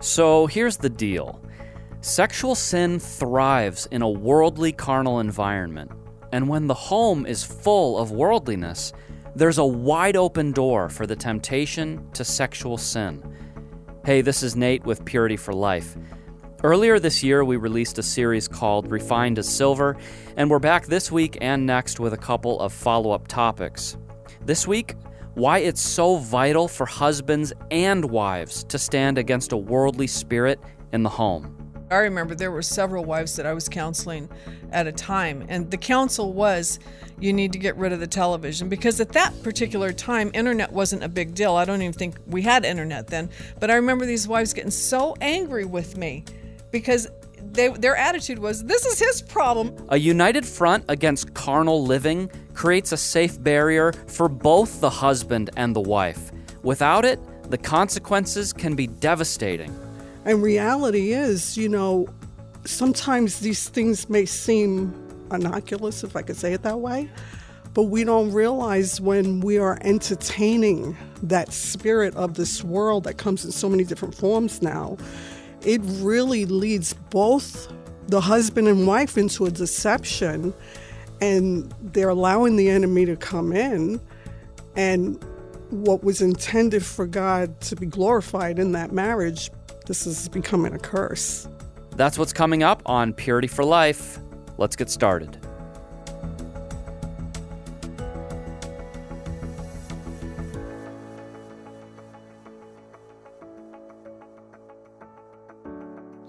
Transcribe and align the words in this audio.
So 0.00 0.46
here's 0.46 0.76
the 0.76 0.90
deal 0.90 1.42
sexual 2.00 2.54
sin 2.54 2.98
thrives 3.00 3.86
in 3.90 4.02
a 4.02 4.08
worldly 4.08 4.72
carnal 4.72 5.20
environment. 5.20 5.90
And 6.32 6.48
when 6.48 6.66
the 6.66 6.74
home 6.74 7.26
is 7.26 7.42
full 7.42 7.98
of 7.98 8.12
worldliness, 8.12 8.92
there's 9.34 9.58
a 9.58 9.64
wide 9.64 10.16
open 10.16 10.52
door 10.52 10.88
for 10.88 11.06
the 11.06 11.16
temptation 11.16 12.08
to 12.12 12.24
sexual 12.24 12.76
sin. 12.76 13.22
Hey, 14.04 14.20
this 14.20 14.42
is 14.42 14.56
Nate 14.56 14.84
with 14.84 15.04
Purity 15.04 15.36
for 15.36 15.52
Life. 15.52 15.96
Earlier 16.62 16.98
this 16.98 17.22
year, 17.22 17.44
we 17.44 17.56
released 17.56 17.98
a 17.98 18.02
series 18.02 18.48
called 18.48 18.90
Refined 18.90 19.38
as 19.38 19.48
Silver, 19.48 19.96
and 20.36 20.50
we're 20.50 20.58
back 20.58 20.86
this 20.86 21.10
week 21.10 21.38
and 21.40 21.66
next 21.66 22.00
with 22.00 22.12
a 22.12 22.18
couple 22.18 22.60
of 22.60 22.72
follow 22.72 23.12
up 23.12 23.28
topics. 23.28 23.96
This 24.44 24.66
week, 24.66 24.94
why 25.38 25.58
it's 25.58 25.80
so 25.80 26.16
vital 26.16 26.66
for 26.66 26.84
husbands 26.84 27.52
and 27.70 28.04
wives 28.04 28.64
to 28.64 28.76
stand 28.76 29.18
against 29.18 29.52
a 29.52 29.56
worldly 29.56 30.08
spirit 30.08 30.58
in 30.92 31.04
the 31.04 31.08
home. 31.08 31.54
I 31.92 31.98
remember 31.98 32.34
there 32.34 32.50
were 32.50 32.60
several 32.60 33.04
wives 33.04 33.36
that 33.36 33.46
I 33.46 33.54
was 33.54 33.68
counseling 33.68 34.28
at 34.72 34.88
a 34.88 34.92
time, 34.92 35.46
and 35.48 35.70
the 35.70 35.76
counsel 35.76 36.32
was 36.32 36.80
you 37.20 37.32
need 37.32 37.52
to 37.52 37.58
get 37.58 37.76
rid 37.76 37.92
of 37.92 38.00
the 38.00 38.06
television 38.08 38.68
because 38.68 39.00
at 39.00 39.10
that 39.12 39.32
particular 39.44 39.92
time, 39.92 40.32
internet 40.34 40.72
wasn't 40.72 41.04
a 41.04 41.08
big 41.08 41.34
deal. 41.34 41.54
I 41.54 41.64
don't 41.64 41.82
even 41.82 41.92
think 41.92 42.16
we 42.26 42.42
had 42.42 42.64
internet 42.64 43.06
then, 43.06 43.30
but 43.60 43.70
I 43.70 43.76
remember 43.76 44.06
these 44.06 44.26
wives 44.26 44.52
getting 44.52 44.72
so 44.72 45.14
angry 45.20 45.64
with 45.64 45.96
me 45.96 46.24
because 46.72 47.06
they, 47.58 47.68
their 47.68 47.96
attitude 47.96 48.38
was, 48.38 48.64
This 48.64 48.86
is 48.86 48.98
his 48.98 49.20
problem. 49.20 49.74
A 49.88 49.98
united 49.98 50.46
front 50.46 50.84
against 50.88 51.34
carnal 51.34 51.82
living 51.84 52.30
creates 52.54 52.92
a 52.92 52.96
safe 52.96 53.42
barrier 53.42 53.92
for 53.92 54.28
both 54.28 54.80
the 54.80 54.90
husband 54.90 55.50
and 55.56 55.74
the 55.74 55.80
wife. 55.80 56.30
Without 56.62 57.04
it, 57.04 57.20
the 57.50 57.58
consequences 57.58 58.52
can 58.52 58.74
be 58.74 58.86
devastating. 58.86 59.76
And 60.24 60.42
reality 60.42 61.12
is, 61.12 61.56
you 61.56 61.68
know, 61.68 62.08
sometimes 62.64 63.40
these 63.40 63.68
things 63.68 64.08
may 64.08 64.24
seem 64.24 64.94
innocuous, 65.32 66.04
if 66.04 66.14
I 66.14 66.22
could 66.22 66.36
say 66.36 66.52
it 66.52 66.62
that 66.62 66.78
way, 66.80 67.10
but 67.74 67.84
we 67.84 68.04
don't 68.04 68.32
realize 68.32 69.00
when 69.00 69.40
we 69.40 69.58
are 69.58 69.78
entertaining 69.80 70.96
that 71.22 71.52
spirit 71.52 72.14
of 72.14 72.34
this 72.34 72.62
world 72.62 73.04
that 73.04 73.18
comes 73.18 73.44
in 73.44 73.50
so 73.50 73.68
many 73.68 73.84
different 73.84 74.14
forms 74.14 74.62
now 74.62 74.96
it 75.62 75.80
really 75.84 76.44
leads 76.46 76.92
both 77.10 77.72
the 78.08 78.20
husband 78.20 78.68
and 78.68 78.86
wife 78.86 79.18
into 79.18 79.46
a 79.46 79.50
deception 79.50 80.54
and 81.20 81.74
they're 81.92 82.08
allowing 82.08 82.56
the 82.56 82.70
enemy 82.70 83.04
to 83.04 83.16
come 83.16 83.52
in 83.52 84.00
and 84.76 85.22
what 85.70 86.02
was 86.02 86.22
intended 86.22 86.84
for 86.84 87.06
God 87.06 87.60
to 87.62 87.76
be 87.76 87.86
glorified 87.86 88.58
in 88.58 88.72
that 88.72 88.92
marriage 88.92 89.50
this 89.88 90.06
is 90.06 90.28
becoming 90.28 90.74
a 90.74 90.78
curse. 90.78 91.48
That's 91.96 92.18
what's 92.18 92.34
coming 92.34 92.62
up 92.62 92.82
on 92.84 93.14
Purity 93.14 93.48
for 93.48 93.64
Life. 93.64 94.18
Let's 94.58 94.76
get 94.76 94.90
started. 94.90 95.38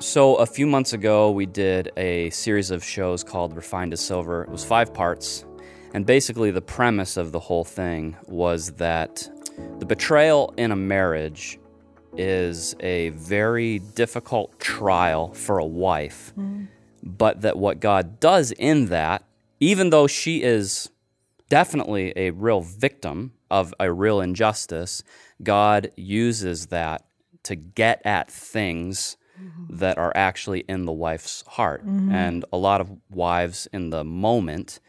So, 0.09 0.37
a 0.37 0.47
few 0.47 0.65
months 0.65 0.93
ago, 0.93 1.29
we 1.29 1.45
did 1.45 1.91
a 1.95 2.31
series 2.31 2.71
of 2.71 2.83
shows 2.83 3.23
called 3.23 3.55
Refined 3.55 3.91
to 3.91 3.97
Silver. 3.97 4.41
It 4.41 4.49
was 4.49 4.65
five 4.65 4.91
parts. 4.91 5.45
And 5.93 6.03
basically, 6.03 6.49
the 6.49 6.63
premise 6.63 7.15
of 7.15 7.31
the 7.31 7.39
whole 7.39 7.63
thing 7.63 8.17
was 8.25 8.71
that 8.77 9.29
the 9.77 9.85
betrayal 9.85 10.51
in 10.57 10.71
a 10.71 10.75
marriage 10.75 11.59
is 12.17 12.75
a 12.79 13.09
very 13.09 13.77
difficult 13.77 14.59
trial 14.59 15.31
for 15.35 15.59
a 15.59 15.65
wife, 15.65 16.33
mm. 16.35 16.67
but 17.03 17.41
that 17.41 17.59
what 17.59 17.79
God 17.79 18.19
does 18.19 18.51
in 18.53 18.87
that, 18.87 19.23
even 19.59 19.91
though 19.91 20.07
she 20.07 20.41
is 20.41 20.89
definitely 21.49 22.13
a 22.15 22.31
real 22.31 22.61
victim 22.61 23.33
of 23.51 23.75
a 23.79 23.93
real 23.93 24.21
injustice, 24.21 25.03
God 25.43 25.91
uses 25.95 26.65
that 26.67 27.05
to 27.43 27.55
get 27.55 28.01
at 28.03 28.31
things 28.31 29.15
that 29.69 29.97
are 29.97 30.11
actually 30.15 30.61
in 30.61 30.85
the 30.85 30.91
wife's 30.91 31.43
heart. 31.47 31.85
Mm-hmm. 31.85 32.11
And 32.11 32.45
a 32.51 32.57
lot 32.57 32.81
of 32.81 32.91
wives 33.09 33.67
in 33.71 33.89
the 33.89 34.03
moment 34.03 34.79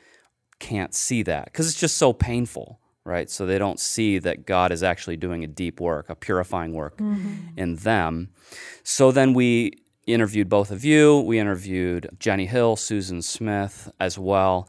can't 0.58 0.94
see 0.94 1.22
that 1.22 1.46
because 1.46 1.68
it's 1.68 1.80
just 1.80 1.96
so 1.96 2.12
painful, 2.12 2.80
right? 3.04 3.30
So 3.30 3.46
they 3.46 3.58
don't 3.58 3.80
see 3.80 4.18
that 4.18 4.46
God 4.46 4.72
is 4.72 4.82
actually 4.82 5.16
doing 5.16 5.44
a 5.44 5.46
deep 5.46 5.80
work, 5.80 6.08
a 6.08 6.14
purifying 6.14 6.72
work 6.72 6.98
mm-hmm. 6.98 7.58
in 7.58 7.76
them. 7.76 8.30
So 8.82 9.10
then 9.10 9.34
we 9.34 9.72
interviewed 10.06 10.48
both 10.48 10.70
of 10.70 10.84
you. 10.84 11.20
We 11.20 11.38
interviewed 11.38 12.08
Jenny 12.18 12.46
Hill, 12.46 12.76
Susan 12.76 13.22
Smith 13.22 13.90
as 13.98 14.18
well. 14.18 14.68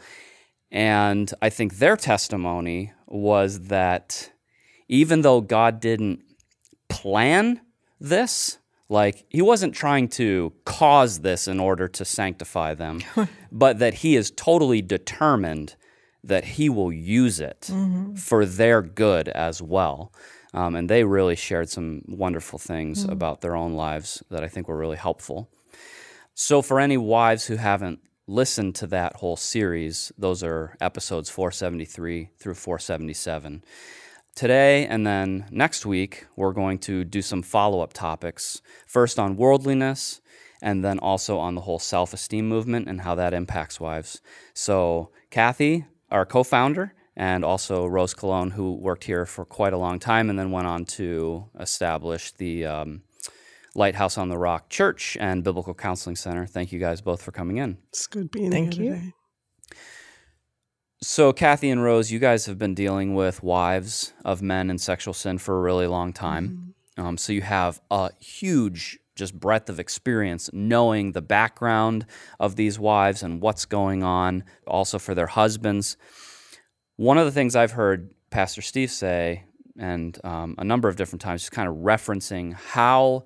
And 0.71 1.33
I 1.41 1.49
think 1.49 1.77
their 1.77 1.97
testimony 1.97 2.93
was 3.07 3.67
that 3.67 4.31
even 4.87 5.21
though 5.21 5.41
God 5.41 5.79
didn't 5.79 6.21
plan 6.89 7.61
this, 7.99 8.57
like, 8.91 9.25
he 9.29 9.41
wasn't 9.41 9.73
trying 9.73 10.09
to 10.09 10.51
cause 10.65 11.21
this 11.21 11.47
in 11.47 11.61
order 11.61 11.87
to 11.87 12.03
sanctify 12.03 12.73
them, 12.73 12.99
but 13.51 13.79
that 13.79 13.95
he 13.95 14.17
is 14.17 14.31
totally 14.31 14.81
determined 14.81 15.75
that 16.25 16.43
he 16.43 16.67
will 16.67 16.91
use 16.91 17.39
it 17.39 17.69
mm-hmm. 17.71 18.15
for 18.15 18.45
their 18.45 18.81
good 18.81 19.29
as 19.29 19.61
well. 19.61 20.11
Um, 20.53 20.75
and 20.75 20.89
they 20.89 21.05
really 21.05 21.37
shared 21.37 21.69
some 21.69 22.01
wonderful 22.05 22.59
things 22.59 23.03
mm-hmm. 23.03 23.13
about 23.13 23.39
their 23.39 23.55
own 23.55 23.75
lives 23.75 24.21
that 24.29 24.43
I 24.43 24.49
think 24.49 24.67
were 24.67 24.77
really 24.77 24.97
helpful. 24.97 25.49
So, 26.33 26.61
for 26.61 26.77
any 26.77 26.97
wives 26.97 27.45
who 27.45 27.55
haven't 27.55 28.01
listened 28.27 28.75
to 28.75 28.87
that 28.87 29.15
whole 29.15 29.37
series, 29.37 30.11
those 30.17 30.43
are 30.43 30.75
episodes 30.81 31.29
473 31.29 32.29
through 32.37 32.55
477 32.55 33.63
today 34.35 34.85
and 34.85 35.05
then 35.05 35.45
next 35.51 35.85
week, 35.85 36.25
we're 36.35 36.53
going 36.53 36.79
to 36.79 37.03
do 37.03 37.21
some 37.21 37.41
follow 37.41 37.81
up 37.81 37.93
topics. 37.93 38.61
First 38.85 39.19
on 39.19 39.37
worldliness, 39.37 40.21
and 40.61 40.83
then 40.83 40.99
also 40.99 41.37
on 41.37 41.55
the 41.55 41.61
whole 41.61 41.79
self 41.79 42.13
esteem 42.13 42.47
movement 42.47 42.87
and 42.87 43.01
how 43.01 43.15
that 43.15 43.33
impacts 43.33 43.79
wives. 43.79 44.21
So, 44.53 45.11
Kathy, 45.29 45.85
our 46.09 46.25
co 46.25 46.43
founder, 46.43 46.93
and 47.15 47.43
also 47.43 47.85
Rose 47.85 48.13
Cologne, 48.13 48.51
who 48.51 48.73
worked 48.73 49.05
here 49.05 49.25
for 49.25 49.45
quite 49.45 49.73
a 49.73 49.77
long 49.77 49.99
time 49.99 50.29
and 50.29 50.37
then 50.37 50.51
went 50.51 50.67
on 50.67 50.85
to 50.85 51.49
establish 51.59 52.31
the 52.31 52.65
um, 52.65 53.01
Lighthouse 53.75 54.17
on 54.17 54.29
the 54.29 54.37
Rock 54.37 54.69
Church 54.69 55.17
and 55.19 55.43
Biblical 55.43 55.73
Counseling 55.73 56.15
Center. 56.15 56.45
Thank 56.45 56.71
you 56.71 56.79
guys 56.79 57.01
both 57.01 57.21
for 57.21 57.31
coming 57.31 57.57
in. 57.57 57.77
It's 57.89 58.07
good 58.07 58.31
being 58.31 58.51
Thank 58.51 58.75
here 58.75 58.83
you. 58.83 58.93
today. 58.95 59.13
So, 61.03 61.33
Kathy 61.33 61.71
and 61.71 61.81
Rose, 61.81 62.11
you 62.11 62.19
guys 62.19 62.45
have 62.45 62.59
been 62.59 62.75
dealing 62.75 63.15
with 63.15 63.41
wives 63.41 64.13
of 64.23 64.43
men 64.43 64.69
in 64.69 64.77
sexual 64.77 65.15
sin 65.15 65.39
for 65.39 65.57
a 65.57 65.61
really 65.61 65.87
long 65.87 66.13
time. 66.13 66.73
Mm-hmm. 66.97 67.03
Um, 67.03 67.17
so, 67.17 67.33
you 67.33 67.41
have 67.41 67.81
a 67.89 68.11
huge 68.19 68.99
just 69.15 69.39
breadth 69.39 69.67
of 69.67 69.79
experience 69.79 70.51
knowing 70.53 71.11
the 71.11 71.21
background 71.21 72.05
of 72.39 72.55
these 72.55 72.77
wives 72.77 73.23
and 73.23 73.41
what's 73.41 73.65
going 73.65 74.03
on, 74.03 74.43
also 74.67 74.99
for 74.99 75.15
their 75.15 75.25
husbands. 75.25 75.97
One 76.97 77.17
of 77.17 77.25
the 77.25 77.31
things 77.31 77.55
I've 77.55 77.71
heard 77.71 78.13
Pastor 78.29 78.61
Steve 78.61 78.91
say, 78.91 79.45
and 79.79 80.19
um, 80.23 80.53
a 80.59 80.63
number 80.63 80.87
of 80.87 80.97
different 80.97 81.21
times, 81.21 81.41
just 81.41 81.51
kind 81.51 81.67
of 81.67 81.77
referencing 81.77 82.53
how 82.53 83.25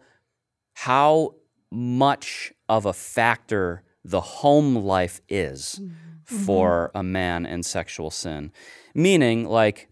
how 0.75 1.36
much 1.72 2.53
of 2.69 2.86
a 2.86 2.94
factor 2.94 3.84
the 4.06 4.22
home 4.22 4.78
life 4.78 5.19
is. 5.28 5.81
Mm-hmm 5.81 6.15
for 6.25 6.90
mm-hmm. 6.90 6.97
a 6.97 7.03
man 7.03 7.46
in 7.46 7.63
sexual 7.63 8.12
sin. 8.12 8.52
Meaning, 8.94 9.46
like, 9.46 9.90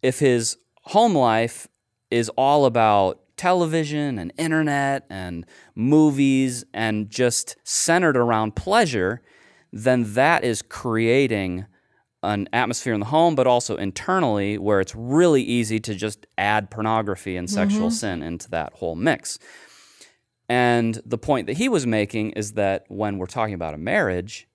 if 0.00 0.18
his 0.18 0.56
home 0.84 1.14
life 1.14 1.68
is 2.10 2.28
all 2.30 2.64
about 2.66 3.20
television 3.36 4.18
and 4.18 4.32
internet 4.38 5.04
and 5.10 5.44
movies 5.74 6.64
and 6.72 7.10
just 7.10 7.56
centered 7.64 8.16
around 8.16 8.54
pleasure, 8.54 9.22
then 9.72 10.14
that 10.14 10.44
is 10.44 10.62
creating 10.62 11.66
an 12.22 12.48
atmosphere 12.52 12.94
in 12.94 13.00
the 13.00 13.06
home, 13.06 13.34
but 13.34 13.46
also 13.46 13.76
internally 13.76 14.58
where 14.58 14.80
it's 14.80 14.94
really 14.94 15.42
easy 15.42 15.80
to 15.80 15.94
just 15.94 16.26
add 16.38 16.70
pornography 16.70 17.36
and 17.36 17.50
sexual 17.50 17.88
mm-hmm. 17.88 17.94
sin 17.94 18.22
into 18.22 18.48
that 18.50 18.72
whole 18.74 18.94
mix. 18.94 19.38
And 20.48 21.00
the 21.04 21.18
point 21.18 21.46
that 21.46 21.56
he 21.56 21.68
was 21.68 21.86
making 21.86 22.32
is 22.32 22.52
that 22.52 22.84
when 22.88 23.18
we're 23.18 23.26
talking 23.26 23.54
about 23.54 23.74
a 23.74 23.78
marriage, 23.78 24.46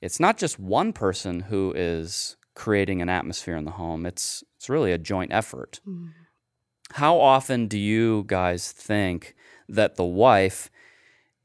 it's 0.00 0.20
not 0.20 0.38
just 0.38 0.58
one 0.58 0.92
person 0.92 1.40
who 1.40 1.72
is 1.76 2.36
creating 2.54 3.00
an 3.00 3.08
atmosphere 3.08 3.56
in 3.56 3.64
the 3.64 3.72
home. 3.72 4.06
It's 4.06 4.42
it's 4.56 4.68
really 4.68 4.92
a 4.92 4.98
joint 4.98 5.32
effort. 5.32 5.80
Mm. 5.86 6.10
How 6.92 7.18
often 7.18 7.66
do 7.66 7.78
you 7.78 8.24
guys 8.26 8.72
think 8.72 9.34
that 9.68 9.96
the 9.96 10.04
wife 10.04 10.70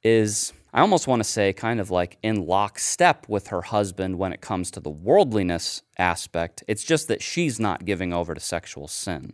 is 0.04 0.54
I 0.74 0.82
almost 0.82 1.08
want 1.08 1.20
to 1.20 1.30
say 1.30 1.54
kind 1.54 1.80
of 1.80 1.92
like 1.92 2.18
in 2.24 2.48
lockstep 2.48 3.30
with 3.30 3.48
her 3.48 3.62
husband 3.62 4.18
when 4.18 4.34
it 4.34 4.42
comes 4.42 4.72
to 4.72 4.80
the 4.80 4.90
worldliness 4.90 5.84
aspect. 6.00 6.64
It's 6.68 6.84
just 6.84 7.08
that 7.10 7.22
she's 7.22 7.60
not 7.60 7.86
giving 7.86 8.12
over 8.12 8.34
to 8.34 8.40
sexual 8.40 8.88
sin. 8.88 9.34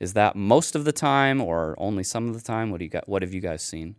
Is 0.00 0.14
that 0.14 0.34
most 0.34 0.74
of 0.74 0.84
the 0.84 0.92
time 0.92 1.40
or 1.40 1.76
only 1.78 2.02
some 2.02 2.28
of 2.28 2.34
the 2.34 2.40
time? 2.40 2.70
What 2.70 2.78
do 2.78 2.84
you 2.84 2.90
got? 2.90 3.08
What 3.08 3.22
have 3.22 3.32
you 3.32 3.40
guys 3.40 3.62
seen? 3.62 3.94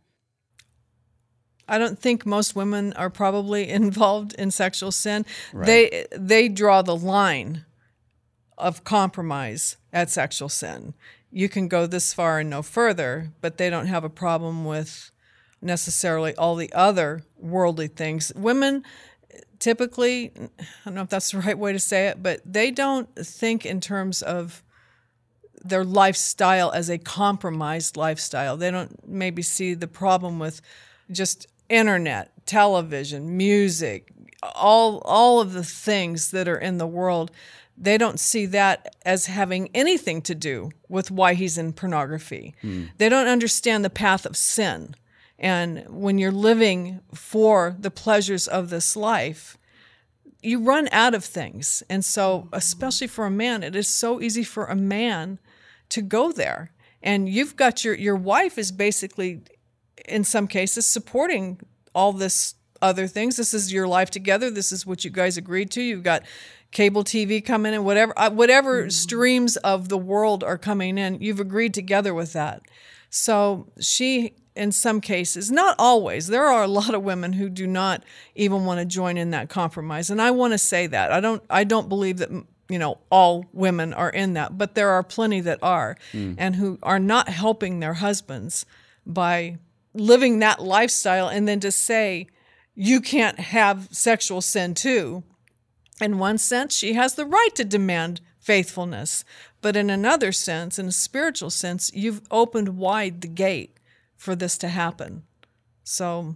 I 1.71 1.77
don't 1.77 1.97
think 1.97 2.25
most 2.25 2.56
women 2.56 2.94
are 2.94 3.09
probably 3.09 3.69
involved 3.81 4.33
in 4.33 4.51
sexual 4.51 4.91
sin. 4.91 5.25
Right. 5.53 5.65
They 5.65 6.07
they 6.12 6.50
draw 6.50 6.81
the 6.81 6.95
line 6.95 7.65
of 8.57 8.83
compromise 8.83 9.77
at 9.91 10.09
sexual 10.09 10.50
sin. 10.50 10.94
You 11.31 11.47
can 11.47 11.68
go 11.69 11.88
this 11.88 12.13
far 12.13 12.39
and 12.39 12.50
no 12.50 12.62
further, 12.62 13.31
but 13.39 13.57
they 13.57 13.69
don't 13.69 13.88
have 13.88 14.03
a 14.03 14.09
problem 14.09 14.65
with 14.65 15.12
necessarily 15.62 16.35
all 16.35 16.56
the 16.56 16.71
other 16.73 17.23
worldly 17.38 17.88
things. 17.88 18.33
Women 18.35 18.83
typically, 19.59 20.31
I 20.35 20.50
don't 20.85 20.95
know 20.95 21.03
if 21.03 21.09
that's 21.09 21.31
the 21.31 21.39
right 21.45 21.57
way 21.57 21.71
to 21.71 21.79
say 21.79 22.07
it, 22.07 22.21
but 22.21 22.41
they 22.45 22.69
don't 22.69 23.07
think 23.15 23.65
in 23.65 23.79
terms 23.79 24.21
of 24.21 24.62
their 25.63 25.85
lifestyle 25.85 26.71
as 26.71 26.89
a 26.89 26.97
compromised 26.97 27.95
lifestyle. 27.95 28.57
They 28.57 28.71
don't 28.71 29.07
maybe 29.07 29.41
see 29.41 29.74
the 29.74 29.88
problem 29.88 30.39
with 30.39 30.62
just 31.12 31.47
internet, 31.71 32.45
television, 32.45 33.38
music, 33.38 34.12
all 34.44 35.00
all 35.06 35.39
of 35.39 35.53
the 35.53 35.63
things 35.63 36.31
that 36.31 36.47
are 36.47 36.57
in 36.57 36.77
the 36.77 36.88
world. 36.88 37.31
They 37.77 37.97
don't 37.97 38.19
see 38.19 38.45
that 38.47 38.95
as 39.06 39.25
having 39.25 39.69
anything 39.73 40.21
to 40.23 40.35
do 40.35 40.69
with 40.88 41.09
why 41.09 41.33
he's 41.33 41.57
in 41.57 41.73
pornography. 41.73 42.53
Hmm. 42.62 42.85
They 42.97 43.09
don't 43.09 43.27
understand 43.27 43.83
the 43.83 43.89
path 43.89 44.25
of 44.25 44.38
sin. 44.38 44.95
And 45.39 45.85
when 45.89 46.19
you're 46.19 46.31
living 46.31 47.00
for 47.15 47.75
the 47.79 47.89
pleasures 47.89 48.47
of 48.47 48.69
this 48.69 48.95
life, 48.95 49.57
you 50.44 50.59
run 50.59 50.89
out 50.91 51.15
of 51.15 51.25
things. 51.25 51.81
And 51.89 52.06
so, 52.06 52.47
especially 52.53 53.07
for 53.07 53.25
a 53.25 53.31
man, 53.31 53.63
it 53.63 53.75
is 53.75 53.88
so 53.88 54.21
easy 54.21 54.44
for 54.44 54.65
a 54.65 54.75
man 54.75 55.39
to 55.89 56.01
go 56.03 56.31
there. 56.31 56.71
And 57.01 57.27
you've 57.27 57.56
got 57.56 57.83
your 57.83 57.95
your 57.95 58.15
wife 58.15 58.57
is 58.59 58.71
basically 58.71 59.41
in 60.07 60.24
some 60.24 60.48
cases 60.48 60.86
supporting 60.86 61.59
all 61.94 62.13
this 62.13 62.56
other 62.81 63.07
things. 63.07 63.38
This 63.38 63.53
is 63.53 63.71
your 63.71 63.88
life 63.88 64.09
together. 64.09 64.50
This 64.50 64.71
is 64.71 64.86
what 64.86 65.03
you 65.03 65.12
guys 65.12 65.38
agreed 65.38 65.71
to. 65.71 65.81
You've 65.81 66.03
got 66.03 66.24
cable 66.71 67.03
TV 67.03 67.44
coming 67.44 67.74
in, 67.74 67.83
whatever 67.83 68.13
uh, 68.18 68.30
whatever 68.31 68.81
mm-hmm. 68.81 68.89
streams 68.89 69.57
of 69.57 69.89
the 69.89 69.98
world 69.98 70.44
are 70.44 70.57
coming 70.57 70.98
in. 70.98 71.21
You've 71.21 71.39
agreed 71.39 71.74
together 71.74 72.13
with 72.13 72.33
that. 72.33 72.63
So 73.09 73.68
she 73.80 74.33
in 74.53 74.71
some 74.71 75.00
cases, 75.00 75.50
not 75.50 75.75
always. 75.80 76.27
There 76.27 76.45
are 76.45 76.63
a 76.63 76.68
lot 76.80 76.94
of 76.94 77.03
women 77.03 77.33
who 77.33 77.50
do 77.50 77.68
not 77.68 78.03
even 78.36 78.65
want 78.65 78.80
to 78.80 78.86
join 78.86 79.18
in 79.18 79.31
that 79.31 79.50
compromise, 79.50 80.09
and 80.09 80.21
I 80.21 80.31
want 80.31 80.53
to 80.53 80.57
say 80.57 80.88
that. 80.88 81.12
I 81.12 81.19
don't 81.19 81.44
I 81.50 81.63
don't 81.63 81.89
believe 81.89 82.18
that 82.18 82.30
you 82.69 82.80
know 82.80 83.00
all 83.09 83.45
women 83.53 83.94
are 83.94 84.09
in 84.09 84.33
that, 84.33 84.57
but 84.57 84.75
there 84.75 84.89
are 84.89 85.03
plenty 85.03 85.42
that 85.42 85.59
are 85.62 85.98
mm. 86.13 86.36
and 86.38 86.56
who 86.56 86.80
are 86.81 87.00
not 87.00 87.30
helping 87.30 87.80
their 87.80 87.95
husbands 87.95 88.65
by 89.06 89.57
living 89.93 90.39
that 90.39 90.61
lifestyle 90.61 91.27
and 91.27 91.47
then 91.47 91.59
to 91.59 91.71
say 91.71 92.27
you 92.75 93.01
can't 93.01 93.39
have 93.39 93.89
sexual 93.91 94.41
sin 94.41 94.73
too. 94.73 95.23
In 95.99 96.17
one 96.17 96.38
sense, 96.38 96.75
she 96.75 96.93
has 96.93 97.15
the 97.15 97.25
right 97.25 97.53
to 97.55 97.63
demand 97.63 98.21
faithfulness. 98.39 99.23
But 99.61 99.75
in 99.75 99.89
another 99.89 100.31
sense, 100.31 100.79
in 100.79 100.88
a 100.88 100.91
spiritual 100.91 101.51
sense, 101.51 101.91
you've 101.93 102.21
opened 102.31 102.77
wide 102.77 103.21
the 103.21 103.27
gate 103.27 103.77
for 104.17 104.35
this 104.35 104.57
to 104.59 104.67
happen. 104.67 105.23
So 105.83 106.35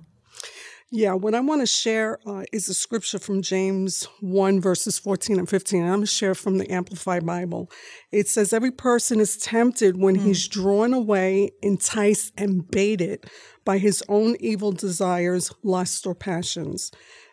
yeah, 0.91 1.13
what 1.13 1.33
I 1.33 1.39
want 1.39 1.61
to 1.61 1.65
share 1.65 2.19
uh, 2.27 2.43
is 2.53 2.69
a 2.69 2.73
scripture 2.73 3.17
from 3.17 3.41
James 3.41 4.07
1, 4.21 4.61
verses 4.61 4.99
14 4.99 5.39
and 5.39 5.49
15. 5.49 5.81
I'm 5.81 5.87
going 5.87 6.01
to 6.01 6.07
share 6.07 6.35
from 6.35 6.57
the 6.57 6.71
Amplified 6.71 7.25
Bible. 7.25 7.71
It 8.11 8.27
says, 8.27 8.53
Every 8.53 8.71
person 8.71 9.19
is 9.19 9.37
tempted 9.37 9.97
when 9.97 10.15
mm. 10.17 10.21
he's 10.23 10.47
drawn 10.47 10.93
away, 10.93 11.51
enticed, 11.63 12.33
and 12.37 12.69
baited 12.69 13.25
by 13.65 13.79
his 13.79 14.03
own 14.07 14.35
evil 14.39 14.71
desires, 14.71 15.51
lusts, 15.63 16.05
or 16.05 16.13
passions. 16.13 16.91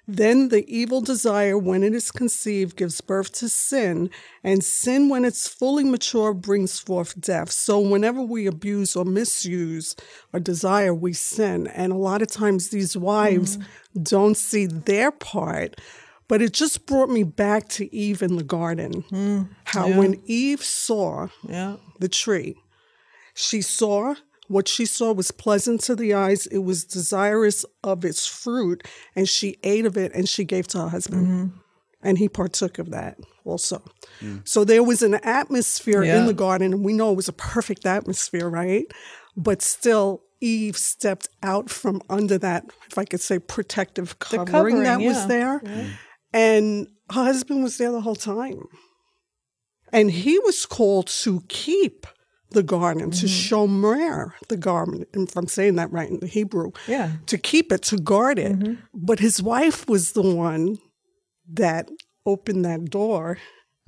Then 0.09 0.49
the 0.49 0.65
evil 0.67 1.01
desire, 1.01 1.57
when 1.57 1.85
it 1.85 1.95
is 1.95 2.11
conceived, 2.11 2.77
gives 2.77 3.01
birth 3.01 3.33
to 3.35 3.49
sin, 3.49 4.11
and 4.43 4.65
sin, 4.65 5.09
when 5.09 5.25
it's 5.25 5.47
fully 5.47 5.85
mature, 5.85 6.35
brings 6.35 6.81
forth 6.81 7.21
death. 7.21 7.53
So, 7.53 7.79
whenever 7.79 8.21
we 8.21 8.47
abuse 8.47 8.97
or 8.97 9.05
misuse 9.05 9.95
a 10.33 10.41
desire, 10.41 10.93
we 10.93 11.13
sin. 11.13 11.69
And 11.69 11.93
a 11.93 11.97
lot 11.97 12.21
of 12.21 12.29
times, 12.29 12.71
these 12.71 12.97
wives 12.97 13.59
mm. 13.59 13.65
don't 14.03 14.37
see 14.37 14.67
their 14.67 15.13
part. 15.13 15.81
But 16.27 16.43
it 16.43 16.53
just 16.53 16.87
brought 16.87 17.11
me 17.11 17.23
back 17.23 17.69
to 17.71 17.95
Eve 17.95 18.23
in 18.23 18.37
the 18.37 18.43
garden. 18.43 19.05
Mm. 19.11 19.51
How, 19.65 19.87
yeah. 19.87 19.99
when 19.99 20.21
Eve 20.27 20.65
saw 20.65 21.29
yeah. 21.47 21.77
the 22.01 22.09
tree, 22.09 22.57
she 23.35 23.63
saw 23.63 24.17
what 24.53 24.69
she 24.69 24.87
saw 24.87 25.13
was 25.13 25.31
pleasant 25.31 25.81
to 25.83 25.97
the 25.97 26.15
eyes. 26.15 26.47
It 26.47 26.59
was 26.59 26.85
desirous 26.85 27.65
of 27.83 28.05
its 28.05 28.27
fruit, 28.27 28.87
and 29.17 29.29
she 29.29 29.57
ate 29.63 29.87
of 29.87 29.97
it 29.97 30.13
and 30.15 30.29
she 30.29 30.45
gave 30.45 30.67
to 30.69 30.79
her 30.83 30.89
husband. 30.89 31.27
Mm-hmm. 31.27 31.57
And 32.05 32.19
he 32.19 32.29
partook 32.29 32.79
of 32.79 32.91
that 32.91 33.19
also. 33.45 33.83
Mm. 34.21 34.47
So 34.47 34.65
there 34.65 34.83
was 34.83 35.03
an 35.03 35.15
atmosphere 35.15 36.03
yeah. 36.03 36.19
in 36.19 36.27
the 36.27 36.35
garden, 36.35 36.73
and 36.73 36.85
we 36.85 36.93
know 36.93 37.13
it 37.13 37.17
was 37.17 37.29
a 37.29 37.33
perfect 37.33 37.87
atmosphere, 37.87 38.49
right? 38.49 38.87
But 39.37 39.63
still, 39.63 40.23
Eve 40.41 40.77
stepped 40.77 41.29
out 41.45 41.71
from 41.71 42.03
under 42.11 42.39
that, 42.39 42.65
if 42.91 42.99
I 42.99 43.05
could 43.05 43.21
say, 43.21 43.39
protective 43.39 44.19
covering, 44.19 44.47
covering 44.47 44.83
that 44.83 45.01
yeah. 45.01 45.09
was 45.09 45.27
there. 45.29 45.63
Yeah. 45.65 45.87
And 46.33 46.89
her 47.11 47.23
husband 47.23 47.63
was 47.63 47.79
there 47.79 47.93
the 47.93 48.01
whole 48.01 48.17
time. 48.17 48.67
And 49.93 50.11
he 50.11 50.41
was 50.41 50.67
called 50.67 51.07
to 51.23 51.43
keep 51.49 52.07
the 52.53 52.63
garden, 52.63 53.11
mm-hmm. 53.11 53.21
to 53.21 53.27
shomer 53.27 54.33
the 54.49 54.57
garden, 54.57 55.05
if 55.13 55.37
I'm 55.37 55.49
saying 55.49 55.77
that 55.77 55.93
right 55.93 56.09
in 56.09 56.21
the 56.21 56.27
Hebrew, 56.27 56.73
yeah. 56.87 57.13
to 57.27 57.39
keep 57.39 57.73
it, 57.73 57.83
to 57.83 57.97
guard 57.97 58.39
it. 58.39 58.59
Mm-hmm. 58.59 58.75
But 58.95 59.19
his 59.19 59.43
wife 59.43 59.89
was 59.89 60.13
the 60.13 60.23
one 60.23 60.79
that 61.53 61.91
opened 62.25 62.65
that 62.65 62.91
door 62.91 63.39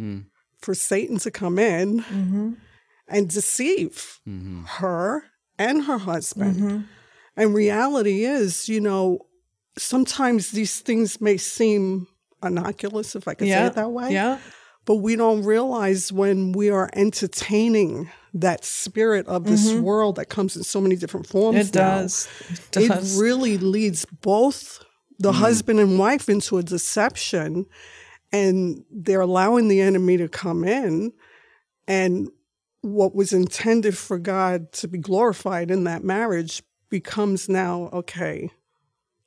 mm. 0.01 0.25
for 0.61 0.75
Satan 0.75 1.19
to 1.19 1.31
come 1.31 1.59
in 1.59 2.01
mm-hmm. 2.01 2.53
and 3.09 3.29
deceive 3.29 4.21
mm-hmm. 4.29 4.65
her 4.65 5.25
and 5.59 5.85
her 5.85 5.99
husband. 5.99 6.57
Mm-hmm. 6.57 6.81
And 7.37 7.55
reality 7.55 8.25
is, 8.25 8.69
you 8.69 8.81
know, 8.81 9.27
sometimes 9.79 10.51
these 10.51 10.81
things 10.81 11.21
may 11.21 11.37
seem 11.37 12.07
innocuous, 12.43 13.17
if 13.17 13.27
I 13.27 13.35
could 13.35 13.49
yeah. 13.49 13.63
say 13.63 13.67
it 13.69 13.75
that 13.75 13.91
way. 13.91 14.13
Yeah. 14.13 14.39
But 14.85 14.97
we 14.97 15.17
don't 15.17 15.45
realize 15.45 16.13
when 16.13 16.53
we 16.53 16.71
are 16.71 16.91
entertaining 16.93 18.11
that 18.35 18.65
spirit 18.65 19.27
of 19.29 19.45
this 19.45 19.71
mm-hmm. 19.71 19.83
world 19.83 20.17
that 20.17 20.27
comes 20.27 20.57
in 20.57 20.65
so 20.65 20.81
many 20.81 20.97
different 20.97 21.27
forms. 21.27 21.69
It 21.69 21.75
now, 21.75 22.01
does. 22.01 22.29
It, 22.51 22.61
does. 22.73 23.17
it 23.17 23.23
really 23.23 23.57
leads 23.59 24.05
both 24.05 24.85
the 25.19 25.31
mm. 25.31 25.37
husband 25.37 25.79
and 25.79 25.99
wife 25.99 26.29
into 26.29 26.59
a 26.59 26.63
deception, 26.63 27.67
and 28.33 28.85
they're 28.91 29.21
allowing 29.21 29.69
the 29.69 29.81
enemy 29.81 30.17
to 30.17 30.29
come 30.29 30.65
in, 30.65 31.13
and 31.87 32.29
what 32.81 33.15
was 33.15 33.33
intended 33.33 33.97
for 33.97 34.19
God 34.19 34.73
to 34.73 34.89
be 34.89 34.99
glorified 34.99 35.71
in 35.71 35.85
that 35.85 36.05
marriage 36.05 36.63
becomes 36.91 37.49
now 37.49 37.89
okay. 37.93 38.51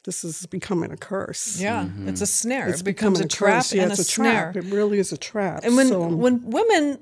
This 0.03 0.23
is 0.23 0.45
becoming 0.45 0.91
a 0.91 0.97
curse. 0.97 1.59
Yeah, 1.59 1.83
mm-hmm. 1.83 2.07
it's 2.07 2.21
a 2.21 2.27
snare. 2.27 2.69
It's 2.69 2.81
it 2.81 2.85
becomes 2.85 3.19
a 3.19 3.27
trap 3.27 3.65
yeah, 3.71 3.83
and 3.83 3.91
a, 3.91 3.93
a 3.93 3.97
snare. 3.97 4.53
Trap. 4.53 4.63
It 4.63 4.71
really 4.71 4.99
is 4.99 5.11
a 5.11 5.17
trap. 5.17 5.61
And 5.63 5.75
when 5.75 5.87
so, 5.89 6.07
when 6.07 6.49
women 6.49 6.99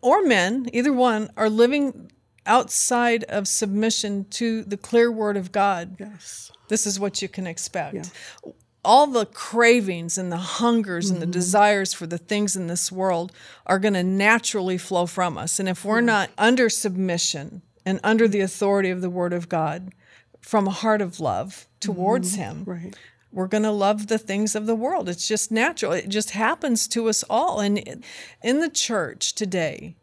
or 0.00 0.22
men, 0.22 0.68
either 0.72 0.92
one, 0.92 1.30
are 1.36 1.50
living 1.50 2.10
outside 2.46 3.24
of 3.24 3.48
submission 3.48 4.24
to 4.30 4.62
the 4.64 4.76
clear 4.76 5.10
word 5.10 5.36
of 5.36 5.52
God, 5.52 5.96
yes. 5.98 6.52
this 6.68 6.86
is 6.86 6.98
what 6.98 7.20
you 7.20 7.28
can 7.28 7.46
expect. 7.46 7.94
Yeah. 7.94 8.52
All 8.84 9.08
the 9.08 9.26
cravings 9.26 10.16
and 10.16 10.30
the 10.30 10.36
hungers 10.36 11.06
mm-hmm. 11.06 11.14
and 11.14 11.22
the 11.22 11.26
mm-hmm. 11.26 11.32
desires 11.32 11.92
for 11.92 12.06
the 12.06 12.18
things 12.18 12.54
in 12.54 12.68
this 12.68 12.92
world 12.92 13.32
are 13.66 13.80
going 13.80 13.94
to 13.94 14.04
naturally 14.04 14.78
flow 14.78 15.06
from 15.06 15.36
us. 15.36 15.58
And 15.58 15.68
if 15.68 15.84
we're 15.84 16.00
not 16.00 16.30
under 16.38 16.68
submission 16.68 17.62
and 17.84 17.98
under 18.04 18.28
the 18.28 18.40
authority 18.40 18.90
of 18.90 19.00
the 19.00 19.10
word 19.10 19.32
of 19.32 19.48
God 19.48 19.92
from 20.40 20.68
a 20.68 20.70
heart 20.70 21.02
of 21.02 21.18
love 21.18 21.66
towards 21.80 22.34
mm-hmm. 22.34 22.42
Him, 22.42 22.64
right 22.64 22.96
we're 23.36 23.46
going 23.46 23.64
to 23.64 23.70
love 23.70 24.06
the 24.06 24.16
things 24.16 24.54
of 24.54 24.64
the 24.64 24.74
world. 24.74 25.10
It's 25.10 25.28
just 25.28 25.52
natural. 25.52 25.92
It 25.92 26.08
just 26.08 26.30
happens 26.30 26.88
to 26.88 27.06
us 27.10 27.22
all. 27.28 27.60
And 27.60 28.02
in 28.42 28.60
the 28.60 28.70
church 28.70 29.34
today, 29.34 29.94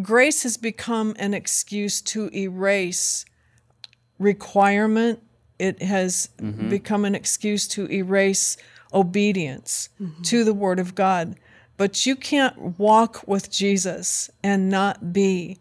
grace 0.00 0.42
has 0.42 0.56
become 0.56 1.14
an 1.18 1.34
excuse 1.34 2.00
to 2.00 2.34
erase 2.34 3.26
requirement. 4.18 5.22
It 5.58 5.82
has 5.82 6.30
mm-hmm. 6.38 6.70
become 6.70 7.04
an 7.04 7.14
excuse 7.14 7.68
to 7.68 7.86
erase 7.92 8.56
obedience 8.94 9.90
mm-hmm. 10.00 10.22
to 10.22 10.44
the 10.44 10.54
Word 10.54 10.78
of 10.78 10.94
God. 10.94 11.38
But 11.76 12.06
you 12.06 12.16
can't 12.16 12.78
walk 12.78 13.22
with 13.28 13.50
Jesus 13.50 14.30
and 14.42 14.70
not 14.70 15.12
be 15.12 15.58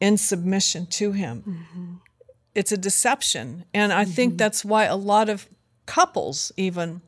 in 0.00 0.16
submission 0.16 0.86
to 0.86 1.12
Him. 1.12 1.42
Mm-hmm 1.46 1.94
it's 2.54 2.72
a 2.72 2.76
deception. 2.76 3.64
And 3.72 3.92
I 3.92 4.02
mm-hmm. 4.02 4.12
think 4.14 4.38
that's 4.38 4.64
why 4.64 4.86
a 4.86 4.96
lot 4.96 5.28
of 5.28 5.48
couples, 5.88 6.52
even, 6.56 7.00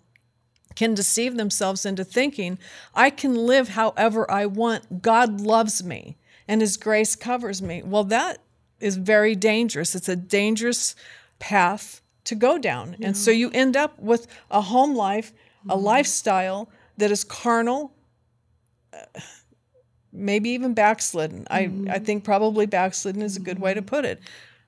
can 0.74 0.94
deceive 0.94 1.36
themselves 1.36 1.84
into 1.84 2.02
thinking, 2.04 2.58
I 2.94 3.10
can 3.10 3.34
live 3.34 3.68
however 3.70 4.28
I 4.30 4.46
want. 4.46 5.02
God 5.02 5.40
loves 5.40 5.84
me. 5.84 6.16
and 6.50 6.60
his 6.60 6.76
grace 6.76 7.14
covers 7.14 7.62
me. 7.62 7.80
Well, 7.80 8.02
that 8.04 8.38
is 8.80 8.96
very 8.96 9.36
dangerous. 9.36 9.94
It's 9.94 10.08
a 10.08 10.16
dangerous 10.16 10.96
path 11.38 12.00
to 12.24 12.34
go 12.34 12.58
down. 12.58 12.96
And 13.00 13.16
so 13.16 13.30
you 13.30 13.52
end 13.54 13.76
up 13.76 13.96
with 14.00 14.26
a 14.50 14.60
home 14.60 14.96
life, 14.96 15.32
a 15.68 15.76
lifestyle 15.76 16.68
that 16.96 17.12
is 17.12 17.22
carnal, 17.22 17.92
uh, 18.92 19.20
maybe 20.12 20.50
even 20.50 20.74
backslidden. 20.74 21.46
I, 21.50 21.70
I 21.88 22.00
think 22.00 22.24
probably 22.24 22.66
backslidden 22.66 23.22
is 23.22 23.36
a 23.36 23.40
good 23.40 23.60
way 23.60 23.72
to 23.72 23.82
put 23.82 24.04
it. 24.04 24.20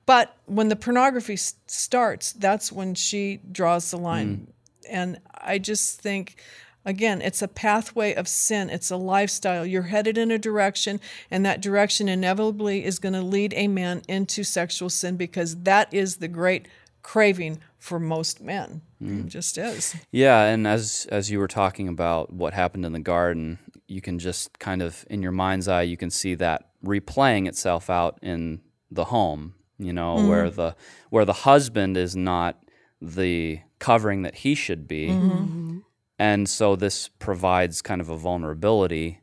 But 0.06 0.36
when 0.46 0.68
the 0.68 0.76
pornography 0.76 1.34
s- 1.34 1.54
starts, 1.66 2.32
that's 2.32 2.72
when 2.72 2.94
she 2.94 3.40
draws 3.50 3.90
the 3.90 3.98
line. 3.98 4.28
Mm. 4.28 4.52
And 4.90 5.20
I 5.32 5.58
just 5.58 6.00
think, 6.00 6.36
again, 6.84 7.22
it's 7.22 7.42
a 7.42 7.48
pathway 7.48 8.14
of 8.14 8.26
sin, 8.26 8.68
it's 8.68 8.90
a 8.90 8.96
lifestyle. 8.96 9.64
You're 9.64 9.82
headed 9.82 10.18
in 10.18 10.30
a 10.30 10.38
direction, 10.38 11.00
and 11.30 11.46
that 11.46 11.60
direction 11.60 12.08
inevitably 12.08 12.84
is 12.84 12.98
going 12.98 13.14
to 13.14 13.22
lead 13.22 13.54
a 13.54 13.68
man 13.68 14.02
into 14.08 14.42
sexual 14.42 14.90
sin 14.90 15.16
because 15.16 15.56
that 15.62 15.92
is 15.94 16.16
the 16.16 16.28
great 16.28 16.66
craving 17.02 17.60
for 17.78 17.98
most 17.98 18.40
men. 18.40 18.82
Mm. 19.02 19.26
It 19.26 19.28
just 19.28 19.58
is. 19.58 19.96
Yeah, 20.10 20.44
and 20.44 20.66
as 20.66 21.06
as 21.10 21.30
you 21.30 21.38
were 21.38 21.48
talking 21.48 21.88
about 21.88 22.32
what 22.32 22.54
happened 22.54 22.86
in 22.86 22.92
the 22.92 23.00
garden, 23.00 23.58
you 23.88 24.00
can 24.00 24.18
just 24.18 24.58
kind 24.58 24.82
of 24.82 25.04
in 25.10 25.22
your 25.22 25.32
mind's 25.32 25.68
eye 25.68 25.82
you 25.82 25.96
can 25.96 26.10
see 26.10 26.34
that 26.36 26.70
replaying 26.84 27.48
itself 27.48 27.90
out 27.90 28.18
in 28.22 28.60
the 28.90 29.04
home, 29.04 29.54
you 29.82 29.92
know, 29.92 30.16
mm-hmm. 30.16 30.28
where 30.28 30.50
the 30.50 30.76
where 31.10 31.24
the 31.24 31.32
husband 31.32 31.96
is 31.96 32.16
not 32.16 32.58
the 33.00 33.60
covering 33.78 34.22
that 34.22 34.36
he 34.36 34.54
should 34.54 34.86
be. 34.86 35.08
Mm-hmm. 35.08 35.30
Mm-hmm. 35.30 35.78
And 36.18 36.48
so 36.48 36.76
this 36.76 37.08
provides 37.08 37.82
kind 37.82 38.00
of 38.00 38.08
a 38.08 38.16
vulnerability 38.16 39.20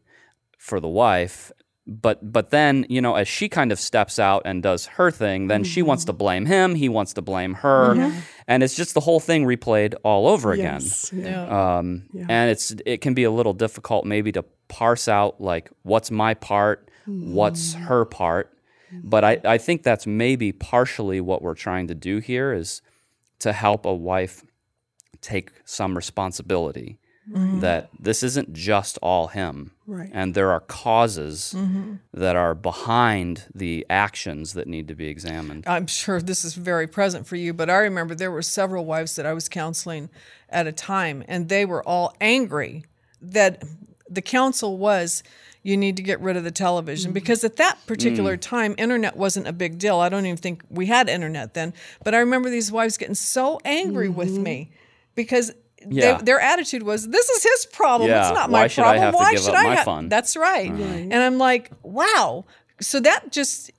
for 0.57 0.79
the 0.79 0.89
wife. 0.89 1.51
But 1.87 2.31
but 2.31 2.51
then, 2.51 2.85
you 2.89 3.01
know, 3.01 3.15
as 3.15 3.27
she 3.27 3.49
kind 3.49 3.71
of 3.71 3.79
steps 3.79 4.19
out 4.19 4.43
and 4.45 4.61
does 4.61 4.85
her 4.85 5.09
thing, 5.09 5.47
then 5.47 5.63
she 5.63 5.81
wants 5.81 6.05
to 6.05 6.13
blame 6.13 6.45
him, 6.45 6.75
he 6.75 6.87
wants 6.87 7.13
to 7.13 7.21
blame 7.21 7.55
her. 7.55 8.13
And 8.47 8.61
it's 8.61 8.75
just 8.75 8.93
the 8.93 8.99
whole 8.99 9.19
thing 9.19 9.45
replayed 9.45 9.95
all 10.03 10.27
over 10.27 10.51
again. 10.51 10.81
Yes. 10.81 11.11
Yeah. 11.11 11.29
Yeah. 11.29 11.77
Um, 11.77 12.09
And 12.29 12.51
it's 12.51 12.75
it 12.85 13.01
can 13.01 13.15
be 13.15 13.23
a 13.23 13.31
little 13.31 13.53
difficult 13.53 14.05
maybe 14.05 14.31
to 14.33 14.43
parse 14.67 15.07
out 15.07 15.41
like 15.41 15.71
what's 15.81 16.11
my 16.11 16.35
part, 16.35 16.91
what's 17.05 17.73
mm. 17.73 17.81
her 17.85 18.05
part. 18.05 18.53
But 18.91 19.23
I, 19.23 19.41
I 19.45 19.57
think 19.57 19.83
that's 19.83 20.07
maybe 20.07 20.51
partially 20.51 21.21
what 21.21 21.41
we're 21.41 21.55
trying 21.55 21.87
to 21.87 21.95
do 21.95 22.19
here 22.19 22.53
is 22.53 22.81
to 23.39 23.53
help 23.53 23.85
a 23.85 23.93
wife 23.93 24.43
take 25.21 25.51
some 25.65 25.95
responsibility 25.95 26.97
mm-hmm. 27.31 27.59
that 27.59 27.89
this 27.99 28.23
isn't 28.23 28.53
just 28.53 28.97
all 29.01 29.27
him. 29.27 29.71
Right. 29.85 30.09
And 30.13 30.33
there 30.33 30.51
are 30.51 30.59
causes 30.59 31.53
mm-hmm. 31.55 31.95
that 32.13 32.35
are 32.35 32.55
behind 32.55 33.45
the 33.53 33.85
actions 33.89 34.53
that 34.53 34.67
need 34.67 34.87
to 34.87 34.95
be 34.95 35.07
examined. 35.07 35.65
I'm 35.67 35.87
sure 35.87 36.21
this 36.21 36.43
is 36.43 36.53
very 36.53 36.87
present 36.87 37.27
for 37.27 37.35
you, 37.35 37.53
but 37.53 37.69
I 37.69 37.77
remember 37.77 38.15
there 38.15 38.31
were 38.31 38.41
several 38.41 38.85
wives 38.85 39.15
that 39.15 39.25
I 39.25 39.33
was 39.33 39.49
counseling 39.49 40.09
at 40.49 40.67
a 40.67 40.71
time, 40.71 41.23
and 41.27 41.49
they 41.49 41.65
were 41.65 41.83
all 41.87 42.15
angry 42.21 42.85
that 43.21 43.63
the 44.09 44.21
counsel 44.21 44.77
was 44.77 45.23
you 45.61 45.75
need 45.75 45.97
to 45.97 46.03
get 46.03 46.19
rid 46.21 46.37
of 46.37 46.43
the 46.43 46.51
television. 46.51 47.09
Mm-hmm. 47.09 47.13
Because 47.15 47.43
at 47.43 47.57
that 47.57 47.77
particular 47.85 48.37
mm. 48.37 48.41
time 48.41 48.75
internet 48.77 49.15
wasn't 49.17 49.47
a 49.47 49.53
big 49.53 49.77
deal. 49.77 49.99
I 49.99 50.09
don't 50.09 50.25
even 50.25 50.37
think 50.37 50.63
we 50.69 50.85
had 50.85 51.09
internet 51.09 51.53
then. 51.53 51.73
But 52.03 52.15
i 52.15 52.19
remember 52.19 52.49
these 52.49 52.71
wives 52.71 52.97
getting 52.97 53.15
so 53.15 53.59
angry 53.65 54.09
with 54.09 54.29
mm-hmm. 54.31 54.43
me 54.43 54.71
because 55.15 55.51
Yeah. 55.87 56.17
they, 56.17 56.23
their 56.25 56.39
attitude 56.39 56.83
was 56.83 57.07
this 57.07 57.29
is 57.29 57.43
his 57.43 57.65
problem. 57.67 58.09
Yeah, 58.09 58.27
it's 58.27 58.35
not 58.35 58.49
why 58.49 58.61
my 58.63 58.67
should 58.67 58.83
I 58.83 58.97
problem. 58.97 59.03
have 59.03 59.13
to 59.13 59.17
why 59.17 59.31
give 59.33 59.41
should 59.41 59.53
up 59.53 59.59
i 59.59 59.63
my 59.63 59.75
ha-" 59.75 59.83
fun? 59.83 60.09
that's 60.09 60.35
right. 60.37 60.71
And 60.71 61.13
i'm 61.13 61.37
like 61.37 61.71
wow. 61.83 62.45
So 62.81 63.01
that 63.01 63.31
just 63.31 63.71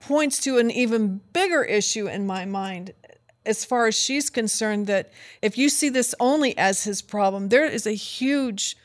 points 0.00 0.38
to 0.40 0.58
an 0.58 0.70
even 0.70 1.20
bigger 1.32 1.62
issue 1.62 2.06
in 2.06 2.26
my 2.26 2.44
mind 2.44 2.92
as 3.46 3.64
far 3.64 3.86
as 3.86 3.94
she's 3.94 4.30
concerned 4.30 4.86
that 4.86 5.10
if 5.42 5.56
you 5.58 5.68
see 5.68 5.90
this 5.90 6.14
only 6.18 6.56
as 6.58 6.84
his 6.84 7.02
problem 7.02 7.48
there 7.48 7.66
is 7.66 7.86
a 7.86 7.92
huge 7.94 8.76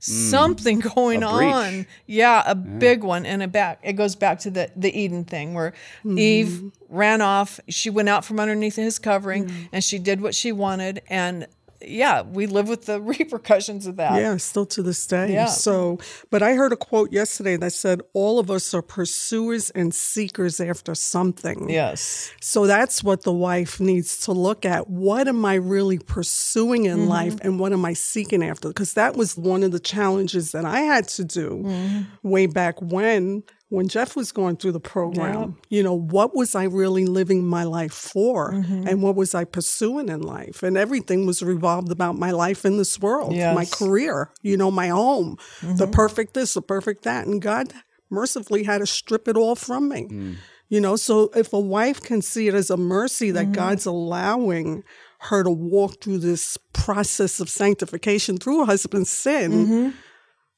Mm. 0.00 0.30
something 0.30 0.78
going 0.94 1.24
on. 1.24 1.86
Yeah 2.06 2.42
a 2.46 2.54
big 2.54 3.02
one 3.02 3.26
and 3.26 3.42
it 3.42 3.50
back 3.50 3.80
it 3.82 3.94
goes 3.94 4.14
back 4.14 4.38
to 4.40 4.50
the 4.50 4.70
the 4.76 4.96
eden 4.96 5.24
thing 5.24 5.54
where 5.54 5.72
eve 6.04 6.46
mm-hmm. 6.46 6.68
ran 6.88 7.20
off 7.20 7.58
she 7.68 7.90
went 7.90 8.08
out 8.08 8.24
from 8.24 8.38
underneath 8.38 8.76
his 8.76 8.98
covering 8.98 9.46
mm. 9.46 9.68
and 9.72 9.82
she 9.82 9.98
did 9.98 10.20
what 10.20 10.34
she 10.34 10.52
wanted 10.52 11.02
and 11.08 11.46
yeah 11.80 12.22
we 12.22 12.46
live 12.46 12.68
with 12.68 12.86
the 12.86 13.00
repercussions 13.18 13.86
of 13.86 13.96
that 13.96 14.20
Yeah, 14.20 14.36
still 14.38 14.66
to 14.66 14.82
this 14.82 15.06
day. 15.06 15.32
Yeah. 15.32 15.46
So, 15.46 15.98
but 16.30 16.42
I 16.42 16.54
heard 16.54 16.72
a 16.72 16.76
quote 16.76 17.12
yesterday 17.12 17.56
that 17.56 17.72
said, 17.72 18.00
All 18.14 18.38
of 18.38 18.50
us 18.50 18.74
are 18.74 18.82
pursuers 18.82 19.70
and 19.70 19.94
seekers 19.94 20.60
after 20.60 20.94
something. 20.94 21.68
yes 21.70 22.32
So 22.40 22.66
that's 22.66 23.04
what 23.04 23.22
the 23.22 23.32
wife 23.32 23.78
needs 23.80 24.18
to 24.26 24.32
look 24.32 24.64
at. 24.64 24.88
What 24.90 25.28
am 25.28 25.44
I 25.44 25.54
really 25.54 25.98
pursuing 25.98 26.84
in 26.86 26.98
Mm-hmm. 26.98 27.08
life 27.08 27.36
and 27.42 27.60
what 27.60 27.72
am 27.72 27.84
I 27.84 27.92
seeking 27.94 28.42
after? 28.42 28.68
Because 28.68 28.94
that 28.94 29.16
was 29.16 29.36
one 29.36 29.62
of 29.62 29.70
the 29.72 29.80
challenges 29.80 30.52
that 30.52 30.64
I 30.64 30.80
had 30.80 31.06
to 31.16 31.24
do 31.24 31.62
Mm-hmm. 31.64 32.28
way 32.28 32.46
back 32.46 32.80
when. 32.82 33.42
When 33.70 33.86
Jeff 33.86 34.16
was 34.16 34.32
going 34.32 34.56
through 34.56 34.72
the 34.72 34.80
program, 34.80 35.58
you 35.68 35.82
know, 35.82 35.92
what 35.92 36.34
was 36.34 36.54
I 36.54 36.64
really 36.64 37.04
living 37.04 37.44
my 37.44 37.64
life 37.64 37.92
for? 37.92 38.52
Mm-hmm. 38.54 38.88
And 38.88 39.02
what 39.02 39.14
was 39.14 39.34
I 39.34 39.44
pursuing 39.44 40.08
in 40.08 40.22
life? 40.22 40.62
And 40.62 40.78
everything 40.78 41.26
was 41.26 41.42
revolved 41.42 41.92
about 41.92 42.16
my 42.16 42.30
life 42.30 42.64
in 42.64 42.78
this 42.78 42.98
world, 42.98 43.36
my 43.36 43.66
career, 43.66 44.30
you 44.40 44.56
know, 44.56 44.70
my 44.70 44.88
home, 44.88 45.36
the 45.60 45.84
mm-hmm. 45.84 45.90
perfect 45.90 46.32
this, 46.32 46.54
the 46.54 46.62
perfect 46.62 47.04
that. 47.04 47.26
And 47.26 47.42
God 47.42 47.74
mercifully 48.10 48.64
had 48.64 48.78
to 48.78 48.86
strip 48.86 49.28
it 49.28 49.36
all 49.36 49.54
from 49.54 49.88
me. 49.88 50.08
Mm. 50.10 50.36
You 50.68 50.80
know, 50.80 50.96
so 50.96 51.30
if 51.34 51.52
a 51.52 51.60
wife 51.60 52.02
can 52.02 52.20
see 52.20 52.48
it 52.48 52.54
as 52.54 52.70
a 52.70 52.76
mercy 52.76 53.30
that 53.30 53.44
mm-hmm. 53.44 53.52
God's 53.52 53.86
allowing 53.86 54.84
her 55.20 55.42
to 55.42 55.50
walk 55.50 56.00
through 56.02 56.18
this 56.18 56.56
process 56.72 57.40
of 57.40 57.48
sanctification 57.48 58.38
through 58.38 58.60
her 58.60 58.66
husband's 58.66 59.10
sin, 59.10 59.52
mm-hmm. 59.52 59.90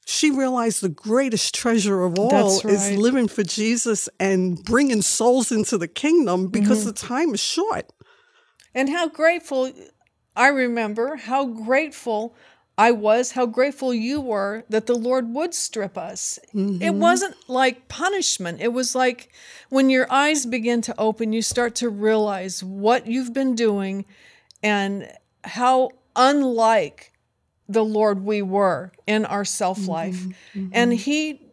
She 0.05 0.31
realized 0.31 0.81
the 0.81 0.89
greatest 0.89 1.53
treasure 1.53 2.03
of 2.03 2.17
all 2.17 2.59
is 2.67 2.91
living 2.97 3.27
for 3.27 3.43
Jesus 3.43 4.09
and 4.19 4.63
bringing 4.63 5.01
souls 5.01 5.51
into 5.51 5.77
the 5.77 5.87
kingdom 5.87 6.47
because 6.47 6.79
mm-hmm. 6.79 6.87
the 6.87 6.93
time 6.93 7.33
is 7.33 7.39
short. 7.39 7.91
And 8.73 8.89
how 8.89 9.09
grateful 9.09 9.71
I 10.35 10.47
remember 10.47 11.17
how 11.17 11.45
grateful 11.45 12.35
I 12.77 12.91
was, 12.91 13.33
how 13.33 13.45
grateful 13.45 13.93
you 13.93 14.21
were 14.21 14.63
that 14.69 14.87
the 14.87 14.95
Lord 14.95 15.33
would 15.33 15.53
strip 15.53 15.97
us. 15.97 16.39
It 16.53 16.57
mm-hmm. 16.57 16.99
wasn't 16.99 17.35
like 17.47 17.87
punishment. 17.89 18.61
It 18.61 18.69
was 18.69 18.95
like 18.95 19.29
when 19.69 19.89
your 19.89 20.11
eyes 20.11 20.45
begin 20.45 20.81
to 20.83 20.95
open, 20.97 21.33
you 21.33 21.41
start 21.41 21.75
to 21.75 21.89
realize 21.89 22.63
what 22.63 23.07
you've 23.07 23.33
been 23.33 23.55
doing 23.55 24.05
and 24.63 25.11
how 25.43 25.91
unlike 26.15 27.10
the 27.71 27.83
Lord 27.83 28.23
we 28.23 28.41
were 28.41 28.91
in 29.07 29.25
our 29.25 29.45
self 29.45 29.87
life. 29.87 30.19
Mm-hmm. 30.19 30.59
Mm-hmm. 30.59 30.69
And 30.73 30.93
He 30.93 31.51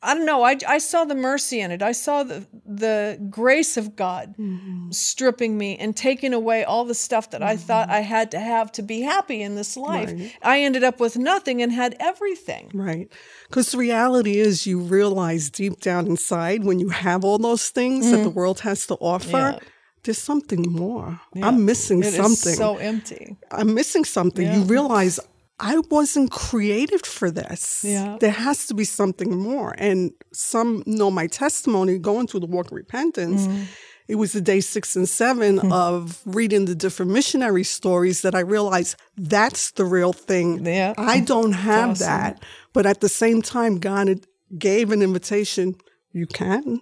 I 0.00 0.14
don't 0.14 0.26
know. 0.26 0.44
I, 0.44 0.56
I 0.68 0.78
saw 0.78 1.04
the 1.04 1.16
mercy 1.16 1.60
in 1.60 1.72
it. 1.72 1.82
I 1.82 1.90
saw 1.90 2.22
the 2.22 2.46
the 2.64 3.18
grace 3.28 3.76
of 3.76 3.96
God 3.96 4.36
mm-hmm. 4.38 4.92
stripping 4.92 5.58
me 5.58 5.76
and 5.76 5.96
taking 5.96 6.32
away 6.32 6.62
all 6.62 6.84
the 6.84 6.94
stuff 6.94 7.30
that 7.30 7.42
I 7.42 7.56
thought 7.56 7.90
I 7.90 8.00
had 8.00 8.30
to 8.30 8.38
have 8.38 8.70
to 8.72 8.82
be 8.82 9.00
happy 9.00 9.42
in 9.42 9.56
this 9.56 9.76
life. 9.76 10.12
Right. 10.12 10.32
I 10.42 10.60
ended 10.60 10.84
up 10.84 11.00
with 11.00 11.16
nothing 11.16 11.62
and 11.62 11.72
had 11.72 11.96
everything. 11.98 12.70
Right. 12.72 13.10
Because 13.48 13.72
the 13.72 13.78
reality 13.78 14.38
is, 14.38 14.68
you 14.68 14.78
realize 14.78 15.50
deep 15.50 15.80
down 15.80 16.06
inside 16.06 16.62
when 16.62 16.78
you 16.78 16.90
have 16.90 17.24
all 17.24 17.38
those 17.38 17.68
things 17.70 18.10
that 18.12 18.22
the 18.22 18.30
world 18.30 18.60
has 18.60 18.86
to 18.86 18.94
offer, 18.96 19.30
Yeah. 19.30 19.58
there's 20.04 20.18
something 20.18 20.62
more. 20.70 21.20
I'm 21.42 21.64
missing 21.64 22.04
It 22.04 22.12
something. 22.12 22.54
so 22.54 22.76
empty. 22.76 23.36
I'm 23.50 23.74
missing 23.74 24.04
something. 24.04 24.46
You 24.46 24.62
realize 24.62 25.18
I 25.60 25.78
wasn't 25.90 26.30
created 26.30 27.04
for 27.04 27.30
this. 27.30 27.84
Yeah. 27.84 28.16
There 28.20 28.30
has 28.30 28.66
to 28.66 28.74
be 28.74 28.84
something 28.84 29.36
more. 29.36 29.74
And 29.78 30.12
some 30.32 30.82
know 30.86 31.10
my 31.10 31.26
testimony 31.26 31.98
going 31.98 32.26
through 32.28 32.40
the 32.40 32.46
walk 32.46 32.66
of 32.66 32.72
repentance. 32.72 33.46
Mm-hmm. 33.46 33.62
It 34.06 34.14
was 34.14 34.32
the 34.32 34.40
day 34.40 34.60
six 34.60 34.96
and 34.96 35.06
seven 35.08 35.58
of 35.72 36.22
reading 36.24 36.64
the 36.64 36.74
different 36.74 37.12
missionary 37.12 37.64
stories 37.64 38.22
that 38.22 38.34
I 38.34 38.40
realized 38.40 38.96
that's 39.16 39.72
the 39.72 39.84
real 39.84 40.12
thing. 40.14 40.64
Yeah. 40.64 40.94
I 40.96 41.20
don't 41.20 41.52
have 41.52 41.90
awesome. 41.90 42.06
that. 42.06 42.42
But 42.72 42.86
at 42.86 43.00
the 43.00 43.08
same 43.08 43.42
time, 43.42 43.78
God 43.78 44.08
had- 44.08 44.26
gave 44.58 44.92
an 44.92 45.02
invitation. 45.02 45.74
You 46.12 46.26
can. 46.26 46.80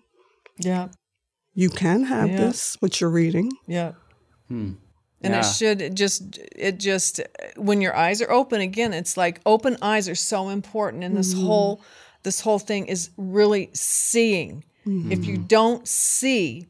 Yeah. 0.58 0.88
You 1.54 1.68
can 1.70 2.04
have 2.04 2.28
Yeah. 2.30 2.36
this, 2.36 2.76
what 2.80 3.00
you're 3.00 3.10
reading. 3.10 3.50
Yeah. 3.66 3.92
And 5.26 5.34
Yeah. 5.34 5.40
it 5.40 5.44
should 5.44 5.96
just 5.96 6.38
it 6.54 6.78
just 6.78 7.20
when 7.56 7.80
your 7.80 7.96
eyes 7.96 8.22
are 8.22 8.30
open 8.30 8.60
again, 8.60 8.94
it's 8.94 9.16
like 9.16 9.40
open 9.44 9.76
eyes 9.82 10.08
are 10.08 10.14
so 10.14 10.48
important 10.48 11.04
and 11.04 11.16
this 11.16 11.34
mm-hmm. 11.34 11.46
whole 11.46 11.82
this 12.22 12.40
whole 12.40 12.58
thing 12.58 12.86
is 12.86 13.10
really 13.16 13.70
seeing. 13.72 14.64
If 14.88 15.24
you 15.24 15.34
mm-hmm. 15.34 15.46
don't 15.46 15.88
see, 15.88 16.68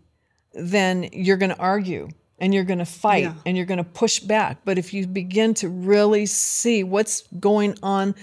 then 0.55 1.11
you're 1.13 1.37
going 1.37 1.51
to 1.51 1.59
argue 1.59 2.09
and 2.39 2.55
you're 2.55 2.65
going 2.65 2.79
to 2.79 2.87
fight 2.87 3.25
Yeah. 3.25 3.35
and 3.45 3.59
you're 3.59 3.67
going 3.67 3.77
to 3.77 3.85
push 3.85 4.21
back. 4.21 4.59
But 4.65 4.79
if 4.79 4.95
you 4.95 5.07
begin 5.07 5.53
to 5.55 5.69
really 5.69 6.25
see 6.25 6.83
what's 6.83 7.25
going 7.39 7.77
on 7.83 8.15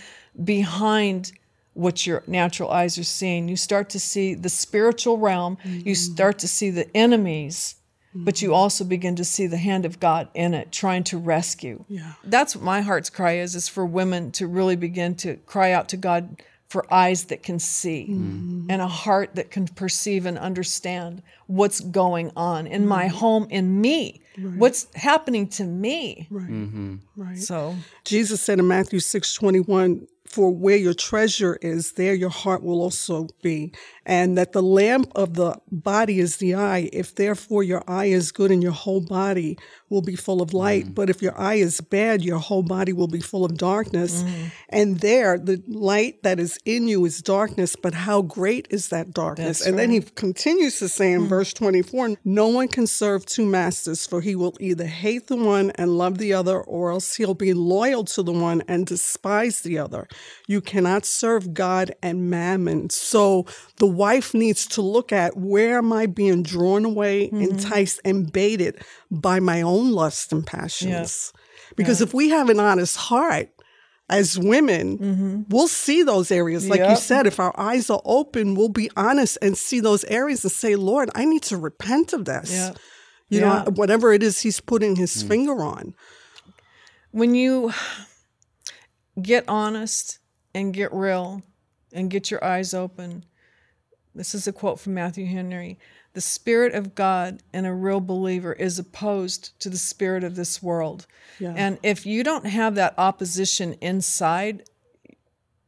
behind 0.44 1.32
what 1.74 2.06
your 2.06 2.24
natural 2.28 2.70
eyes 2.70 2.98
are 2.98 3.04
seeing. 3.04 3.48
You 3.48 3.56
start 3.56 3.90
to 3.92 4.00
see 4.00 4.36
the 4.36 4.50
spiritual 4.50 5.18
realm, 5.18 5.58
you 5.64 5.80
mm-hmm. 5.80 5.94
start 5.94 6.40
to 6.40 6.48
see 6.48 6.70
the 6.70 6.96
enemies, 6.96 7.76
but 8.16 8.42
you 8.42 8.54
also 8.54 8.84
begin 8.84 9.16
to 9.16 9.26
see 9.26 9.48
the 9.48 9.58
hand 9.58 9.86
of 9.86 10.00
God 10.00 10.28
in 10.34 10.54
it, 10.54 10.72
trying 10.72 11.04
to 11.06 11.18
rescue. 11.18 11.84
Yeah. 11.88 12.14
That's 12.24 12.56
what 12.56 12.64
my 12.64 12.82
heart's 12.82 13.10
cry 13.10 13.38
is, 13.38 13.56
is 13.56 13.68
for 13.68 13.86
women 13.86 14.32
to 14.34 14.48
really 14.48 14.76
begin 14.76 15.16
to 15.16 15.38
cry 15.46 15.72
out 15.72 15.90
to 15.90 15.98
God 15.98 16.42
for 16.70 16.92
eyes 16.92 17.26
that 17.26 17.44
can 17.44 17.60
see 17.60 18.08
mm-hmm. 18.10 18.66
and 18.68 18.82
a 18.82 18.88
heart 18.88 19.36
that 19.36 19.52
can 19.52 19.68
perceive 19.68 20.26
and 20.26 20.40
understand 20.40 21.22
what's 21.46 21.80
going 21.80 22.32
on 22.36 22.66
in 22.66 22.88
my 22.88 23.06
mm-hmm. 23.06 23.16
home, 23.16 23.48
in 23.52 23.80
me, 23.80 24.22
what's 24.58 24.88
happening 24.96 25.48
to 25.48 25.64
me. 25.66 26.28
Right. 26.32 26.50
Mm-hmm. 26.50 26.96
Right. 27.16 27.38
So, 27.38 27.76
Jesus 28.06 28.42
said 28.42 28.58
in 28.58 28.68
Matthew 28.68 29.00
six 29.00 29.36
twenty 29.36 29.60
one, 29.60 30.08
For 30.34 30.50
where 30.50 30.78
your 30.78 30.96
treasure 30.96 31.60
is, 31.62 31.92
there 31.92 32.16
your 32.16 32.32
heart 32.32 32.64
will 32.64 32.82
also 32.82 33.28
be. 33.44 33.72
And 34.04 34.36
that 34.36 34.52
the 34.52 34.64
lamp 34.64 35.12
of 35.14 35.36
the 35.36 35.60
body 35.72 36.20
is 36.20 36.38
the 36.38 36.56
eye. 36.56 36.90
If 36.92 37.14
therefore 37.14 37.62
your 37.62 37.84
eye 37.88 38.06
is 38.06 38.32
good 38.32 38.50
and 38.50 38.64
your 38.64 38.72
whole 38.72 39.02
body 39.02 39.60
will 39.94 40.02
be 40.02 40.16
full 40.16 40.42
of 40.42 40.54
light, 40.54 40.88
mm. 40.88 40.96
but 40.96 41.10
if 41.10 41.22
your 41.22 41.40
eye 41.40 41.56
is 41.56 41.80
bad, 41.80 42.24
your 42.24 42.40
whole 42.40 42.64
body 42.64 42.92
will 42.92 43.08
be 43.08 43.22
full 43.22 43.46
of 43.46 43.56
darkness. 43.56 44.24
Mm. 44.24 44.52
And 44.70 45.00
there, 45.00 45.38
the 45.38 45.62
light 45.68 46.24
that 46.24 46.40
is 46.40 46.58
in 46.66 46.88
you 46.88 47.06
is 47.06 47.22
darkness, 47.22 47.76
but 47.76 47.94
how 47.94 48.24
great 48.24 48.68
is 48.72 48.90
that 48.90 49.12
darkness? 49.12 49.60
That's 49.60 49.68
and 49.68 49.78
then 49.78 49.92
he 49.92 50.02
continues 50.02 50.80
to 50.80 50.90
say 50.90 51.14
in 51.14 51.22
mm. 51.22 51.28
verse 51.28 51.54
24, 51.54 52.18
No 52.26 52.48
one 52.48 52.68
can 52.68 52.88
serve 52.88 53.26
two 53.26 53.46
masters, 53.46 54.08
for 54.08 54.20
he 54.20 54.36
will 54.36 54.58
either 54.60 54.88
hate 54.88 55.28
the 55.28 55.38
one 55.38 55.72
and 55.76 55.98
love 55.98 56.18
the 56.18 56.34
other, 56.34 56.60
or 56.60 56.92
else 56.92 57.16
he'll 57.16 57.36
be 57.36 57.54
loyal 57.54 58.04
to 58.06 58.24
the 58.24 58.34
one 58.34 58.64
and 58.68 58.88
despise 58.88 59.62
the 59.62 59.78
other. 59.78 60.08
You 60.48 60.60
cannot 60.60 61.06
serve 61.06 61.54
God 61.54 61.94
and 62.02 62.30
mammon. 62.32 62.90
So 62.90 63.46
the 63.78 63.88
wife 63.88 64.34
needs 64.34 64.66
to 64.68 64.82
look 64.82 65.12
at 65.12 65.38
where 65.38 65.78
am 65.78 65.94
I 65.94 66.08
being 66.08 66.42
drawn 66.42 66.84
away, 66.84 67.28
mm-hmm. 67.28 67.42
enticed, 67.42 68.00
and 68.04 68.32
baited 68.32 68.82
by 69.12 69.40
my 69.40 69.62
own 69.62 69.83
lust 69.92 70.32
and 70.32 70.46
passions. 70.46 71.34
Because 71.76 72.02
if 72.02 72.14
we 72.14 72.30
have 72.30 72.50
an 72.50 72.60
honest 72.60 72.98
heart, 72.98 73.50
as 74.10 74.38
women, 74.38 74.98
mm-hmm. 74.98 75.42
we'll 75.50 75.68
see 75.68 76.04
those 76.04 76.30
areas. 76.32 76.68
Like 76.70 76.88
you 76.88 76.96
said, 76.98 77.26
if 77.26 77.40
our 77.40 77.58
eyes 77.60 77.90
are 77.90 78.02
open, 78.06 78.54
we'll 78.54 78.70
be 78.70 78.92
honest 78.96 79.38
and 79.42 79.58
see 79.58 79.80
those 79.80 80.04
areas 80.06 80.44
and 80.44 80.52
say, 80.52 80.76
Lord, 80.76 81.10
I 81.16 81.26
need 81.26 81.42
to 81.44 81.58
repent 81.58 82.14
of 82.14 82.26
this. 82.26 82.52
Yeah. 82.52 82.74
You 83.30 83.40
Yeah. 83.40 83.64
know, 83.64 83.72
whatever 83.72 84.14
it 84.14 84.22
is 84.22 84.42
he's 84.42 84.60
putting 84.60 84.98
his 84.98 85.24
mm. 85.24 85.28
finger 85.28 85.64
on. 85.64 85.96
when 87.12 87.36
you 87.36 87.72
get 89.22 89.48
honest 89.48 90.20
and 90.54 90.74
get 90.74 90.92
real 90.92 91.42
and 91.94 92.10
get 92.10 92.30
your 92.32 92.44
eyes 92.44 92.74
open, 92.74 93.24
this 94.16 94.36
is 94.36 94.48
a 94.48 94.52
quote 94.52 94.80
from 94.80 94.96
Matthew 94.96 95.26
Henry 95.26 95.80
the 96.14 96.22
Spirit 96.22 96.74
of 96.74 96.96
God 96.96 97.42
in 97.54 97.66
a 97.66 97.74
real 97.74 98.00
believer 98.00 98.54
is 98.54 98.80
opposed 98.80 99.60
to 99.60 99.70
the 99.70 99.78
Spirit 99.78 100.24
of 100.24 100.36
this 100.36 100.62
world. 100.62 101.08
Yeah. 101.40 101.54
And 101.56 101.80
if 101.84 102.06
you 102.06 102.24
don't 102.24 102.46
have 102.46 102.76
that 102.76 102.94
opposition 102.98 103.76
inside, 103.82 104.64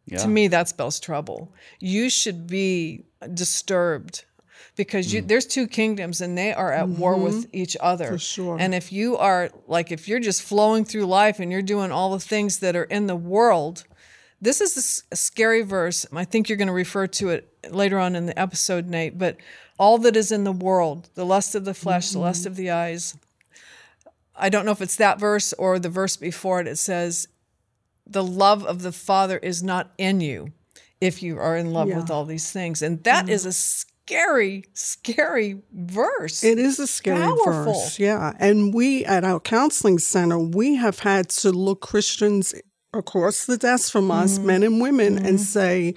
Yeah. 0.05 0.19
to 0.19 0.27
me, 0.27 0.47
that 0.49 0.69
spells 0.69 0.99
trouble. 0.99 1.51
You 1.79 2.11
should 2.11 2.45
be 2.45 3.05
disturbed 3.33 4.25
because 4.75 5.11
you, 5.11 5.23
mm. 5.23 5.27
there's 5.27 5.47
two 5.47 5.67
kingdoms 5.67 6.21
and 6.21 6.37
they 6.37 6.53
are 6.53 6.71
at 6.71 6.87
war 6.87 7.15
with 7.15 7.47
mm-hmm. 7.47 7.57
each 7.57 7.75
other. 7.79 8.09
For 8.09 8.19
sure. 8.19 8.57
And 8.59 8.75
if 8.75 8.91
you 8.91 9.17
are 9.17 9.49
like, 9.67 9.91
if 9.91 10.07
you're 10.07 10.19
just 10.19 10.43
flowing 10.43 10.85
through 10.85 11.05
life 11.05 11.39
and 11.39 11.51
you're 11.51 11.63
doing 11.63 11.91
all 11.91 12.11
the 12.11 12.19
things 12.19 12.59
that 12.59 12.75
are 12.75 12.83
in 12.83 13.07
the 13.07 13.15
world, 13.15 13.85
this 14.45 14.61
is 14.61 15.03
a 15.11 15.15
scary 15.15 15.63
verse. 15.63 16.05
I 16.13 16.23
think 16.23 16.47
you're 16.47 16.57
going 16.57 16.67
to 16.67 16.73
refer 16.73 17.07
to 17.07 17.29
it 17.29 17.51
later 17.69 17.99
on 17.99 18.15
in 18.15 18.27
the 18.27 18.39
episode, 18.39 18.87
Nate. 18.87 19.17
But 19.17 19.37
all 19.77 19.97
that 19.97 20.15
is 20.15 20.31
in 20.31 20.43
the 20.43 20.51
world, 20.51 21.09
the 21.15 21.25
lust 21.25 21.55
of 21.55 21.65
the 21.65 21.73
flesh, 21.73 22.11
the 22.11 22.19
lust 22.19 22.41
mm-hmm. 22.41 22.51
of 22.51 22.55
the 22.55 22.71
eyes. 22.71 23.17
I 24.35 24.49
don't 24.49 24.65
know 24.65 24.71
if 24.71 24.81
it's 24.81 24.97
that 24.97 25.19
verse 25.19 25.51
or 25.53 25.79
the 25.79 25.89
verse 25.89 26.15
before 26.15 26.61
it. 26.61 26.67
It 26.67 26.77
says, 26.77 27.27
the 28.05 28.23
love 28.23 28.63
of 28.65 28.83
the 28.83 28.91
Father 28.91 29.37
is 29.37 29.63
not 29.63 29.91
in 29.97 30.21
you 30.21 30.53
if 31.01 31.23
you 31.23 31.39
are 31.39 31.57
in 31.57 31.73
love 31.73 31.89
Yeah. 31.89 31.97
with 31.97 32.11
all 32.11 32.25
these 32.25 32.51
things. 32.51 32.81
And 32.81 33.03
that 33.03 33.25
mm-hmm. 33.25 33.33
is 33.33 33.45
a 33.45 33.53
scary, 33.53 34.65
scary 34.73 35.61
verse. 35.73 36.43
It 36.43 36.59
is 36.59 36.79
a 36.79 36.87
scary 36.87 37.19
Powerful. 37.19 37.73
verse, 37.73 37.97
yeah. 37.97 38.33
And 38.39 38.73
we 38.73 39.03
at 39.05 39.23
our 39.23 39.39
counseling 39.39 39.97
center, 39.97 40.37
we 40.37 40.75
have 40.75 40.99
had 40.99 41.29
to 41.29 41.51
look 41.51 41.81
Christians 41.81 42.53
across 42.95 43.45
the 43.45 43.57
desk 43.57 43.91
from 43.91 44.09
us, 44.11 44.37
Mm-hmm. 44.37 44.47
men 44.47 44.63
and 44.63 44.81
women, 44.81 45.25
and 45.25 45.39
say, 45.39 45.93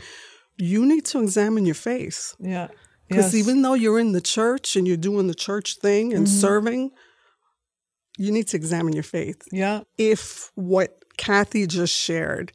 you 0.57 0.85
need 0.85 1.05
to 1.07 1.21
examine 1.23 1.65
your 1.67 1.75
faith. 1.75 2.35
yeah. 2.41 2.69
Because 3.09 3.33
Yes. 3.33 3.47
even 3.47 3.63
though 3.63 3.73
you're 3.75 3.99
in 3.99 4.13
the 4.13 4.21
church 4.21 4.77
and 4.77 4.87
you're 4.87 4.97
doing 4.99 5.29
the 5.29 5.35
church 5.35 5.79
thing 5.79 6.13
and 6.13 6.27
Mm-hmm. 6.27 6.41
serving, 6.41 6.91
you 8.19 8.33
need 8.33 8.49
to 8.49 8.57
examine 8.57 8.93
your 8.93 9.03
faith. 9.05 9.41
yeah. 9.53 9.81
If 9.97 10.51
what 10.57 10.91
Kathy 11.17 11.67
just 11.67 11.95
shared, 11.95 12.53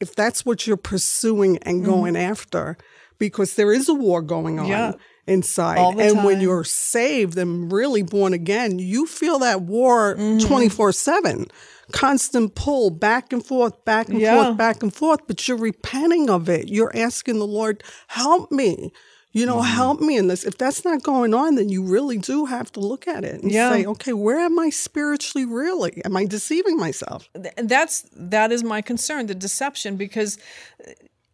if 0.00 0.14
that's 0.14 0.44
what 0.44 0.66
you're 0.66 0.76
pursuing 0.76 1.58
and 1.58 1.84
going 1.84 2.16
after, 2.16 2.76
because 3.18 3.54
there 3.54 3.72
is 3.72 3.88
a 3.88 3.94
war 3.94 4.22
going 4.22 4.58
on 4.58 4.66
Mm-hmm. 4.66 4.72
Yeah. 4.72 4.92
Inside. 5.26 5.94
And 5.98 6.24
when 6.24 6.40
you're 6.40 6.64
saved 6.64 7.38
and 7.38 7.70
really 7.72 8.02
born 8.02 8.32
again, 8.32 8.78
you 8.78 9.06
feel 9.06 9.38
that 9.40 9.62
war 9.62 10.16
Mm-hmm. 10.16 10.46
24 10.46 10.92
7. 10.92 11.46
Constant 11.92 12.54
pull 12.54 12.90
back 12.90 13.32
and 13.32 13.44
forth, 13.44 13.84
back 13.84 14.08
and 14.08 14.20
Yeah. 14.20 14.34
forth, 14.44 14.56
back 14.56 14.82
and 14.82 14.94
forth, 14.94 15.20
but 15.26 15.46
you're 15.46 15.58
repenting 15.58 16.30
of 16.30 16.48
it. 16.48 16.68
You're 16.68 16.94
asking 16.96 17.38
the 17.38 17.46
Lord, 17.46 17.82
help 18.08 18.50
me. 18.50 18.92
You 19.34 19.46
know, 19.46 19.56
Mm-hmm. 19.58 19.74
help 19.74 20.00
me 20.00 20.16
in 20.16 20.28
this. 20.28 20.44
If 20.44 20.58
that's 20.58 20.84
not 20.84 21.02
going 21.02 21.32
on, 21.34 21.54
then 21.54 21.68
you 21.70 21.82
really 21.82 22.18
do 22.18 22.44
have 22.46 22.70
to 22.72 22.80
look 22.80 23.06
at 23.08 23.24
it 23.24 23.42
and 23.42 23.50
Yeah. 23.52 23.68
say, 23.70 23.86
okay, 23.86 24.12
where 24.12 24.38
am 24.40 24.58
I 24.58 24.70
spiritually 24.70 25.44
really? 25.46 26.02
Am 26.04 26.16
I 26.16 26.24
deceiving 26.26 26.76
myself? 26.76 27.28
That's 27.56 28.04
that 28.14 28.52
is 28.52 28.62
my 28.64 28.80
concern 28.82 29.26
the 29.26 29.34
deception 29.34 29.96
because 29.96 30.38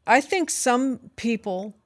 i 0.07 0.21
think 0.21 0.49
some 0.51 0.99
people 1.17 1.77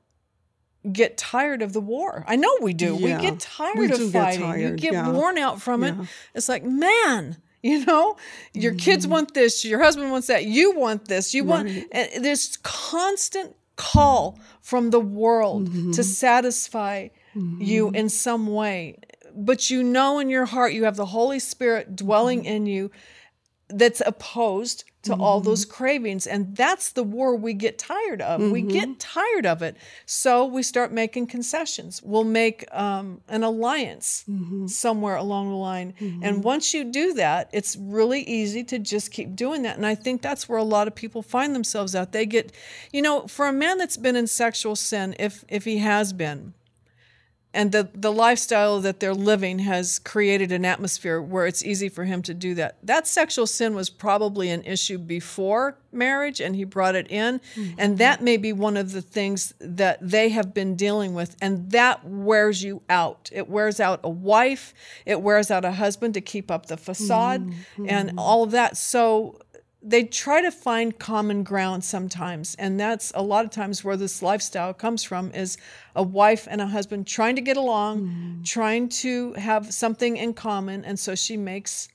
get 0.90 1.16
tired 1.16 1.62
of 1.62 1.72
the 1.72 1.80
war 1.80 2.24
i 2.26 2.34
know 2.34 2.50
we 2.60 2.72
do 2.72 2.96
Yeah, 2.96 3.16
we 3.16 3.22
get 3.22 3.38
tired 3.40 3.78
we 3.78 3.84
of 3.86 3.92
do 3.98 4.10
get 4.10 4.22
fighting 4.38 4.60
you 4.60 4.76
get 4.76 4.92
yeah. 4.94 5.10
worn 5.10 5.38
out 5.38 5.60
from 5.62 5.84
it 5.84 5.94
Yeah. 5.94 6.04
it's 6.34 6.48
like 6.48 6.64
man 6.64 7.36
you 7.62 7.84
know 7.86 8.16
your 8.52 8.74
kids 8.74 9.04
Mm-hmm. 9.04 9.12
want 9.12 9.34
this 9.34 9.64
your 9.64 9.80
husband 9.82 10.10
wants 10.10 10.26
that 10.26 10.44
you 10.44 10.76
want 10.76 11.06
this 11.06 11.34
you 11.34 11.44
want 11.44 11.68
and 11.92 12.24
there's 12.24 12.56
constant 12.62 13.54
call 13.76 14.38
from 14.60 14.90
the 14.90 15.00
world 15.00 15.68
Mm-hmm. 15.68 15.92
to 15.92 16.02
satisfy 16.02 17.08
you 17.58 17.90
in 17.90 18.08
some 18.08 18.46
way 18.48 18.98
but 19.34 19.70
you 19.70 19.82
know 19.82 20.18
in 20.18 20.28
your 20.28 20.44
heart 20.46 20.72
you 20.74 20.84
have 20.84 20.96
the 20.96 21.06
holy 21.06 21.38
spirit 21.38 21.94
dwelling 21.96 22.40
Mm-hmm. 22.40 22.54
in 22.56 22.66
you 22.66 22.90
that's 23.68 24.02
opposed 24.04 24.84
to 25.02 25.14
all 25.14 25.40
those 25.40 25.64
mm-hmm. 25.64 25.74
cravings 25.74 26.26
and 26.26 26.56
that's 26.56 26.92
the 26.92 27.02
war 27.02 27.34
we 27.34 27.54
get 27.54 27.78
tired 27.78 28.20
of. 28.20 28.40
We 28.40 28.62
mm-hmm. 28.62 28.68
get 28.68 28.98
tired 28.98 29.46
of 29.46 29.62
it 29.62 29.76
so 30.06 30.46
we 30.46 30.62
start 30.62 30.92
making 30.92 31.26
concessions. 31.26 32.02
We'll 32.02 32.24
make 32.24 32.64
um, 32.72 33.20
an 33.28 33.42
alliance 33.42 34.24
mm-hmm. 34.28 34.66
somewhere 34.66 35.16
along 35.16 35.50
the 35.50 35.56
line 35.56 35.94
and 36.22 36.44
once 36.44 36.72
you 36.74 36.84
do 36.84 37.14
that 37.14 37.48
it's 37.52 37.76
really 37.76 38.22
easy 38.22 38.64
to 38.64 38.78
just 38.78 39.10
keep 39.10 39.34
doing 39.34 39.62
that 39.62 39.76
and 39.76 39.86
i 39.86 39.94
think 39.94 40.22
that's 40.22 40.48
where 40.48 40.58
a 40.58 40.64
lot 40.64 40.86
of 40.88 40.94
people 40.94 41.22
find 41.22 41.54
themselves 41.54 41.94
at. 41.94 42.12
They 42.12 42.26
get 42.26 42.52
you 42.92 43.02
know 43.02 43.26
for 43.26 43.46
a 43.48 43.52
man 43.52 43.78
that's 43.78 43.96
been 43.96 44.16
in 44.16 44.26
sexual 44.26 44.76
sin 44.76 45.14
if 45.18 45.44
if 45.48 45.64
he 45.64 45.78
has 45.78 46.12
been 46.12 46.54
and 47.54 47.72
the 47.72 47.88
the 47.94 48.12
lifestyle 48.12 48.80
that 48.80 49.00
they're 49.00 49.14
living 49.14 49.60
has 49.60 49.98
created 49.98 50.52
an 50.52 50.64
atmosphere 50.64 51.20
where 51.20 51.46
it's 51.46 51.64
easy 51.64 51.88
for 51.88 52.04
him 52.04 52.22
to 52.22 52.34
do 52.34 52.54
that. 52.54 52.78
That 52.82 53.06
sexual 53.06 53.46
sin 53.46 53.74
was 53.74 53.90
probably 53.90 54.50
an 54.50 54.62
issue 54.64 54.98
before 54.98 55.76
marriage 55.92 56.40
and 56.40 56.56
he 56.56 56.64
brought 56.64 56.94
it 56.94 57.10
in 57.10 57.38
mm-hmm. 57.54 57.74
and 57.78 57.98
that 57.98 58.22
may 58.22 58.38
be 58.38 58.52
one 58.52 58.78
of 58.78 58.92
the 58.92 59.02
things 59.02 59.52
that 59.60 59.98
they 60.00 60.30
have 60.30 60.54
been 60.54 60.74
dealing 60.74 61.12
with 61.12 61.36
and 61.42 61.70
that 61.70 62.04
wears 62.04 62.62
you 62.62 62.82
out. 62.88 63.28
It 63.32 63.48
wears 63.48 63.80
out 63.80 64.00
a 64.02 64.10
wife, 64.10 64.72
it 65.04 65.20
wears 65.20 65.50
out 65.50 65.64
a 65.64 65.72
husband 65.72 66.14
to 66.14 66.20
keep 66.20 66.50
up 66.50 66.66
the 66.66 66.76
facade 66.76 67.46
mm-hmm. 67.46 67.86
and 67.88 68.14
all 68.16 68.42
of 68.42 68.52
that. 68.52 68.76
So 68.76 69.38
they 69.82 70.04
try 70.04 70.40
to 70.40 70.50
find 70.50 70.98
common 70.98 71.42
ground 71.42 71.82
sometimes 71.82 72.54
and 72.56 72.78
that's 72.78 73.10
a 73.14 73.22
lot 73.22 73.44
of 73.44 73.50
times 73.50 73.82
where 73.82 73.96
this 73.96 74.22
lifestyle 74.22 74.72
comes 74.72 75.02
from 75.02 75.32
is 75.32 75.56
a 75.96 76.02
wife 76.02 76.46
and 76.50 76.60
a 76.60 76.66
husband 76.66 77.06
trying 77.06 77.34
to 77.34 77.42
get 77.42 77.56
along 77.56 78.02
mm-hmm. 78.02 78.42
trying 78.44 78.88
to 78.88 79.32
have 79.34 79.72
something 79.74 80.16
in 80.16 80.32
common 80.32 80.84
and 80.84 80.98
so 80.98 81.14
she 81.14 81.36
makes 81.36 81.88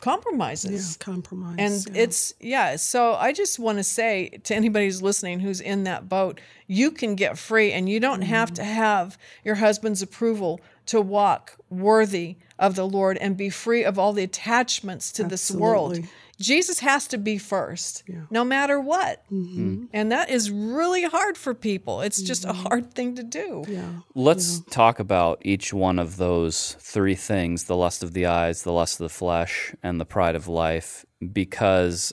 compromises 0.00 0.96
Compromise. 0.98 1.56
and 1.58 1.96
yeah. 1.96 2.02
it's 2.02 2.34
yeah 2.40 2.76
so 2.76 3.14
i 3.14 3.32
just 3.32 3.58
want 3.58 3.78
to 3.78 3.84
say 3.84 4.28
to 4.42 4.54
anybody 4.54 4.86
who's 4.86 5.00
listening 5.00 5.40
who's 5.40 5.60
in 5.60 5.84
that 5.84 6.08
boat 6.08 6.40
you 6.66 6.90
can 6.90 7.14
get 7.14 7.38
free 7.38 7.72
and 7.72 7.88
you 7.88 8.00
don't 8.00 8.22
have 8.22 8.48
mm-hmm. 8.48 8.56
to 8.56 8.64
have 8.64 9.16
your 9.44 9.54
husband's 9.54 10.02
approval 10.02 10.60
to 10.86 11.00
walk 11.00 11.56
worthy 11.70 12.36
of 12.58 12.76
the 12.76 12.86
Lord 12.86 13.16
and 13.18 13.36
be 13.36 13.50
free 13.50 13.84
of 13.84 13.98
all 13.98 14.12
the 14.12 14.24
attachments 14.24 15.12
to 15.12 15.24
this 15.24 15.50
world. 15.50 15.98
Jesus 16.40 16.80
has 16.80 17.06
to 17.08 17.18
be 17.18 17.38
first, 17.38 18.02
no 18.30 18.44
matter 18.44 18.80
what. 18.80 19.22
Mm-hmm. 19.30 19.84
And 19.92 20.10
that 20.10 20.30
is 20.30 20.50
really 20.50 21.04
hard 21.04 21.38
for 21.38 21.54
people. 21.54 22.00
It's 22.00 22.20
just 22.20 22.44
a 22.44 22.52
hard 22.52 22.92
thing 22.92 23.14
to 23.14 23.22
do. 23.22 23.64
Yeah. 23.68 23.88
Let's 24.14 24.60
talk 24.70 24.98
about 24.98 25.40
each 25.42 25.72
one 25.72 25.98
of 25.98 26.16
those 26.16 26.76
three 26.80 27.14
things 27.14 27.64
the 27.64 27.76
lust 27.76 28.02
of 28.02 28.14
the 28.14 28.26
eyes, 28.26 28.62
the 28.62 28.72
lust 28.72 29.00
of 29.00 29.04
the 29.04 29.14
flesh, 29.14 29.74
and 29.82 30.00
the 30.00 30.04
pride 30.04 30.34
of 30.34 30.48
life, 30.48 31.06
because 31.32 32.12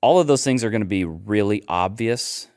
all 0.00 0.18
of 0.18 0.26
those 0.26 0.42
things 0.42 0.64
are 0.64 0.70
going 0.70 0.82
to 0.82 0.86
be 0.86 1.04
really 1.04 1.62
obvious, 1.68 2.48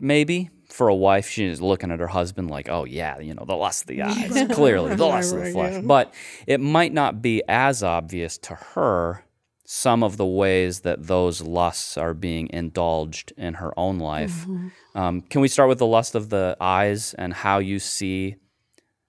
maybe. 0.00 0.50
For 0.78 0.86
a 0.86 0.94
wife, 0.94 1.28
she's 1.28 1.60
looking 1.60 1.90
at 1.90 1.98
her 1.98 2.06
husband 2.06 2.52
like, 2.52 2.68
oh, 2.68 2.84
yeah, 2.84 3.18
you 3.18 3.34
know, 3.34 3.44
the 3.44 3.56
lust 3.56 3.82
of 3.82 3.86
the 3.88 4.02
eyes, 4.02 4.54
clearly, 4.54 4.94
the 4.94 5.06
lust 5.14 5.34
of 5.34 5.42
the 5.42 5.50
flesh. 5.50 5.82
But 5.84 6.14
it 6.46 6.60
might 6.60 6.92
not 6.92 7.20
be 7.20 7.42
as 7.48 7.82
obvious 7.82 8.38
to 8.38 8.54
her 8.54 9.24
some 9.64 10.04
of 10.04 10.18
the 10.18 10.24
ways 10.24 10.82
that 10.82 11.08
those 11.08 11.40
lusts 11.42 11.98
are 11.98 12.14
being 12.14 12.48
indulged 12.52 13.32
in 13.36 13.54
her 13.54 13.76
own 13.76 13.98
life. 13.98 14.46
Um, 14.94 15.22
can 15.22 15.40
we 15.40 15.48
start 15.48 15.68
with 15.68 15.78
the 15.78 15.86
lust 15.86 16.14
of 16.14 16.28
the 16.28 16.56
eyes 16.60 17.12
and 17.14 17.34
how 17.34 17.58
you 17.58 17.80
see 17.80 18.36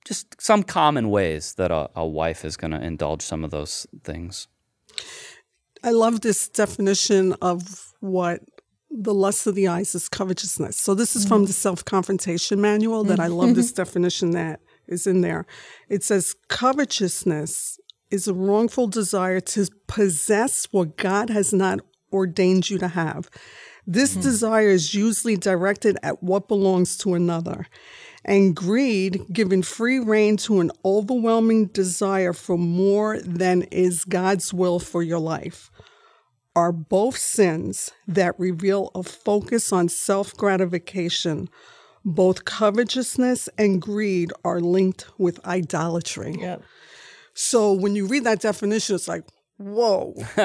just 0.06 0.42
some 0.42 0.64
common 0.64 1.12
ways 1.12 1.54
that 1.54 1.70
a, 1.70 1.88
a 1.96 2.04
wife 2.04 2.44
is 2.44 2.58
going 2.58 2.72
to 2.72 2.82
indulge 2.82 3.22
some 3.22 3.44
of 3.44 3.52
those 3.52 3.86
things? 4.04 4.48
I 5.84 5.92
love 5.92 6.22
this 6.22 6.50
definition 6.50 7.34
of 7.44 7.94
what 8.00 8.42
the 8.92 9.14
lust 9.14 9.46
of 9.48 9.56
the 9.56 9.68
eyes 9.68 9.94
is 9.94 10.10
covetousness. 10.10 10.78
So 10.78 10.94
this 10.94 11.16
is 11.16 11.26
from 11.26 11.44
mm. 11.44 11.48
the 11.48 11.54
self-confrontation 11.54 12.60
manual 12.60 13.04
that 13.06 13.20
I 13.20 13.28
love 13.28 13.50
mm-hmm. 13.50 13.56
this 13.56 13.72
definition 13.72 14.32
that 14.32 14.62
is 14.88 15.06
in 15.06 15.22
there. 15.22 15.46
It 15.88 16.04
says 16.04 16.36
covetousness 16.48 17.80
is 18.10 18.28
a 18.28 18.34
wrongful 18.34 18.88
desire 18.88 19.40
to 19.40 19.68
possess 19.88 20.68
what 20.72 20.98
God 20.98 21.30
has 21.30 21.54
not 21.54 21.82
ordained 22.12 22.70
you 22.70 22.80
to 22.80 22.88
have. 22.88 23.30
This 23.86 24.16
mm. 24.16 24.24
desire 24.24 24.70
is 24.70 24.96
usually 24.96 25.38
directed 25.38 25.98
at 26.02 26.24
what 26.24 26.48
belongs 26.48 26.98
to 27.00 27.14
another. 27.14 27.68
And 28.26 28.56
greed, 28.56 29.22
giving 29.32 29.62
free 29.62 30.00
rein 30.00 30.38
to 30.38 30.60
an 30.60 30.72
overwhelming 30.84 31.68
desire 31.68 32.34
for 32.34 32.58
more 32.58 33.20
than 33.20 33.64
is 33.64 34.04
God's 34.04 34.54
will 34.54 34.80
for 34.80 35.04
your 35.04 35.20
life 35.20 35.70
are 36.56 36.72
both 36.72 37.18
sins 37.18 37.92
that 38.08 38.38
reveal 38.40 38.92
a 38.96 39.04
focus 39.04 39.72
on 39.72 39.90
self 39.90 40.36
gratification. 40.36 41.50
Both 42.06 42.46
covetousness 42.46 43.50
and 43.58 43.82
greed 43.82 44.32
are 44.46 44.60
linked 44.62 45.08
with 45.18 45.46
idolatry. 45.46 46.36
Yeah. 46.40 46.58
So 47.34 47.74
when 47.74 47.96
you 47.96 48.08
read 48.08 48.24
that 48.24 48.40
definition, 48.40 48.96
it's 48.96 49.08
like, 49.08 49.24
whoa. 49.58 50.16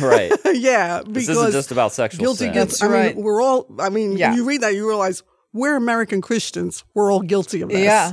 right. 0.00 0.32
yeah. 0.52 1.00
Because 1.02 1.26
This 1.26 1.28
isn't 1.36 1.52
just 1.52 1.72
about 1.72 1.92
sexual 1.92 2.20
guilty 2.20 2.44
sin. 2.46 2.54
gets, 2.54 2.78
That's 2.78 2.92
I 2.92 3.12
mean, 3.12 3.22
we're 3.22 3.42
all, 3.42 3.66
I 3.78 3.88
mean, 3.88 4.16
Yeah. 4.16 4.30
when 4.30 4.38
you 4.38 4.44
read 4.44 4.60
that, 4.62 4.74
you 4.74 4.86
realize 4.88 5.22
we're 5.52 5.74
American 5.76 6.20
Christians. 6.20 6.84
We're 6.94 7.12
all 7.12 7.20
guilty 7.22 7.60
of 7.60 7.68
this. 7.70 7.80
Yeah. 7.80 8.12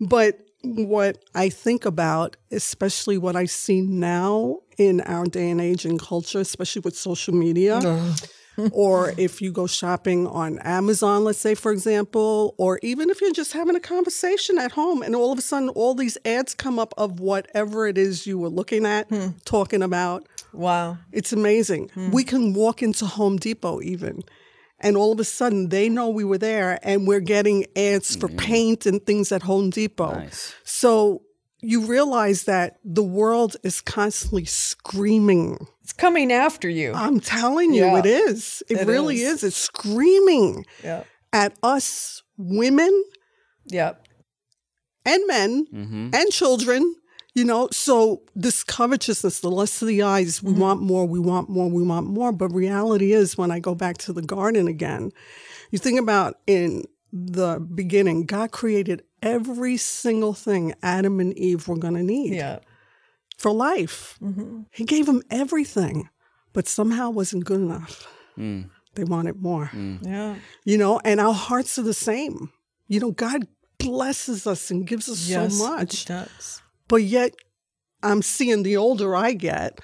But 0.00 0.40
what 0.62 1.18
I 1.34 1.48
think 1.50 1.84
about, 1.84 2.36
especially 2.50 3.16
what 3.16 3.36
I 3.36 3.44
see 3.44 3.80
now 3.80 4.58
in 4.78 5.00
our 5.02 5.24
day 5.24 5.50
and 5.50 5.60
age 5.60 5.84
and 5.84 5.98
culture, 5.98 6.40
especially 6.40 6.80
with 6.80 6.96
social 6.96 7.34
media, 7.34 7.76
uh-huh. 7.76 8.68
or 8.72 9.12
if 9.16 9.42
you 9.42 9.50
go 9.50 9.66
shopping 9.66 10.26
on 10.26 10.58
Amazon, 10.60 11.24
let's 11.24 11.38
say, 11.38 11.54
for 11.54 11.72
example, 11.72 12.54
or 12.58 12.78
even 12.82 13.10
if 13.10 13.20
you're 13.20 13.32
just 13.32 13.52
having 13.52 13.74
a 13.74 13.80
conversation 13.80 14.58
at 14.58 14.72
home 14.72 15.02
and 15.02 15.16
all 15.16 15.32
of 15.32 15.38
a 15.38 15.42
sudden 15.42 15.68
all 15.70 15.94
these 15.94 16.16
ads 16.24 16.54
come 16.54 16.78
up 16.78 16.94
of 16.96 17.20
whatever 17.20 17.86
it 17.86 17.98
is 17.98 18.26
you 18.26 18.38
were 18.38 18.48
looking 18.48 18.86
at, 18.86 19.08
hmm. 19.08 19.28
talking 19.44 19.82
about. 19.82 20.26
Wow. 20.52 20.98
It's 21.10 21.32
amazing. 21.32 21.90
Hmm. 21.94 22.10
We 22.10 22.24
can 22.24 22.54
walk 22.54 22.82
into 22.82 23.06
Home 23.06 23.36
Depot 23.38 23.80
even. 23.82 24.22
And 24.80 24.96
all 24.96 25.12
of 25.12 25.20
a 25.20 25.24
sudden, 25.24 25.70
they 25.70 25.88
know 25.88 26.10
we 26.10 26.24
were 26.24 26.36
there, 26.36 26.78
and 26.82 27.06
we're 27.06 27.20
getting 27.20 27.64
ads 27.74 28.16
for 28.16 28.28
mm. 28.28 28.36
paint 28.36 28.84
and 28.84 29.04
things 29.06 29.32
at 29.32 29.42
Home 29.42 29.70
Depot. 29.70 30.12
Nice. 30.12 30.54
So 30.62 31.22
you 31.64 31.80
realize 31.86 32.44
that 32.44 32.78
the 32.84 33.02
world 33.02 33.56
is 33.62 33.80
constantly 33.80 34.44
screaming. 34.44 35.66
It's 35.82 35.92
coming 35.92 36.32
after 36.32 36.68
you. 36.68 36.92
I'm 36.94 37.20
telling 37.20 37.72
you, 37.74 37.84
Yeah. 37.84 37.98
it 37.98 38.06
is. 38.06 38.62
It, 38.68 38.80
It 38.80 38.86
really 38.86 39.20
is. 39.20 39.38
is. 39.42 39.44
It's 39.44 39.56
screaming 39.56 40.64
yeah. 40.82 41.04
at 41.32 41.54
us 41.62 42.22
women 42.36 43.04
Yeah. 43.66 43.94
and 45.04 45.26
men 45.26 45.66
Mm-hmm. 45.72 46.10
and 46.14 46.30
children. 46.30 46.94
You 47.36 47.44
know, 47.44 47.68
so 47.72 48.22
this 48.36 48.62
covetousness, 48.62 49.40
the 49.40 49.50
lust 49.50 49.82
of 49.82 49.88
the 49.88 50.02
eyes, 50.04 50.40
we 50.40 50.52
want 50.52 50.80
more, 50.82 51.04
we 51.04 51.18
want 51.18 51.48
more, 51.50 51.68
we 51.68 51.82
want 51.82 52.06
more. 52.06 52.30
But 52.30 52.50
reality 52.50 53.12
is, 53.12 53.36
when 53.36 53.50
I 53.50 53.58
go 53.58 53.74
back 53.74 53.98
to 53.98 54.12
the 54.12 54.22
garden 54.22 54.68
again, 54.68 55.10
you 55.72 55.80
think 55.80 55.98
about 55.98 56.38
in 56.46 56.84
the 57.16 57.60
beginning, 57.74 58.26
God 58.26 58.50
created 58.50 59.02
every 59.22 59.76
single 59.76 60.34
thing 60.34 60.74
Adam 60.82 61.20
and 61.20 61.32
Eve 61.38 61.68
were 61.68 61.76
going 61.78 61.94
to 61.94 62.02
need 62.02 62.34
Yeah. 62.34 62.58
for 63.38 63.52
life. 63.52 64.18
Mm-hmm. 64.20 64.62
He 64.72 64.84
gave 64.84 65.06
them 65.06 65.22
everything, 65.30 66.08
but 66.52 66.66
somehow 66.66 67.10
wasn't 67.10 67.44
good 67.44 67.60
enough. 67.60 68.06
Mm. 68.36 68.68
They 68.96 69.04
wanted 69.04 69.40
more 69.40 69.70
mm. 69.72 70.04
Yeah. 70.04 70.36
you 70.64 70.76
know, 70.76 71.00
and 71.04 71.20
our 71.20 71.34
hearts 71.34 71.78
are 71.78 71.82
the 71.82 71.94
same. 71.94 72.50
You 72.88 72.98
know, 73.00 73.12
God 73.12 73.46
blesses 73.78 74.46
us 74.46 74.70
and 74.72 74.86
gives 74.86 75.08
us 75.08 75.28
Yes. 75.28 75.56
so 75.56 75.68
much, 75.68 76.02
It 76.02 76.08
does. 76.08 76.62
but 76.88 77.02
yet 77.04 77.34
I'm 78.02 78.22
seeing 78.22 78.62
the 78.64 78.76
older 78.76 79.14
I 79.16 79.32
get, 79.34 79.80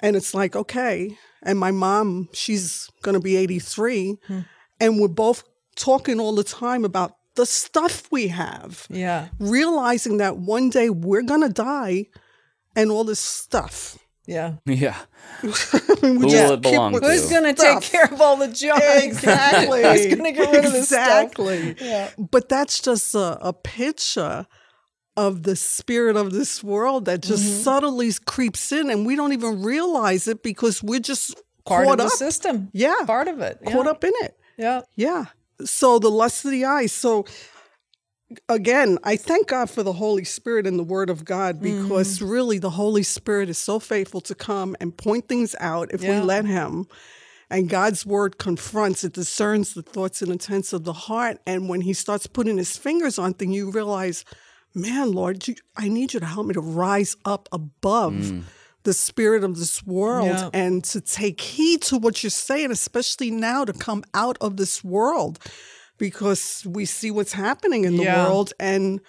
and 0.00 0.14
it's 0.16 0.34
like, 0.34 0.54
okay, 0.56 1.16
and 1.42 1.58
my 1.58 1.70
mom, 1.72 2.28
she's 2.32 2.88
going 3.02 3.14
to 3.14 3.20
be 3.20 3.36
83, 3.36 4.16
hmm. 4.26 4.40
and 4.80 4.98
we're 5.00 5.08
both 5.08 5.42
talking 5.80 6.20
all 6.20 6.34
the 6.34 6.44
time 6.44 6.84
about 6.84 7.12
the 7.36 7.46
stuff 7.46 8.02
we 8.10 8.28
have, 8.28 8.86
Yeah. 8.90 9.28
realizing 9.38 10.18
that 10.18 10.36
one 10.36 10.70
day 10.70 10.90
we're 10.90 11.22
going 11.22 11.42
to 11.42 11.48
die 11.48 12.06
and 12.76 12.90
all 12.90 13.04
this 13.04 13.20
stuff. 13.20 13.98
Yeah. 14.26 14.54
Yeah. 14.66 14.96
I 15.42 15.46
mean, 16.02 16.20
Who 16.20 16.26
will 16.26 16.52
it 16.52 16.62
belong 16.62 16.92
to? 16.92 17.00
Who's 17.00 17.28
going 17.30 17.52
to 17.52 17.54
take 17.54 17.80
care 17.82 18.04
of 18.04 18.20
all 18.20 18.36
the 18.36 18.48
junk? 18.48 18.82
Exactly. 19.02 19.82
Who's 19.84 20.06
going 20.14 20.24
to 20.24 20.32
get 20.32 20.52
rid 20.52 20.64
of 20.64 20.72
this 20.72 20.88
stuff? 20.88 21.24
exactly. 21.24 21.74
Yeah. 21.80 22.10
But 22.18 22.48
that's 22.48 22.80
just 22.80 23.14
a, 23.14 23.38
a 23.40 23.52
picture 23.52 24.46
of 25.16 25.42
the 25.42 25.56
spirit 25.56 26.16
of 26.16 26.32
this 26.32 26.62
world 26.62 27.06
that 27.06 27.22
just 27.22 27.42
Mm-hmm. 27.44 27.62
subtly 27.62 28.10
creeps 28.26 28.70
in 28.72 28.90
and 28.90 29.04
we 29.06 29.16
don't 29.16 29.32
even 29.32 29.62
realize 29.62 30.28
it 30.28 30.42
because 30.42 30.82
we're 30.82 31.00
just 31.00 31.34
Part 31.64 31.86
caught 31.86 31.92
of 31.94 31.98
the 31.98 32.04
up. 32.06 32.12
system. 32.12 32.68
Yeah. 32.72 32.94
Part 33.06 33.28
of 33.28 33.40
it. 33.40 33.58
Caught 33.66 33.86
up 33.86 34.04
in 34.04 34.12
it. 34.22 34.36
Yeah. 34.56 34.82
Yeah. 34.96 35.24
So 35.66 35.98
the 35.98 36.10
lust 36.10 36.44
of 36.44 36.50
the 36.50 36.64
eyes. 36.64 36.92
So 36.92 37.24
again, 38.48 38.98
I 39.02 39.16
thank 39.16 39.48
God 39.48 39.70
for 39.70 39.82
the 39.82 39.94
Holy 39.94 40.24
Spirit 40.24 40.66
and 40.66 40.78
the 40.78 40.84
Word 40.84 41.10
of 41.10 41.24
God 41.24 41.60
because 41.60 42.18
Mm. 42.18 42.30
really 42.30 42.58
the 42.58 42.70
Holy 42.70 43.02
Spirit 43.02 43.48
is 43.48 43.58
so 43.58 43.78
faithful 43.78 44.20
to 44.22 44.34
come 44.34 44.76
and 44.80 44.96
point 44.96 45.28
things 45.28 45.54
out 45.60 45.90
if 45.92 46.02
Yeah. 46.02 46.10
we 46.10 46.20
let 46.20 46.44
Him. 46.44 46.86
And 47.52 47.68
God's 47.68 48.06
Word 48.06 48.38
confronts, 48.38 49.02
it 49.02 49.12
discerns 49.12 49.74
the 49.74 49.82
thoughts 49.82 50.22
and 50.22 50.30
intents 50.30 50.72
of 50.72 50.84
the 50.84 50.92
heart. 50.92 51.38
And 51.46 51.68
when 51.68 51.80
He 51.80 51.92
starts 51.92 52.28
putting 52.28 52.58
His 52.58 52.76
fingers 52.76 53.18
on 53.18 53.34
things, 53.34 53.54
you 53.56 53.70
realize, 53.72 54.24
man, 54.72 55.10
Lord, 55.10 55.48
you, 55.48 55.56
I 55.76 55.88
need 55.88 56.14
you 56.14 56.20
to 56.20 56.26
help 56.26 56.46
me 56.46 56.54
to 56.54 56.60
rise 56.60 57.16
up 57.24 57.48
above. 57.50 58.32
The 58.82 58.94
spirit 58.94 59.44
of 59.44 59.58
this 59.58 59.84
world 59.84 60.26
Yeah. 60.26 60.50
and 60.54 60.82
to 60.84 61.00
take 61.00 61.40
heed 61.40 61.82
to 61.82 61.98
what 61.98 62.22
you're 62.22 62.30
saying, 62.30 62.70
especially 62.70 63.30
now 63.30 63.64
to 63.64 63.72
come 63.72 64.04
out 64.14 64.38
of 64.40 64.56
this 64.56 64.82
world 64.82 65.38
because 65.98 66.64
we 66.66 66.86
see 66.86 67.10
what's 67.10 67.34
happening 67.34 67.84
in 67.84 67.96
the 67.98 68.04
Yeah. 68.04 68.24
world 68.26 68.52
and 68.58 69.00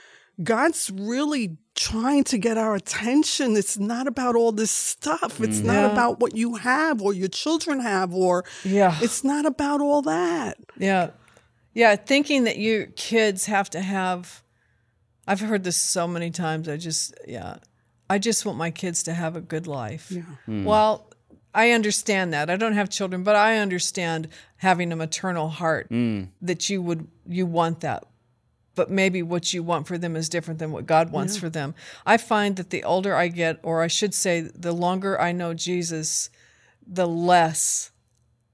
God's 0.43 0.91
really 0.93 1.57
trying 1.75 2.23
to 2.25 2.37
get 2.37 2.57
our 2.57 2.75
attention. 2.75 3.55
It's 3.55 3.77
not 3.77 4.07
about 4.07 4.35
all 4.35 4.51
this 4.51 4.71
stuff. 4.71 5.39
It's 5.39 5.59
mm. 5.59 5.65
not 5.65 5.91
about 5.91 6.19
what 6.19 6.35
you 6.35 6.55
have 6.55 7.01
or 7.01 7.13
your 7.13 7.29
children 7.29 7.79
have 7.79 8.13
or 8.13 8.43
Yeah. 8.63 8.97
it's 9.01 9.23
not 9.23 9.45
about 9.45 9.79
all 9.81 10.01
that. 10.01 10.57
Yeah. 10.77 11.11
Yeah. 11.73 11.95
Thinking 11.95 12.43
that 12.43 12.57
your 12.57 12.87
kids 12.87 13.45
have 13.45 13.69
to 13.69 13.81
have, 13.81 14.43
I've 15.27 15.39
heard 15.39 15.63
this 15.63 15.77
so 15.77 16.07
many 16.07 16.29
times. 16.29 16.67
I 16.67 16.75
just, 16.77 17.13
yeah. 17.25 17.57
I 18.11 18.17
just 18.17 18.45
want 18.45 18.57
my 18.57 18.71
kids 18.71 19.03
to 19.03 19.13
have 19.13 19.37
a 19.37 19.41
good 19.41 19.67
life. 19.67 20.11
Hmm. 20.45 20.65
Well, 20.65 21.09
I 21.53 21.71
understand 21.71 22.33
that. 22.33 22.49
I 22.49 22.57
don't 22.57 22.73
have 22.73 22.89
children, 22.89 23.23
but 23.23 23.37
I 23.37 23.59
understand 23.59 24.27
having 24.57 24.91
a 24.91 24.97
maternal 24.97 25.47
heart 25.47 25.87
hmm. 25.87 26.23
that 26.41 26.69
you 26.69 26.81
would, 26.81 27.07
you 27.25 27.45
want 27.45 27.79
that. 27.79 28.03
But 28.75 28.91
maybe 28.91 29.23
what 29.23 29.53
you 29.53 29.63
want 29.63 29.87
for 29.87 29.97
them 29.97 30.17
is 30.17 30.27
different 30.27 30.59
than 30.59 30.73
what 30.73 30.85
God 30.85 31.13
wants 31.13 31.37
for 31.37 31.49
them. 31.49 31.73
I 32.05 32.17
find 32.17 32.57
that 32.57 32.69
the 32.69 32.83
older 32.83 33.15
I 33.15 33.29
get, 33.29 33.59
or 33.63 33.81
I 33.81 33.87
should 33.87 34.13
say, 34.13 34.41
the 34.41 34.73
longer 34.73 35.19
I 35.19 35.31
know 35.31 35.53
Jesus, 35.53 36.29
the 36.85 37.07
less 37.07 37.91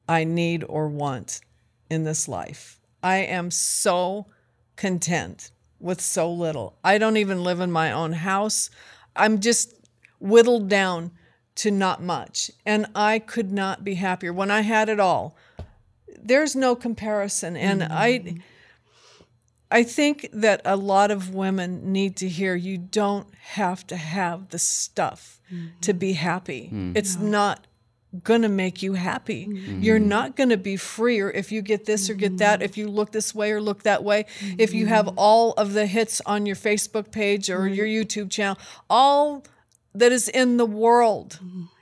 I 0.07 0.23
need 0.23 0.63
or 0.69 0.87
want 0.87 1.41
in 1.89 2.03
this 2.03 2.27
life. 2.27 2.79
I 3.01 3.17
am 3.17 3.49
so 3.49 4.27
content 4.75 5.49
with 5.79 5.99
so 5.99 6.31
little. 6.31 6.77
I 6.83 6.99
don't 6.99 7.17
even 7.17 7.43
live 7.43 7.59
in 7.59 7.71
my 7.71 7.91
own 7.91 8.13
house. 8.13 8.69
I'm 9.17 9.39
just 9.39 9.73
whittled 10.19 10.69
down 10.69 11.11
to 11.55 11.71
not 11.71 12.01
much. 12.01 12.51
And 12.65 12.85
I 12.95 13.19
could 13.19 13.51
not 13.51 13.83
be 13.83 13.95
happier 13.95 14.31
when 14.31 14.51
I 14.51 14.61
had 14.61 14.89
it 14.89 14.99
all. 14.99 15.35
There's 16.21 16.55
no 16.55 16.75
comparison. 16.75 17.57
And 17.57 17.81
mm-hmm. 17.81 17.93
I 17.93 18.35
I 19.69 19.83
think 19.83 20.29
that 20.31 20.61
a 20.63 20.77
lot 20.77 21.11
of 21.11 21.33
women 21.33 21.91
need 21.91 22.15
to 22.17 22.29
hear 22.29 22.55
you 22.55 22.77
don't 22.77 23.27
have 23.35 23.85
to 23.87 23.97
have 23.97 24.49
the 24.49 24.59
stuff 24.59 25.41
to 25.49 25.55
mm-hmm. 25.91 25.97
be 25.97 26.13
happy. 26.13 26.69
Mm. 26.73 26.95
It's 26.95 27.17
not 27.17 27.67
going 28.23 28.41
to 28.41 28.49
make 28.49 28.81
you 28.81 28.93
happy. 28.93 29.47
Mm-hmm. 29.47 29.81
You're 29.81 29.99
not 29.99 30.35
going 30.35 30.49
to 30.49 30.57
be 30.57 30.77
freer 30.77 31.29
if 31.29 31.51
you 31.51 31.61
get 31.61 31.85
this 31.85 32.09
or 32.09 32.13
get 32.13 32.37
that, 32.37 32.59
mm-hmm. 32.59 32.65
if 32.65 32.77
you 32.77 32.87
look 32.87 33.11
this 33.11 33.35
way 33.35 33.51
or 33.51 33.61
look 33.61 33.83
that 33.83 34.03
way, 34.03 34.25
if 34.57 34.73
you 34.73 34.85
have 34.87 35.05
mm-hmm. 35.05 35.19
all 35.19 35.53
of 35.53 35.73
the 35.73 35.85
hits 35.85 36.21
on 36.25 36.45
your 36.45 36.55
Facebook 36.55 37.11
page 37.11 37.49
or 37.49 37.67
your 37.67 37.85
YouTube 37.85 38.29
channel. 38.29 38.57
All 38.89 39.43
that 39.97 40.11
is 40.11 40.29
in 40.29 40.57
the 40.57 40.65
world 40.65 41.39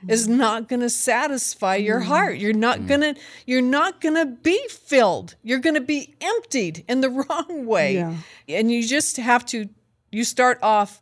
is 0.08 0.26
not 0.26 0.68
going 0.68 0.80
to 0.80 0.88
satisfy 0.88 1.76
your 1.76 2.00
heart. 2.00 2.38
You're 2.38 2.54
not 2.54 2.80
mm. 2.80 2.88
going 2.88 3.00
to 3.00 3.14
you're 3.44 3.60
not 3.60 4.00
going 4.00 4.14
to 4.14 4.24
be 4.24 4.58
filled. 4.68 5.34
You're 5.42 5.58
going 5.58 5.74
to 5.74 5.82
be 5.82 6.14
emptied 6.20 6.84
in 6.88 7.02
the 7.02 7.10
wrong 7.28 7.66
way. 7.66 7.94
Yeah. 7.94 8.14
And 8.48 8.72
you 8.72 8.86
just 8.86 9.18
have 9.18 9.44
to 9.46 9.68
you 10.10 10.24
start 10.24 10.58
off 10.62 11.00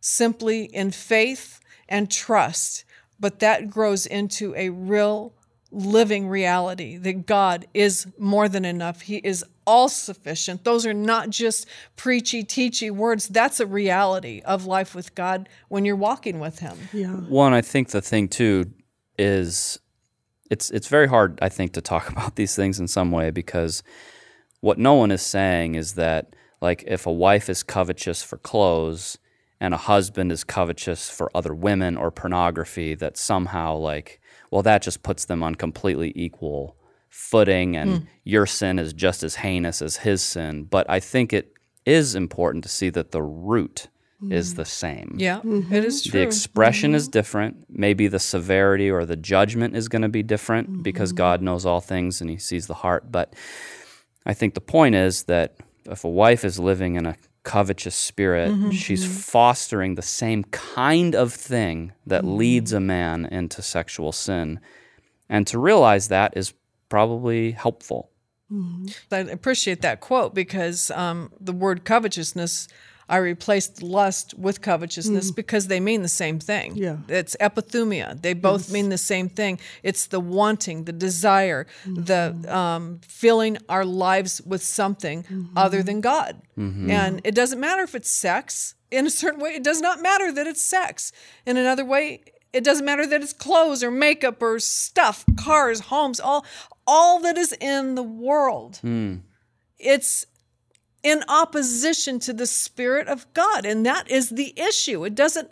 simply 0.00 0.64
in 0.64 0.90
faith 0.90 1.60
and 1.88 2.10
trust, 2.10 2.84
but 3.20 3.38
that 3.40 3.70
grows 3.70 4.06
into 4.06 4.54
a 4.56 4.70
real 4.70 5.34
living 5.72 6.28
reality 6.28 6.96
that 6.96 7.26
God 7.26 7.66
is 7.74 8.06
more 8.18 8.48
than 8.48 8.64
enough. 8.64 9.02
He 9.02 9.18
is 9.18 9.44
all 9.66 9.88
sufficient. 9.88 10.64
Those 10.64 10.84
are 10.84 10.94
not 10.94 11.30
just 11.30 11.66
preachy, 11.96 12.42
teachy 12.42 12.90
words. 12.90 13.28
That's 13.28 13.60
a 13.60 13.66
reality 13.66 14.42
of 14.44 14.66
life 14.66 14.94
with 14.94 15.14
God 15.14 15.48
when 15.68 15.84
you're 15.84 15.96
walking 15.96 16.40
with 16.40 16.58
Him. 16.58 16.76
Yeah. 16.92 17.12
One, 17.12 17.52
I 17.52 17.60
think 17.60 17.90
the 17.90 18.02
thing 18.02 18.28
too 18.28 18.72
is 19.16 19.78
it's 20.50 20.70
it's 20.70 20.88
very 20.88 21.06
hard, 21.06 21.38
I 21.40 21.48
think, 21.48 21.72
to 21.74 21.80
talk 21.80 22.08
about 22.10 22.36
these 22.36 22.56
things 22.56 22.80
in 22.80 22.88
some 22.88 23.12
way 23.12 23.30
because 23.30 23.82
what 24.60 24.78
no 24.78 24.94
one 24.94 25.10
is 25.10 25.22
saying 25.22 25.76
is 25.76 25.94
that 25.94 26.34
like 26.60 26.84
if 26.86 27.06
a 27.06 27.12
wife 27.12 27.48
is 27.48 27.62
covetous 27.62 28.22
for 28.22 28.38
clothes 28.38 29.18
and 29.60 29.74
a 29.74 29.78
husband 29.78 30.32
is 30.32 30.44
covetous 30.44 31.10
for 31.10 31.30
other 31.34 31.54
women 31.54 31.96
or 31.96 32.10
pornography, 32.10 32.94
that 32.94 33.16
somehow 33.16 33.76
like 33.76 34.20
well 34.50 34.62
that 34.62 34.82
just 34.82 35.02
puts 35.02 35.26
them 35.26 35.42
on 35.42 35.54
completely 35.54 36.12
equal 36.16 36.76
footing 37.08 37.76
and 37.76 37.90
hmm. 37.90 38.04
your 38.24 38.46
sin 38.46 38.78
is 38.78 38.92
just 38.92 39.22
as 39.22 39.36
heinous 39.36 39.82
as 39.82 39.98
his 39.98 40.22
sin. 40.22 40.64
But 40.64 40.88
I 40.88 41.00
think 41.00 41.32
it 41.32 41.52
is 41.84 42.14
important 42.14 42.64
to 42.64 42.70
see 42.70 42.88
that 42.90 43.10
the 43.10 43.22
root 43.22 43.88
is 44.28 44.52
hmm. 44.52 44.56
the 44.56 44.64
same. 44.64 45.14
Yeah, 45.18 45.38
it 45.38 45.84
is 45.84 46.02
mm-hmm. 46.02 46.10
true. 46.10 46.20
The 46.20 46.26
expression 46.26 46.94
is 46.94 47.04
mm-hmm. 47.04 47.12
different. 47.12 47.56
Maybe 47.68 48.06
the 48.06 48.18
severity 48.18 48.90
or 48.90 49.04
the 49.06 49.16
judgment 49.16 49.76
is 49.76 49.88
going 49.88 50.02
to 50.02 50.08
be 50.08 50.22
different 50.22 50.70
mm-hmm. 50.70 50.82
because 50.82 51.12
God 51.12 51.42
knows 51.42 51.66
all 51.66 51.80
things 51.80 52.20
and 52.20 52.30
He 52.30 52.36
sees 52.36 52.66
the 52.66 52.74
heart. 52.74 53.10
But 53.10 53.34
I 54.26 54.34
think 54.34 54.54
the 54.54 54.60
point 54.60 54.94
is 54.94 55.24
that 55.24 55.56
if 55.86 56.04
a 56.04 56.08
wife 56.08 56.44
is 56.44 56.58
living 56.58 56.96
in 56.96 57.06
a 57.06 57.16
covetous 57.42 57.94
spirit, 57.94 58.50
mm-hmm, 58.50 58.70
she's 58.70 59.04
mm-hmm. 59.04 59.12
fostering 59.12 59.94
the 59.94 60.02
same 60.02 60.44
kind 60.44 61.14
of 61.14 61.32
thing 61.32 61.92
that 62.06 62.22
mm-hmm. 62.22 62.36
leads 62.36 62.72
a 62.72 62.80
man 62.80 63.26
into 63.26 63.62
sexual 63.62 64.12
sin. 64.12 64.60
And 65.28 65.46
to 65.46 65.58
realize 65.58 66.08
that 66.08 66.36
is 66.36 66.52
probably 66.88 67.52
helpful. 67.52 68.10
I 69.12 69.18
appreciate 69.18 69.82
that 69.82 70.00
quote 70.00 70.34
because 70.34 70.90
um, 70.90 71.32
the 71.40 71.52
word 71.52 71.84
covetousness, 71.84 72.66
I 73.10 73.16
replaced 73.16 73.82
lust 73.82 74.34
with 74.38 74.60
covetousness 74.60 75.32
mm. 75.32 75.34
because 75.34 75.66
they 75.66 75.80
mean 75.80 76.02
the 76.02 76.08
same 76.08 76.38
thing. 76.38 76.76
Yeah. 76.76 76.98
It's 77.08 77.36
epithumia. 77.40 78.22
They 78.22 78.34
both 78.34 78.70
mean 78.70 78.88
the 78.88 78.98
same 78.98 79.28
thing. 79.28 79.58
It's 79.82 80.06
the 80.06 80.20
wanting, 80.20 80.84
the 80.84 80.92
desire, 80.92 81.66
the 81.84 82.36
mm-hmm. 82.36 82.48
um, 82.48 83.00
filling 83.02 83.58
our 83.68 83.84
lives 83.84 84.40
with 84.42 84.62
something 84.62 85.24
mm-hmm. 85.24 85.58
other 85.58 85.82
than 85.82 86.00
God. 86.00 86.40
Mm-hmm. 86.56 86.88
And 86.88 87.20
it 87.24 87.34
doesn't 87.34 87.58
matter 87.58 87.82
if 87.82 87.96
it's 87.96 88.08
sex. 88.08 88.76
In 88.92 89.06
a 89.06 89.10
certain 89.10 89.40
way, 89.40 89.50
it 89.50 89.64
does 89.64 89.80
not 89.80 90.00
matter 90.00 90.30
that 90.30 90.46
it's 90.46 90.62
sex. 90.62 91.12
In 91.46 91.56
another 91.56 91.84
way, 91.84 92.22
it 92.52 92.62
doesn't 92.62 92.86
matter 92.86 93.06
that 93.06 93.22
it's 93.22 93.32
clothes 93.32 93.82
or 93.82 93.90
makeup 93.90 94.40
or 94.40 94.60
stuff, 94.60 95.24
cars, 95.36 95.80
homes, 95.80 96.20
all 96.20 96.46
all 96.86 97.18
that 97.20 97.36
is 97.36 97.52
in 97.60 97.96
the 97.96 98.02
world. 98.04 98.78
Mm. 98.84 99.22
It's 99.78 100.26
in 101.02 101.22
opposition 101.28 102.18
to 102.20 102.32
the 102.32 102.46
spirit 102.46 103.08
of 103.08 103.32
God, 103.32 103.64
and 103.64 103.86
that 103.86 104.10
is 104.10 104.30
the 104.30 104.52
issue. 104.58 105.04
It 105.04 105.14
doesn't 105.14 105.50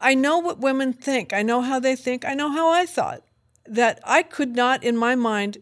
I 0.00 0.14
know 0.14 0.38
what 0.38 0.58
women 0.58 0.92
think. 0.92 1.32
I 1.32 1.42
know 1.42 1.60
how 1.60 1.78
they 1.78 1.94
think. 1.94 2.24
I 2.24 2.34
know 2.34 2.50
how 2.50 2.70
I 2.70 2.86
thought. 2.86 3.22
That 3.66 4.00
I 4.02 4.22
could 4.22 4.56
not 4.56 4.82
in 4.82 4.96
my 4.96 5.14
mind 5.14 5.58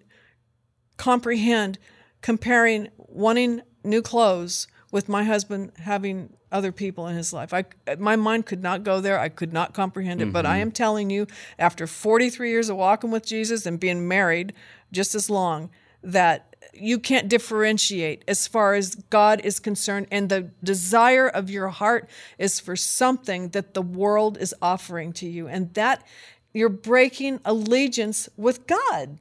comprehend 0.97 1.79
comparing 2.21 2.88
wanting 2.97 3.62
new 3.85 4.03
clothes 4.03 4.68
with 4.90 5.09
my 5.09 5.25
husband 5.25 5.73
having 5.79 6.33
other 6.51 6.73
people 6.73 7.07
in 7.09 7.16
his 7.16 7.33
life. 7.33 7.53
I 7.53 7.64
my 7.99 8.16
mind 8.16 8.47
could 8.47 8.62
not 8.62 8.85
go 8.85 9.01
there. 9.01 9.18
I 9.18 9.29
could 9.29 9.53
not 9.53 9.75
comprehend 9.75 10.23
it, 10.23 10.33
but 10.33 10.47
I 10.47 10.55
mm-hmm. 10.55 10.62
am 10.62 10.73
telling 10.73 11.11
you 11.11 11.27
after 11.59 11.87
43 11.87 12.51
years 12.51 12.68
of 12.68 12.77
walking 12.77 13.11
with 13.11 13.27
Jesus 13.27 13.66
and 13.66 13.79
being 13.79 14.09
married 14.09 14.55
just 14.90 15.14
as 15.14 15.29
long 15.29 15.71
that 16.03 16.47
you 16.72 16.98
can't 16.98 17.28
differentiate 17.28 18.24
as 18.28 18.46
far 18.46 18.74
as 18.74 18.94
God 18.94 19.40
is 19.44 19.59
concerned 19.61 20.07
and 20.11 20.28
the 20.28 20.50
desire 20.62 21.28
of 21.28 21.50
your 21.50 21.68
heart 21.68 22.09
is 22.38 22.61
for 22.61 22.76
something 22.76 23.50
that 23.50 23.74
the 23.74 23.83
world 23.83 24.38
is 24.38 24.54
offering 24.61 25.12
to 25.14 25.28
you 25.28 25.48
and 25.48 25.72
that 25.74 26.04
you're 26.52 26.68
breaking 26.68 27.40
allegiance 27.44 28.28
with 28.37 28.66
God. 28.66 29.18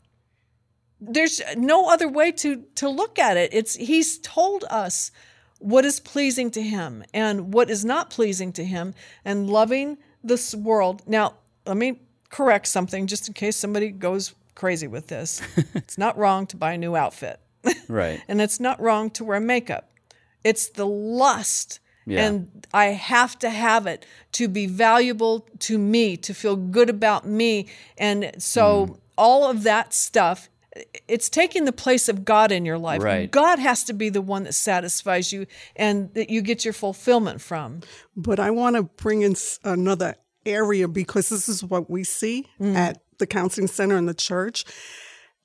There's 1.00 1.42
no 1.56 1.90
other 1.90 2.08
way 2.08 2.32
to 2.34 2.64
to 2.76 2.90
look 2.90 3.20
at 3.20 3.38
it. 3.38 3.54
It's 3.54 3.76
he's 3.76 4.18
told 4.18 4.64
us 4.70 5.12
what 5.60 5.86
is 5.86 6.00
pleasing 6.00 6.50
to 6.52 6.62
him 6.62 7.04
and 7.14 7.54
what 7.54 7.70
is 7.70 7.86
not 7.86 8.10
pleasing 8.10 8.52
to 8.54 8.64
him 8.64 8.94
and 9.24 9.50
loving 9.50 9.98
this 10.24 10.56
world. 10.56 11.04
Now 11.06 11.36
let 11.66 11.78
me 11.78 12.02
correct 12.30 12.68
something 12.68 13.08
just 13.08 13.28
in 13.28 13.34
case 13.34 13.56
somebody 13.56 13.90
goes 13.90 14.34
crazy 14.58 14.88
with 14.88 15.08
this 15.08 15.42
it's 15.76 15.98
not 15.98 16.18
wrong 16.18 16.46
to 16.48 16.58
buy 16.58 16.74
a 16.74 16.78
new 16.78 16.96
outfit 16.96 17.40
Right. 17.88 18.20
and 18.28 18.42
it's 18.42 18.60
not 18.60 18.82
wrong 18.82 19.10
to 19.12 19.24
wear 19.24 19.40
makeup 19.40 19.90
it's 20.44 20.68
the 20.70 20.86
lust 20.88 21.80
Yeah. 22.06 22.26
and 22.26 22.68
i 22.74 22.86
have 23.14 23.38
to 23.40 23.50
have 23.50 23.86
it 23.94 24.06
to 24.34 24.48
be 24.48 24.66
valuable 24.68 25.36
to 25.68 25.78
me 25.78 26.18
to 26.18 26.34
feel 26.34 26.56
good 26.56 26.90
about 26.90 27.26
me 27.26 27.68
and 27.98 28.32
so 28.40 28.66
Mm. 28.88 29.00
all 29.18 29.50
of 29.50 29.64
that 29.64 29.94
stuff 29.94 30.50
it's 31.08 31.30
taking 31.30 31.66
the 31.66 31.72
place 31.86 32.08
of 32.14 32.24
god 32.24 32.52
in 32.52 32.64
your 32.66 32.78
life 32.90 33.02
Right. 33.04 33.30
god 33.32 33.58
has 33.60 33.84
to 33.86 33.94
be 33.94 34.10
the 34.10 34.22
one 34.22 34.44
that 34.44 34.54
satisfies 34.54 35.32
you 35.34 35.48
and 35.76 36.14
that 36.14 36.30
you 36.30 36.42
get 36.42 36.64
your 36.66 36.74
fulfillment 36.74 37.42
from 37.42 37.82
But 38.16 38.40
I 38.40 38.52
want 38.52 38.76
to 38.76 38.84
bring 39.04 39.22
in 39.24 39.36
another 39.64 40.16
area 40.46 40.88
because 40.88 41.30
this 41.30 41.50
is 41.50 41.64
what 41.64 41.90
we 41.90 42.04
see 42.04 42.46
at 42.60 43.02
the 43.20 43.28
counseling 43.28 43.68
center 43.68 43.96
and 43.96 44.08
the 44.08 44.14
church. 44.14 44.66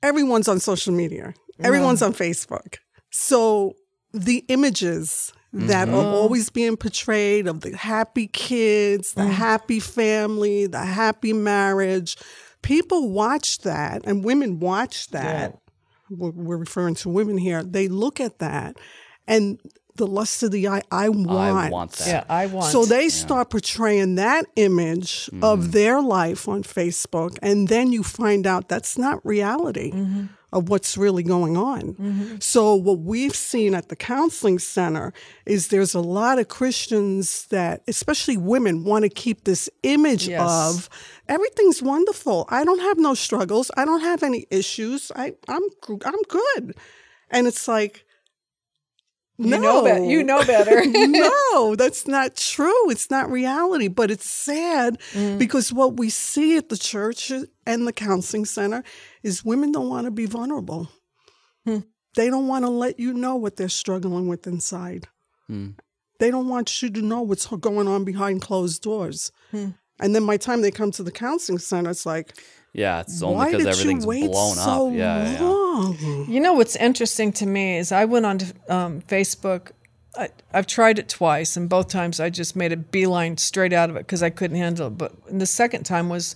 Everyone's 0.01 0.47
on 0.47 0.59
social 0.59 0.93
media, 0.93 1.33
everyone's 1.59 2.01
on 2.01 2.13
Facebook. 2.13 2.77
So 3.09 3.73
the 4.13 4.43
images 4.47 5.31
that 5.53 5.87
are 5.87 5.91
mm-hmm. 5.91 6.15
always 6.15 6.49
being 6.49 6.75
portrayed 6.75 7.47
of 7.47 7.61
the 7.61 7.77
happy 7.77 8.27
kids, 8.27 9.13
the 9.13 9.21
mm. 9.21 9.31
happy 9.31 9.79
family, 9.79 10.65
the 10.65 10.83
happy 10.83 11.31
marriage, 11.31 12.17
people 12.63 13.11
watch 13.11 13.59
that 13.59 14.01
and 14.05 14.25
women 14.25 14.59
watch 14.59 15.09
that. 15.09 15.59
We're, 16.09 16.31
we're 16.31 16.57
referring 16.57 16.95
to 16.95 17.09
women 17.09 17.37
here. 17.37 17.63
They 17.63 17.87
look 17.87 18.19
at 18.19 18.39
that 18.39 18.77
and 19.27 19.59
the 19.95 20.07
lust 20.07 20.41
of 20.43 20.51
the 20.51 20.67
eye, 20.67 20.81
I 20.91 21.09
want. 21.09 21.29
I 21.29 21.69
want 21.69 21.91
that. 21.93 22.07
yeah 22.07 22.23
i 22.29 22.45
want 22.47 22.71
So 22.71 22.85
they 22.85 23.09
start 23.09 23.49
portraying 23.49 24.15
that 24.15 24.45
image 24.55 25.29
of 25.41 25.59
mm-hmm. 25.59 25.71
their 25.71 26.01
life 26.01 26.47
on 26.47 26.63
Facebook, 26.63 27.37
and 27.41 27.67
then 27.67 27.91
you 27.91 28.03
find 28.03 28.47
out 28.47 28.69
that's 28.69 28.97
not 28.97 29.23
reality 29.25 29.91
mm-hmm. 29.91 30.25
of 30.51 30.69
what's 30.69 30.97
really 30.97 31.23
going 31.23 31.55
on. 31.57 31.93
Mm-hmm. 31.93 32.35
So, 32.39 32.75
what 32.75 32.99
we've 32.99 33.35
seen 33.35 33.75
at 33.75 33.89
the 33.89 33.95
counseling 33.95 34.59
center 34.59 35.13
is 35.45 35.67
there's 35.67 35.93
a 35.93 36.01
lot 36.01 36.39
of 36.39 36.47
Christians 36.47 37.45
that, 37.47 37.83
especially 37.87 38.37
women, 38.37 38.83
want 38.83 39.03
to 39.03 39.09
keep 39.09 39.43
this 39.43 39.69
image 39.83 40.27
Yes. 40.27 40.41
of 40.41 40.89
everything's 41.27 41.81
wonderful. 41.83 42.45
I 42.49 42.63
don't 42.63 42.79
have 42.79 42.97
no 42.97 43.13
struggles. 43.13 43.69
I 43.77 43.85
don't 43.85 44.01
have 44.01 44.23
any 44.23 44.45
issues. 44.49 45.11
I, 45.15 45.33
I'm 45.47 45.63
I'm 46.05 46.21
good, 46.27 46.75
and 47.29 47.45
it's 47.47 47.67
like. 47.67 48.05
You 49.37 49.47
no. 49.47 49.57
know 49.57 49.83
better 49.83 50.05
you 50.05 50.23
know 50.23 50.43
better 50.45 50.83
no, 51.53 51.75
that's 51.75 52.07
not 52.07 52.35
true. 52.35 52.89
It's 52.89 53.09
not 53.09 53.31
reality. 53.31 53.87
But 53.87 54.11
it's 54.11 54.29
sad 54.29 54.99
mm. 55.13 55.37
because 55.37 55.71
what 55.71 55.97
we 55.97 56.09
see 56.09 56.57
at 56.57 56.69
the 56.69 56.77
church 56.77 57.31
and 57.65 57.87
the 57.87 57.93
counseling 57.93 58.45
center 58.45 58.83
is 59.21 59.45
women 59.45 59.71
don't 59.71 59.89
want 59.89 60.05
to 60.05 60.11
be 60.11 60.25
vulnerable. 60.25 60.89
Hmm. 61.65 61.79
They 62.15 62.29
don't 62.29 62.47
want 62.47 62.65
to 62.65 62.69
let 62.69 62.99
you 62.99 63.13
know 63.13 63.35
what 63.35 63.55
they're 63.55 63.69
struggling 63.69 64.27
with 64.27 64.45
inside. 64.45 65.07
Hmm. 65.47 65.71
They 66.19 66.29
don't 66.29 66.47
want 66.47 66.81
you 66.81 66.89
to 66.89 67.01
know 67.01 67.21
what's 67.21 67.47
going 67.47 67.87
on 67.87 68.03
behind 68.03 68.41
closed 68.41 68.81
doors. 68.81 69.31
Hmm. 69.51 69.71
And 69.99 70.13
then 70.13 70.25
by 70.25 70.37
the 70.37 70.43
time 70.43 70.61
they 70.61 70.71
come 70.71 70.91
to 70.91 71.03
the 71.03 71.11
counseling 71.11 71.59
center, 71.59 71.89
it's 71.89 72.05
like, 72.05 72.33
Yeah, 72.73 73.01
it's 73.01 73.21
only 73.21 73.35
why 73.35 73.45
because 73.51 73.65
did 73.65 73.71
everything's 73.71 74.03
you 74.03 74.09
wait 74.09 74.31
blown 74.31 74.55
so 74.55 74.87
up. 74.89 74.93
Yeah, 74.93 75.31
yeah. 75.31 75.41
long? 75.41 76.25
You 76.27 76.39
know 76.39 76.53
what's 76.53 76.75
interesting 76.75 77.31
to 77.33 77.45
me 77.45 77.77
is 77.77 77.91
I 77.91 78.05
went 78.05 78.25
on 78.25 78.37
to 78.39 78.53
um, 78.69 79.01
Facebook. 79.01 79.71
I, 80.17 80.29
I've 80.53 80.67
tried 80.67 80.99
it 80.99 81.09
twice, 81.09 81.57
and 81.57 81.67
both 81.69 81.87
times 81.87 82.19
I 82.19 82.29
just 82.29 82.55
made 82.55 82.71
a 82.71 82.77
beeline 82.77 83.37
straight 83.37 83.73
out 83.73 83.89
of 83.89 83.95
it 83.95 83.99
because 83.99 84.21
I 84.21 84.29
couldn't 84.29 84.57
handle 84.57 84.87
it. 84.87 84.97
But 84.97 85.13
the 85.27 85.45
second 85.45 85.83
time 85.85 86.09
was 86.09 86.35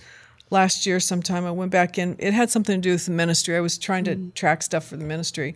last 0.49 0.85
year 0.85 0.99
sometime. 0.99 1.45
I 1.45 1.51
went 1.51 1.71
back 1.71 1.97
in. 1.97 2.15
It 2.19 2.33
had 2.33 2.49
something 2.49 2.75
to 2.75 2.81
do 2.81 2.93
with 2.93 3.05
the 3.05 3.11
ministry. 3.11 3.55
I 3.55 3.59
was 3.59 3.77
trying 3.77 4.03
to 4.05 4.31
track 4.31 4.63
stuff 4.63 4.87
for 4.87 4.97
the 4.97 5.03
ministry, 5.05 5.55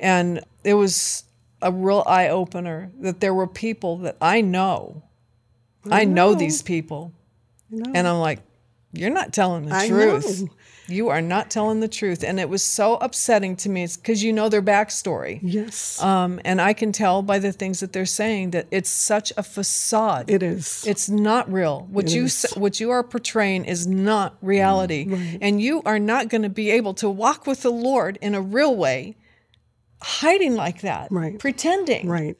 and 0.00 0.40
it 0.64 0.74
was 0.74 1.24
a 1.60 1.70
real 1.70 2.02
eye 2.06 2.28
opener 2.28 2.90
that 3.00 3.20
there 3.20 3.34
were 3.34 3.46
people 3.46 3.98
that 3.98 4.16
I 4.20 4.40
know. 4.40 5.02
I 5.90 6.04
know 6.04 6.34
these 6.34 6.62
people, 6.62 7.12
and 7.72 8.06
I'm 8.06 8.18
like, 8.18 8.40
you're 8.92 9.10
not 9.10 9.32
telling 9.32 9.66
the 9.66 9.74
I 9.74 9.88
truth. 9.88 10.42
know. 10.42 10.48
You 10.88 11.08
are 11.08 11.22
not 11.22 11.50
telling 11.50 11.80
the 11.80 11.88
truth. 11.88 12.22
And 12.22 12.38
it 12.38 12.48
was 12.48 12.62
so 12.62 12.96
upsetting 12.96 13.56
to 13.56 13.70
me 13.70 13.86
because 13.86 14.22
you 14.22 14.32
know 14.32 14.48
their 14.50 14.60
backstory. 14.60 15.38
Yes, 15.42 16.02
Um, 16.02 16.40
and 16.44 16.60
I 16.60 16.74
can 16.74 16.92
tell 16.92 17.22
by 17.22 17.38
the 17.38 17.52
things 17.52 17.80
that 17.80 17.92
they're 17.92 18.04
saying 18.04 18.50
that 18.50 18.66
it's 18.70 18.90
such 18.90 19.32
a 19.36 19.42
facade. 19.42 20.28
it 20.28 20.42
is. 20.42 20.84
It's 20.86 21.08
not 21.08 21.50
real. 21.50 21.86
What 21.90 22.12
you 22.12 22.28
what 22.56 22.80
you 22.80 22.90
are 22.90 23.02
portraying 23.02 23.64
is 23.64 23.86
not 23.86 24.36
reality, 24.42 25.38
and 25.40 25.62
you 25.62 25.82
are 25.86 26.00
not 26.00 26.28
going 26.28 26.42
to 26.42 26.50
be 26.50 26.70
able 26.72 26.94
to 26.94 27.08
walk 27.08 27.46
with 27.46 27.62
the 27.62 27.70
Lord 27.70 28.18
in 28.20 28.34
a 28.34 28.42
real 28.42 28.76
way, 28.76 29.16
hiding 30.02 30.56
like 30.56 30.82
that, 30.82 31.10
Right. 31.10 31.38
Pretending, 31.38 32.08
right. 32.08 32.36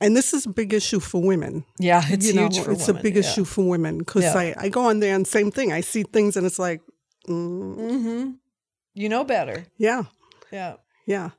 And 0.00 0.16
this 0.16 0.32
is 0.32 0.46
a 0.46 0.48
big 0.48 0.72
issue 0.72 0.98
for 1.00 1.20
women. 1.22 1.64
Yeah, 1.78 2.02
it's 2.08 2.26
you 2.26 2.32
know, 2.32 2.42
huge 2.48 2.60
for 2.60 2.72
it's 2.72 2.86
women, 2.86 3.00
a 3.00 3.02
big 3.02 3.14
yeah. 3.14 3.20
issue 3.20 3.44
for 3.44 3.68
women 3.68 3.98
because 3.98 4.24
Yeah. 4.24 4.34
I, 4.36 4.54
I 4.56 4.68
go 4.70 4.82
on 4.86 5.00
there 5.00 5.14
and 5.14 5.26
same 5.26 5.50
thing. 5.50 5.72
I 5.72 5.82
see 5.82 6.04
things 6.04 6.36
and 6.36 6.46
it's 6.46 6.58
like, 6.58 6.80
mm. 7.28 7.76
mm-hmm. 7.76 8.30
You 8.94 9.08
know 9.08 9.24
better. 9.24 9.66
yeah, 9.76 10.04
Yeah, 10.50 10.76
yeah. 11.06 11.30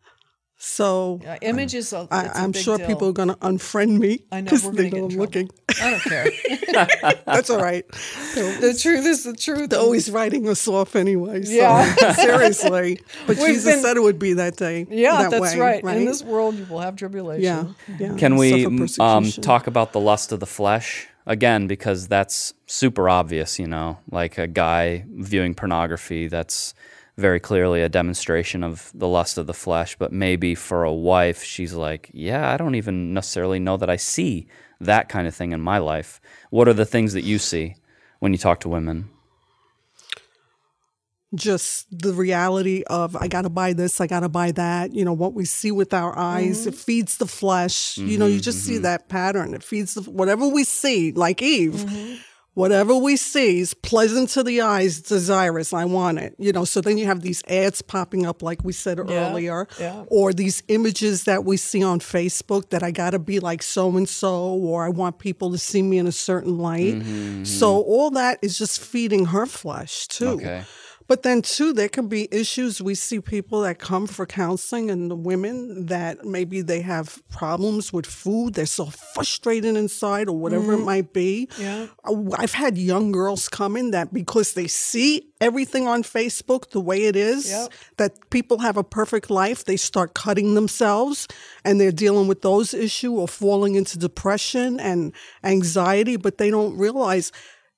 So 0.64 1.20
yeah. 1.24 1.40
Image 1.42 1.74
is 1.74 1.92
a. 1.92 2.08
I, 2.12 2.26
it's 2.26 2.38
a 2.38 2.42
I'm 2.42 2.52
big 2.52 2.62
sure 2.62 2.78
deal. 2.78 2.86
people 2.86 3.08
are 3.10 3.14
going 3.14 3.30
to 3.30 3.36
unfriend 3.38 3.98
me 3.98 4.20
I 4.32 4.42
know 4.42 4.44
because 4.44 4.64
we're 4.64 4.74
they 4.74 4.90
going 4.92 5.10
to 5.10 5.16
know 5.18 5.26
get 5.26 5.42
in 5.42 5.50
I'm 5.50 5.50
trouble. 5.50 5.50
looking. 5.50 5.50
I 5.82 5.90
don't 5.90 6.94
care. 6.94 7.18
That's 7.26 7.50
all 7.50 7.58
right. 7.60 7.84
They're, 8.36 8.62
the 8.62 8.78
truth 8.78 9.06
is 9.08 9.24
the 9.24 9.34
truth. 9.34 9.72
they're 9.72 9.80
always 9.80 10.12
writing 10.12 10.48
us 10.48 10.68
off 10.68 10.96
anyway. 10.96 11.42
So, 11.46 11.52
Yeah. 11.54 12.12
seriously. 12.14 13.00
But 13.26 13.38
We've 13.38 13.48
Jesus 13.48 13.66
been- 13.74 13.82
said 13.82 13.98
it 13.98 14.02
would 14.02 14.20
be 14.20 14.34
that 14.34 14.56
day. 14.58 14.86
Yeah, 14.88 15.24
that 15.24 15.32
that's 15.32 15.56
way, 15.56 15.60
right. 15.82 15.84
In 15.98 16.06
this 16.06 16.22
world, 16.24 16.54
you 16.56 16.66
will 16.66 16.80
have 16.80 16.96
tribulation. 16.96 17.44
yeah, 17.44 17.98
yeah. 18.00 18.16
Can 18.18 18.36
we 18.36 18.68
um, 19.00 19.32
talk 19.32 19.66
about 19.66 19.94
the 19.94 20.00
lust 20.00 20.32
of 20.32 20.40
the 20.40 20.46
flesh 20.46 21.08
again? 21.26 21.66
Because 21.66 22.08
that's 22.08 22.54
super 22.68 23.10
obvious, 23.10 23.58
you 23.58 23.66
know, 23.66 23.98
like 24.12 24.38
a 24.38 24.46
guy 24.46 25.06
viewing 25.10 25.56
pornography, 25.56 26.28
that's 26.28 26.76
very 27.18 27.40
clearly 27.40 27.82
a 27.82 27.90
demonstration 27.90 28.64
of 28.64 28.92
the 28.94 29.08
lust 29.08 29.38
of 29.38 29.48
the 29.48 29.54
flesh. 29.54 29.96
But 29.98 30.12
maybe 30.12 30.56
for 30.56 30.84
a 30.84 30.94
wife, 30.94 31.44
she's 31.44 31.74
like, 31.74 32.10
yeah, 32.14 32.52
I 32.52 32.58
don't 32.58 32.76
even 32.76 33.14
necessarily 33.14 33.60
know 33.60 33.78
that 33.78 33.90
I 33.90 33.98
see 33.98 34.48
that 34.80 35.10
kind 35.10 35.28
of 35.28 35.36
thing 35.36 35.52
in 35.52 35.62
my 35.62 35.78
life. 35.78 36.20
What 36.50 36.68
are 36.68 36.74
the 36.74 36.86
things 36.86 37.14
that 37.14 37.24
you 37.24 37.38
see 37.38 37.76
when 38.20 38.32
you 38.32 38.38
talk 38.38 38.60
to 38.62 38.70
women? 38.70 39.10
just 41.34 41.88
the 41.98 42.14
reality 42.14 42.84
of 42.88 43.16
I 43.16 43.28
got 43.28 43.44
to 43.44 43.50
buy 43.50 43.74
this, 43.74 44.02
I 44.02 44.08
got 44.08 44.22
to 44.22 44.30
buy 44.30 44.52
that. 44.54 44.94
You 44.94 45.06
know 45.06 45.14
what 45.14 45.34
we 45.34 45.46
see 45.46 45.72
with 45.72 45.94
our 45.94 46.18
eyes, 46.18 46.62
mm-hmm. 46.62 46.70
it 46.70 46.76
feeds 46.76 47.18
the 47.18 47.28
flesh. 47.28 47.98
You 47.98 48.18
know, 48.18 48.26
you 48.26 48.36
mm-hmm, 48.36 48.42
just 48.42 48.66
see 48.66 48.74
mm-hmm. 48.74 48.84
that 48.84 49.10
pattern. 49.10 49.54
It 49.54 49.64
feeds 49.64 49.94
the 49.94 50.10
whatever 50.10 50.48
we 50.48 50.64
see, 50.64 51.12
like 51.14 51.42
Eve. 51.42 51.86
Whatever 52.54 52.96
we 52.96 53.16
see 53.16 53.60
is 53.60 53.74
pleasant 53.74 54.30
to 54.32 54.44
the 54.44 54.60
eyes, 54.60 55.00
desirous. 55.02 55.72
I 55.72 55.86
want 55.86 56.20
it. 56.20 56.36
You 56.38 56.52
know, 56.52 56.66
so 56.66 56.82
then 56.82 56.98
you 56.98 57.06
have 57.06 57.22
these 57.22 57.42
ads 57.48 57.82
popping 57.82 58.26
up, 58.26 58.44
like 58.44 58.64
we 58.64 58.74
said 58.74 59.00
earlier, 59.00 59.70
yeah. 59.80 60.04
or 60.08 60.34
these 60.34 60.62
images 60.68 61.24
that 61.24 61.46
we 61.46 61.56
see 61.56 61.82
on 61.82 62.02
Facebook 62.02 62.70
that 62.72 62.84
I 62.84 62.92
got 62.92 63.12
to 63.12 63.20
be 63.20 63.40
like 63.40 63.64
so 63.64 63.96
and 63.96 64.08
so, 64.08 64.54
or 64.56 64.86
I 64.86 64.90
want 64.90 65.18
people 65.18 65.52
to 65.52 65.58
see 65.58 65.82
me 65.82 65.98
in 65.98 66.08
a 66.08 66.12
certain 66.12 66.58
light. 66.58 66.96
Mm-hmm, 66.96 67.46
so 67.46 67.80
mm-hmm. 67.80 67.90
all 67.90 68.12
that 68.12 68.40
is 68.42 68.58
just 68.58 68.82
feeding 68.82 69.28
her 69.28 69.46
flesh 69.46 70.08
too. 70.08 70.28
Okay. 70.28 70.64
But 71.08 71.24
then, 71.24 71.42
too, 71.42 71.74
there 71.74 71.90
can 71.90 72.08
be 72.08 72.28
issues. 72.32 72.82
We 72.82 72.96
see 72.96 73.20
people 73.20 73.62
that 73.62 73.80
come 73.80 74.08
for 74.08 74.26
counseling 74.26 74.90
and 74.90 75.12
the 75.12 75.16
women 75.16 75.88
that 75.88 76.24
maybe 76.26 76.62
they 76.62 76.82
have 76.82 77.22
problems 77.30 77.92
with 77.92 78.06
food. 78.06 78.54
They're 78.54 78.66
so 78.66 78.86
frustrated 78.86 79.76
inside 79.76 80.30
or 80.30 80.38
whatever 80.38 80.74
it 80.74 80.78
might 80.86 81.12
be. 81.14 81.50
Yeah. 81.60 81.88
Uh, 82.04 82.16
I've 82.38 82.54
had 82.54 82.78
young 82.78 83.12
girls 83.12 83.50
come 83.50 83.76
in 83.76 83.92
that 83.92 84.14
because 84.14 84.54
they 84.54 84.68
see 84.68 85.28
everything 85.42 85.88
on 85.88 86.04
Facebook 86.04 86.70
the 86.72 86.80
way 86.80 87.04
it 87.06 87.16
is, 87.16 87.50
Yep. 87.50 87.74
that 87.98 88.30
people 88.30 88.60
have 88.60 88.78
a 88.78 88.84
perfect 88.84 89.30
life, 89.30 89.66
they 89.66 89.78
start 89.78 90.14
cutting 90.14 90.54
themselves 90.54 91.28
and 91.66 91.82
they're 91.82 91.92
dealing 91.92 92.28
with 92.28 92.42
those 92.42 92.74
issues 92.74 93.12
or 93.12 93.28
falling 93.28 93.76
into 93.76 93.98
depression 93.98 94.80
and 94.80 95.12
anxiety, 95.44 96.16
but 96.16 96.38
they 96.38 96.52
don't 96.52 96.78
realize 96.78 97.32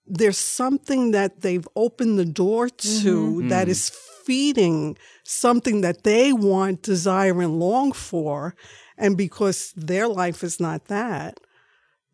there's 0.05 0.37
something 0.37 1.11
that 1.11 1.41
they've 1.41 1.67
opened 1.75 2.19
the 2.19 2.25
door 2.25 2.69
to 2.69 2.77
mm-hmm. 2.77 3.47
that 3.49 3.67
mm. 3.67 3.71
is 3.71 3.89
feeding 3.89 4.97
something 5.23 5.81
that 5.81 6.03
they 6.03 6.33
want, 6.33 6.81
desire, 6.81 7.41
and 7.41 7.59
long 7.59 7.91
for. 7.91 8.55
And 8.97 9.17
because 9.17 9.73
their 9.75 10.07
life 10.07 10.43
is 10.43 10.59
not 10.59 10.85
that, 10.85 11.39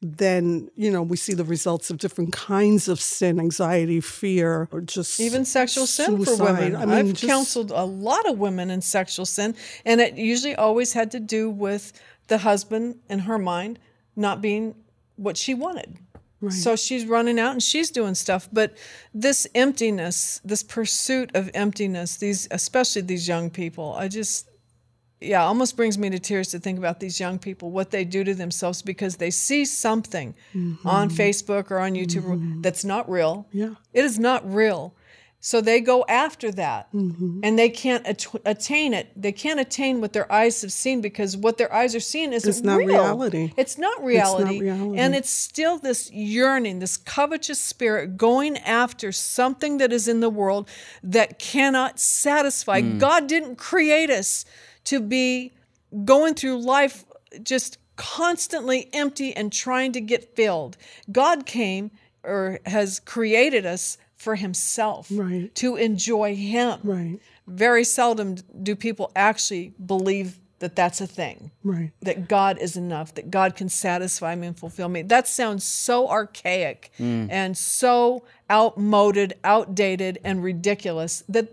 then, 0.01 0.69
you 0.75 0.89
know, 0.89 1.01
we 1.01 1.17
see 1.17 1.33
the 1.33 1.43
results 1.43 1.89
of 1.89 1.97
different 1.97 2.31
kinds 2.31 2.87
of 2.87 3.01
sin, 3.01 3.39
anxiety, 3.39 3.99
fear, 3.99 4.69
or 4.71 4.79
just 4.81 5.19
Even 5.19 5.43
sexual 5.43 5.85
sin 5.85 6.23
for 6.23 6.37
women. 6.37 6.75
I 6.75 6.85
mean, 6.85 6.95
I've 6.95 7.13
just- 7.13 7.25
counseled 7.25 7.71
a 7.71 7.83
lot 7.83 8.27
of 8.29 8.37
women 8.39 8.69
in 8.69 8.81
sexual 8.81 9.25
sin, 9.25 9.55
and 9.85 9.99
it 9.99 10.15
usually 10.15 10.55
always 10.55 10.93
had 10.93 11.11
to 11.11 11.19
do 11.19 11.49
with 11.49 11.91
the 12.27 12.37
husband, 12.39 12.99
in 13.09 13.19
her 13.19 13.37
mind, 13.37 13.77
not 14.15 14.41
being 14.41 14.75
what 15.17 15.35
she 15.35 15.53
wanted. 15.53 15.97
So 16.47 16.77
she's 16.77 17.05
running 17.05 17.37
out 17.37 17.51
and 17.51 17.61
she's 17.61 17.91
doing 17.91 18.15
stuff, 18.15 18.47
but 18.53 18.77
this 19.13 19.45
emptiness, 19.55 20.39
this 20.45 20.63
pursuit 20.63 21.31
of 21.33 21.51
emptiness, 21.53 22.15
these 22.15 22.47
especially 22.49 23.01
these 23.01 23.27
young 23.27 23.49
people, 23.49 23.93
I 23.97 24.07
just 24.07 24.49
yeah, 25.21 25.43
almost 25.43 25.75
brings 25.75 25.97
me 25.97 26.09
to 26.11 26.19
tears 26.19 26.47
to 26.51 26.59
think 26.59 26.77
about 26.77 27.01
these 27.01 27.19
young 27.19 27.39
people, 27.39 27.71
what 27.71 27.91
they 27.91 28.05
do 28.05 28.23
to 28.23 28.33
themselves 28.33 28.81
because 28.81 29.17
they 29.17 29.31
see 29.31 29.65
something 29.65 30.33
on 30.85 31.09
mm-hmm. 31.09 31.21
Facebook 31.21 31.71
or 31.71 31.79
on 31.79 31.91
YouTube 31.91 32.23
mm-hmm. 32.23 32.61
that's 32.61 32.85
not 32.85 33.09
real. 33.09 33.45
Yeah. 33.51 33.75
It 33.93 34.05
is 34.05 34.17
not 34.17 34.49
real. 34.49 34.93
So 35.41 35.61
they 35.61 35.79
go 35.79 36.03
after 36.09 36.51
that 36.51 36.91
mm-hmm. 36.93 37.39
and 37.43 37.57
they 37.57 37.69
can't 37.69 38.05
at- 38.05 38.25
attain 38.43 38.93
it. 38.93 39.09
They 39.15 39.31
can't 39.31 39.59
attain 39.59 40.01
what 40.01 40.11
their 40.11 40.29
eyes 40.31 40.61
have 40.61 40.73
seen 40.73 40.99
because 40.99 41.37
what 41.37 41.57
their 41.57 41.73
eyes 41.73 41.95
are 41.95 42.01
seeing 42.01 42.33
isn't 42.33 42.49
It's 42.49 42.61
not 42.61 42.77
real. 42.77 42.87
reality. 42.87 43.53
It's 43.55 43.77
not 43.77 44.03
reality. 44.03 44.59
reality. 44.59 44.99
And 44.99 45.15
it's 45.15 45.29
still 45.29 45.77
this 45.77 46.11
yearning, 46.11 46.79
this 46.79 46.97
covetous 46.97 47.59
spirit 47.59 48.17
going 48.17 48.57
after 48.57 49.13
something 49.13 49.77
that 49.77 49.93
is 49.93 50.09
in 50.09 50.19
the 50.19 50.29
world 50.29 50.67
that 51.03 51.39
cannot 51.39 51.99
satisfy. 51.99 52.81
Hmm. 52.81 52.97
God 52.97 53.27
didn't 53.27 53.55
create 53.55 54.09
us 54.09 54.43
to 54.85 54.99
be 54.99 55.53
going 56.03 56.35
through 56.35 56.61
life 56.61 57.05
just 57.43 57.77
constantly 57.95 58.89
empty 58.93 59.33
and 59.33 59.53
trying 59.53 59.93
to 59.93 60.01
get 60.01 60.35
filled. 60.35 60.75
God 61.11 61.45
came 61.45 61.91
or 62.23 62.59
has 62.65 62.99
created 62.99 63.65
us 63.65 63.97
for 64.19 64.35
himself 64.35 65.07
Right. 65.09 65.53
to 65.55 65.77
enjoy 65.77 66.35
him. 66.35 66.79
Right, 66.83 67.19
Very 67.47 67.83
seldom 67.83 68.35
do 68.61 68.75
people 68.75 69.11
actually 69.15 69.73
believe 69.83 70.39
that 70.59 70.75
that's 70.75 70.99
a 70.99 71.07
thing 71.07 71.51
right. 71.63 71.91
that 72.01 72.27
God 72.27 72.57
is 72.59 72.75
enough, 72.75 73.15
that 73.15 73.31
God 73.31 73.55
can 73.55 73.69
satisfy 73.69 74.35
me 74.35 74.47
and 74.47 74.59
fulfill 74.59 74.89
me. 74.89 75.01
That 75.03 75.25
sounds 75.25 75.63
so 75.63 76.09
archaic 76.09 76.91
mm. 76.99 77.27
and 77.31 77.57
so 77.57 78.25
outmoded, 78.51 79.35
outdated, 79.45 80.19
and 80.25 80.43
ridiculous 80.43 81.23
that 81.29 81.47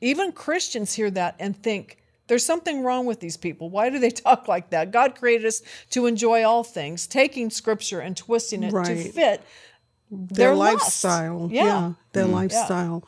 even 0.00 0.30
Christians 0.30 0.94
hear 0.94 1.10
that 1.10 1.34
and 1.40 1.60
think, 1.60 1.98
there's 2.28 2.44
something 2.44 2.82
wrong 2.84 3.06
with 3.06 3.18
these 3.20 3.36
people. 3.36 3.70
Why 3.70 3.90
do 3.90 3.98
they 3.98 4.10
talk 4.24 4.46
like 4.46 4.70
that? 4.70 4.92
God 4.92 5.16
created 5.16 5.46
us 5.46 5.62
to 5.90 6.06
enjoy 6.06 6.44
all 6.44 6.62
things, 6.62 7.08
taking 7.08 7.50
scripture 7.50 8.00
and 8.00 8.16
twisting 8.16 8.62
it 8.62 8.70
to 8.70 9.10
fit 9.10 9.42
their, 10.10 10.48
their 10.48 10.54
lifestyle. 10.54 11.48
Yeah. 11.50 11.92
their 12.12 12.26
lifestyle. 12.26 13.04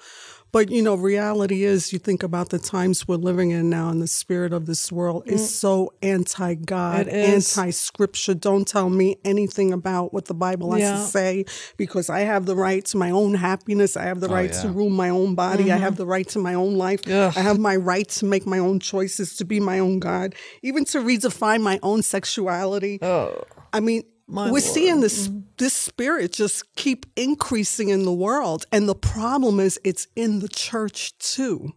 But 0.52 0.68
you 0.68 0.82
know, 0.82 0.96
reality 0.96 1.62
is 1.62 1.92
you 1.92 2.00
think 2.00 2.24
about 2.24 2.48
the 2.48 2.58
times 2.58 3.06
we're 3.06 3.14
living 3.14 3.52
in 3.52 3.70
now 3.70 3.88
and 3.88 4.02
the 4.02 4.08
spirit 4.08 4.52
of 4.52 4.66
this 4.66 4.90
world 4.90 5.22
is 5.26 5.54
so 5.54 5.92
anti 6.02 6.54
God, 6.56 7.06
Mm. 7.06 7.12
It 7.12 7.14
is. 7.14 7.56
anti 7.56 7.70
scripture. 7.70 8.34
Don't 8.34 8.66
tell 8.66 8.90
me 8.90 9.16
anything 9.24 9.72
about 9.72 10.12
what 10.12 10.24
the 10.24 10.34
Bible 10.34 10.72
has 10.72 10.80
Yeah. 10.80 10.96
to 10.96 11.02
say 11.04 11.44
because 11.76 12.10
I 12.10 12.20
have 12.20 12.46
the 12.46 12.56
right 12.56 12.84
to 12.86 12.96
my 12.96 13.12
own 13.12 13.34
happiness. 13.34 13.96
I 13.96 14.02
have 14.06 14.18
the 14.18 14.28
right 14.28 14.52
to 14.52 14.66
yeah. 14.66 14.74
rule 14.74 14.90
my 14.90 15.08
own 15.08 15.36
body. 15.36 15.70
I 15.70 15.76
have 15.76 15.94
the 15.94 16.06
right 16.06 16.28
to 16.30 16.40
my 16.40 16.54
own 16.54 16.74
life. 16.74 17.02
Mm-hmm. 17.02 17.12
Ugh. 17.28 17.32
I 17.36 17.42
have 17.42 17.60
my 17.60 17.76
right 17.76 18.08
to 18.08 18.24
make 18.24 18.44
my 18.44 18.58
own 18.58 18.80
choices, 18.80 19.36
to 19.36 19.44
be 19.44 19.60
my 19.60 19.78
own 19.78 20.00
God, 20.00 20.34
even 20.62 20.84
to 20.86 20.98
redefine 20.98 21.62
my 21.62 21.78
own 21.84 22.02
sexuality. 22.02 22.98
Oh, 23.02 23.44
I 23.72 23.78
mean, 23.78 24.02
My 24.30 24.50
we're 24.50 24.60
seeing 24.60 24.94
Lord. 24.94 25.04
this 25.04 25.28
mm. 25.28 25.42
this 25.58 25.74
spirit 25.74 26.32
just 26.32 26.74
keep 26.76 27.06
increasing 27.16 27.88
in 27.88 28.04
the 28.04 28.12
world, 28.12 28.64
and 28.70 28.88
the 28.88 28.94
problem 28.94 29.58
is 29.58 29.80
it's 29.84 30.06
in 30.14 30.38
the 30.38 30.48
church 30.48 31.18
too. 31.18 31.72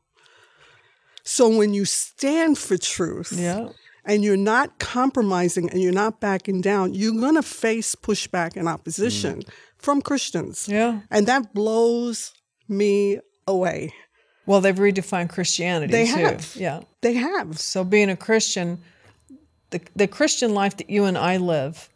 So 1.24 1.50
when 1.50 1.74
you 1.74 1.86
stand 1.86 2.58
for 2.58 2.78
truth, 2.78 3.34
yeah. 3.36 3.70
and 4.06 4.24
you're 4.24 4.38
not 4.38 4.78
compromising 4.80 5.70
and 5.70 5.82
you're 5.82 5.94
not 5.94 6.20
backing 6.20 6.62
down, 6.62 6.94
you're 6.94 7.14
going 7.14 7.36
to 7.36 7.42
face 7.44 7.96
pushback 7.96 8.58
and 8.58 8.68
opposition 8.68 9.42
mm. 9.42 9.50
from 9.78 10.02
Christians. 10.02 10.68
Yeah. 10.68 11.00
And 11.10 11.26
that 11.28 11.54
blows 11.54 12.34
me 12.68 13.20
away. 13.48 13.94
Well, 14.46 14.60
they've 14.60 14.76
redefined 14.76 15.30
Christianity 15.30 15.92
They 15.92 16.06
too. 16.06 16.20
have. 16.20 16.56
Yeah. 16.56 16.82
They 17.02 17.14
have. 17.14 17.58
So 17.58 17.86
being 17.86 18.10
a 18.10 18.18
Christian, 18.18 18.80
the 19.70 19.82
the 19.96 20.08
Christian 20.08 20.54
life 20.54 20.78
that 20.78 20.90
you 20.90 21.06
and 21.06 21.18
I 21.18 21.38
live 21.38 21.90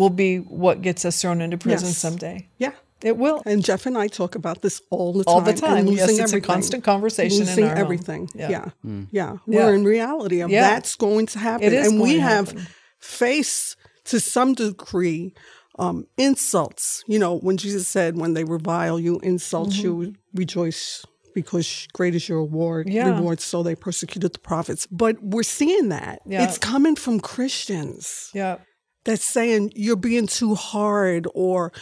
will 0.00 0.10
be 0.10 0.38
what 0.38 0.82
gets 0.82 1.04
us 1.04 1.20
thrown 1.20 1.40
into 1.40 1.58
prison 1.58 1.88
Yes. 1.88 1.98
someday. 1.98 2.48
Yeah. 2.58 2.72
It 3.02 3.16
will. 3.16 3.42
And 3.46 3.64
Jeff 3.64 3.86
and 3.86 3.96
I 3.96 4.08
talk 4.08 4.34
about 4.34 4.60
this 4.60 4.82
all 4.90 5.12
the 5.12 5.24
time. 5.24 5.34
All 5.34 5.40
the 5.40 5.50
and 5.52 5.60
time. 5.60 5.86
Yes, 5.86 6.08
losing 6.08 6.24
it's 6.24 6.32
a 6.34 6.40
constant 6.40 6.84
conversation 6.84 7.42
in 7.42 7.46
Losing 7.48 7.64
our 7.64 7.70
home. 7.70 7.78
everything. 7.78 8.28
Yeah. 8.34 8.50
Yeah. 8.50 8.64
Yeah. 8.82 9.02
Yeah. 9.10 9.36
We're 9.46 9.74
in 9.74 9.84
reality 9.84 10.40
of 10.40 10.50
Yeah. 10.50 10.68
that's 10.70 10.96
going 10.96 11.26
to 11.28 11.38
happen. 11.38 11.66
It 11.66 11.72
is 11.72 11.86
and 11.88 12.00
we 12.00 12.08
going 12.10 12.20
to 12.20 12.22
have 12.22 12.68
faced 12.98 13.76
to 14.04 14.20
some 14.20 14.54
degree 14.54 15.32
um, 15.78 16.06
insults. 16.18 17.02
You 17.06 17.18
know, 17.18 17.38
when 17.38 17.56
Jesus 17.56 17.88
said, 17.88 18.16
when 18.18 18.34
they 18.34 18.44
revile 18.44 19.00
you, 19.00 19.18
insult 19.20 19.72
you, 19.76 20.14
rejoice 20.34 21.04
because 21.34 21.86
great 21.94 22.14
is 22.14 22.28
your 22.28 22.38
reward. 22.40 22.86
Mm-hmm. 22.86 22.96
Yeah. 22.96 23.16
Reward, 23.16 23.40
so 23.40 23.62
they 23.62 23.74
persecuted 23.74 24.32
the 24.34 24.40
prophets. 24.40 24.86
But 24.90 25.22
we're 25.22 25.42
seeing 25.42 25.88
that. 25.88 26.20
Yeah. 26.26 26.44
It's 26.44 26.58
coming 26.58 26.96
from 26.96 27.18
Christians 27.20 28.30
Yeah. 28.34 28.56
That's 29.04 29.24
saying 29.24 29.72
you're 29.74 29.96
being 29.96 30.26
too 30.26 30.54
hard 30.54 31.26
or 31.34 31.72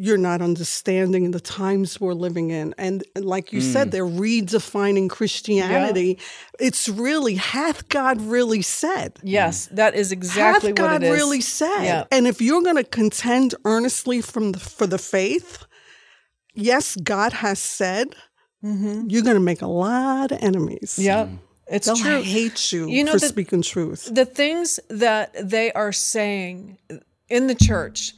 you're 0.00 0.18
not 0.18 0.40
understanding 0.40 1.32
the 1.32 1.40
times 1.40 2.00
we're 2.00 2.14
living 2.14 2.50
in. 2.50 2.72
And 2.78 3.02
like 3.16 3.52
you 3.52 3.60
said, 3.60 3.90
they're 3.90 4.04
redefining 4.04 5.10
Christianity. 5.10 6.18
It's 6.60 6.88
really, 6.88 7.34
hath 7.34 7.88
God 7.88 8.20
really 8.20 8.62
said? 8.62 9.18
Yes, 9.24 9.66
that 9.72 9.96
is 9.96 10.12
exactly 10.12 10.68
hath 10.68 10.76
God 10.76 10.92
what 10.92 11.02
it 11.02 11.06
is. 11.06 11.12
really 11.12 11.40
said? 11.40 11.82
Yeah. 11.82 12.04
And 12.12 12.28
if 12.28 12.40
you're 12.40 12.62
going 12.62 12.76
to 12.76 12.84
contend 12.84 13.56
earnestly 13.64 14.20
from 14.20 14.52
the, 14.52 14.60
for 14.60 14.86
the 14.86 14.98
faith, 14.98 15.66
yes, 16.54 16.94
God 16.94 17.32
has 17.32 17.58
said, 17.58 18.14
you're 18.62 19.22
going 19.22 19.34
to 19.34 19.40
make 19.40 19.62
a 19.62 19.66
lot 19.66 20.30
of 20.30 20.38
enemies. 20.40 20.96
Mm-hmm. 20.96 21.02
Yeah. 21.02 21.28
It's 21.70 21.86
They'll 21.86 21.96
true. 21.96 22.22
hate 22.22 22.72
you, 22.72 22.88
You 22.88 23.04
know, 23.04 23.12
for 23.12 23.18
the- 23.20 23.28
speaking 23.28 23.62
truth. 23.62 24.08
the 24.12 24.24
things 24.24 24.80
that 24.88 25.34
they 25.50 25.72
are 25.72 25.92
saying 25.92 26.78
in 27.28 27.46
the 27.46 27.54
church, 27.54 28.14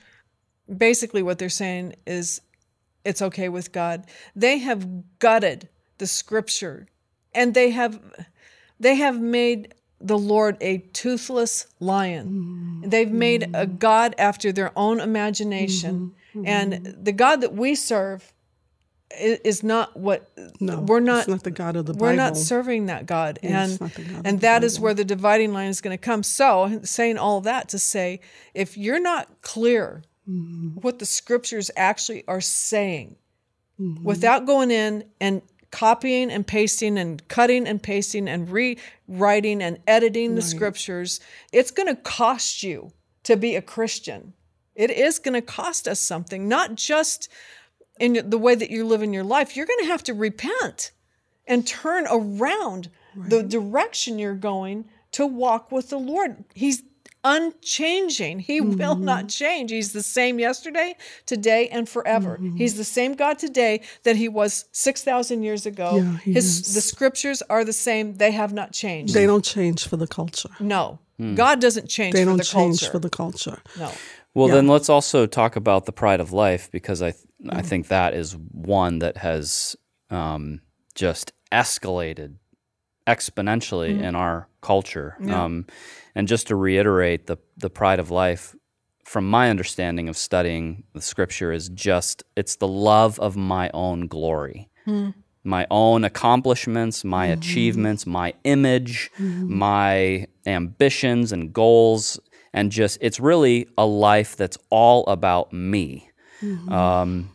basically 0.74 1.22
what 1.22 1.38
they're 1.38 1.48
saying 1.48 1.96
is 2.06 2.40
it's 3.04 3.22
okay 3.22 3.48
with 3.48 3.72
God. 3.72 4.06
They 4.36 4.58
have 4.58 5.18
gutted 5.18 5.68
the 5.98 6.06
scripture 6.06 6.86
and 7.34 7.54
they 7.54 7.70
have 7.70 8.00
they 8.78 8.94
have 8.96 9.20
made 9.20 9.74
the 10.00 10.18
Lord 10.18 10.56
a 10.62 10.78
toothless 10.78 11.66
lion. 11.78 12.82
Mm. 12.82 12.90
They've 12.90 13.10
made 13.10 13.42
a 13.42 13.66
mm. 13.66 13.78
God 13.78 14.14
after 14.16 14.50
their 14.52 14.72
own 14.76 15.00
imagination. 15.00 16.14
Mm-hmm. 16.34 16.38
Mm-hmm. 16.38 16.46
And 16.46 17.04
the 17.04 17.12
God 17.12 17.40
that 17.42 17.52
we 17.54 17.74
serve 17.74 18.32
is 19.18 19.62
not 19.62 19.96
what 19.96 20.30
No, 20.60 20.80
we're 20.80 21.00
not 21.00 21.20
It's 21.20 21.28
not 21.28 21.42
the 21.42 21.50
God 21.50 21.76
of 21.76 21.86
the 21.86 21.92
Bible. 21.92 22.06
we're 22.06 22.14
not 22.16 22.36
serving 22.36 22.86
that 22.86 23.06
God. 23.06 23.38
it's 23.42 23.52
and 23.52 23.80
not 23.80 23.94
the 23.94 24.02
God 24.02 24.22
and 24.24 24.40
that 24.40 24.62
is 24.64 24.76
Bible. 24.76 24.84
where 24.84 24.94
the 24.94 25.04
dividing 25.04 25.52
line 25.52 25.68
is 25.68 25.80
going 25.80 25.96
to 25.96 26.00
come. 26.02 26.22
So, 26.22 26.80
saying 26.84 27.18
all 27.18 27.40
that 27.42 27.68
to 27.70 27.78
say, 27.78 28.20
if 28.54 28.76
you're 28.76 29.00
not 29.00 29.42
clear 29.42 30.02
Mm-hmm. 30.28 30.80
what 30.82 30.98
the 31.00 31.06
scriptures 31.06 31.70
actually 31.76 32.24
are 32.28 32.40
saying, 32.42 33.16
Mm-hmm. 33.80 34.04
without 34.04 34.46
going 34.46 34.70
in 34.70 35.04
and 35.20 35.40
copying 35.70 36.30
and 36.30 36.46
pasting 36.46 36.98
and 36.98 37.26
cutting 37.28 37.66
and 37.66 37.82
pasting 37.82 38.28
and 38.28 38.48
rewriting 38.50 39.62
and 39.62 39.78
editing 39.86 40.34
the 40.34 40.42
scriptures, 40.42 41.18
it's 41.52 41.70
going 41.70 41.88
to 41.88 42.00
cost 42.02 42.62
you 42.62 42.92
to 43.24 43.36
be 43.36 43.56
a 43.56 43.62
Christian. 43.62 44.34
It 44.74 44.90
is 44.90 45.18
going 45.18 45.34
to 45.34 45.40
cost 45.42 45.88
us 45.88 45.98
something, 46.00 46.46
not 46.48 46.74
just 46.74 47.28
in 48.00 48.28
the 48.28 48.38
way 48.38 48.54
that 48.56 48.70
you 48.70 48.84
live 48.84 49.02
in 49.02 49.12
your 49.12 49.22
life. 49.24 49.56
You're 49.56 49.66
going 49.66 49.78
to 49.80 49.86
have 49.86 50.02
to 50.04 50.14
repent 50.14 50.90
and 51.46 51.64
turn 51.66 52.06
around 52.10 52.88
the 53.14 53.42
direction 53.42 54.18
you're 54.18 54.34
going 54.34 54.86
to 55.12 55.26
walk 55.26 55.70
with 55.70 55.90
the 55.90 55.98
Lord. 55.98 56.44
He's 56.54 56.82
unchanging. 57.22 58.38
He 58.40 58.60
will 58.60 58.94
Mm-hmm. 58.94 59.04
not 59.04 59.28
change. 59.28 59.70
He's 59.70 59.92
the 59.92 60.02
same 60.02 60.38
yesterday, 60.38 60.94
today, 61.26 61.68
and 61.68 61.88
forever. 61.88 62.38
Mm-hmm. 62.40 62.56
He's 62.56 62.76
the 62.76 62.84
same 62.84 63.14
God 63.14 63.38
today 63.38 63.82
that 64.04 64.16
he 64.16 64.28
was 64.28 64.66
6,000 64.72 65.42
years 65.42 65.66
ago. 65.66 65.96
Yeah, 65.96 66.16
His 66.18 66.60
is. 66.68 66.74
the 66.74 66.80
scriptures 66.80 67.42
are 67.50 67.64
the 67.64 67.72
same. 67.72 68.14
They 68.16 68.30
have 68.32 68.52
not 68.52 68.72
changed. 68.72 69.12
They 69.14 69.26
don't 69.26 69.44
change 69.44 69.86
for 69.86 69.96
the 69.96 70.06
culture. 70.06 70.50
no. 70.60 70.98
God 71.34 71.60
doesn't 71.60 71.86
change 71.90 72.14
They 72.14 72.22
for 72.22 72.30
don't 72.30 72.38
the 72.38 72.44
change 72.44 72.80
culture. 72.80 72.92
for 72.92 72.98
the 72.98 73.10
culture. 73.10 73.58
no. 73.78 73.92
Well, 74.34 74.48
Yeah. 74.48 74.56
then 74.56 74.68
let's 74.68 74.88
also 74.88 75.26
talk 75.26 75.56
about 75.56 75.86
the 75.86 75.92
pride 75.92 76.20
of 76.20 76.32
life 76.32 76.70
because 76.70 77.02
I 77.02 77.12
th- 77.12 77.24
I 77.48 77.56
mm-hmm. 77.56 77.66
think 77.66 77.88
that 77.88 78.14
is 78.14 78.36
one 78.52 78.98
that 79.00 79.16
has 79.16 79.76
um, 80.10 80.60
just 80.94 81.32
escalated 81.50 82.36
exponentially 83.06 83.92
mm-hmm. 83.92 84.04
in 84.04 84.14
our 84.14 84.48
culture. 84.60 85.16
Um, 85.28 85.66
and 86.14 86.28
just 86.28 86.48
to 86.48 86.56
reiterate, 86.56 87.26
the 87.26 87.38
the 87.56 87.70
pride 87.70 87.98
of 87.98 88.10
life, 88.10 88.54
from 89.04 89.28
my 89.28 89.50
understanding 89.50 90.08
of 90.08 90.16
studying 90.16 90.84
the 90.92 91.00
scripture, 91.00 91.52
is 91.52 91.68
just 91.70 92.22
it's 92.36 92.56
the 92.56 92.68
love 92.68 93.18
of 93.18 93.36
my 93.36 93.70
own 93.74 94.06
glory. 94.06 94.68
Hmm. 94.84 95.10
My 95.42 95.66
own 95.70 96.04
accomplishments, 96.04 97.02
my 97.02 97.28
mm-hmm. 97.28 97.40
achievements, 97.40 98.06
my 98.06 98.34
image, 98.44 99.10
my 99.18 100.26
ambitions 100.44 101.32
and 101.32 101.50
goals, 101.52 102.20
and 102.52 102.72
just 102.72 102.98
it's 103.00 103.20
really 103.20 103.68
a 103.78 103.86
life 103.86 104.36
that's 104.36 104.58
all 104.70 105.04
about 105.06 105.52
me. 105.52 106.10
Mm-hmm. 106.42 106.72
Um, 106.72 107.30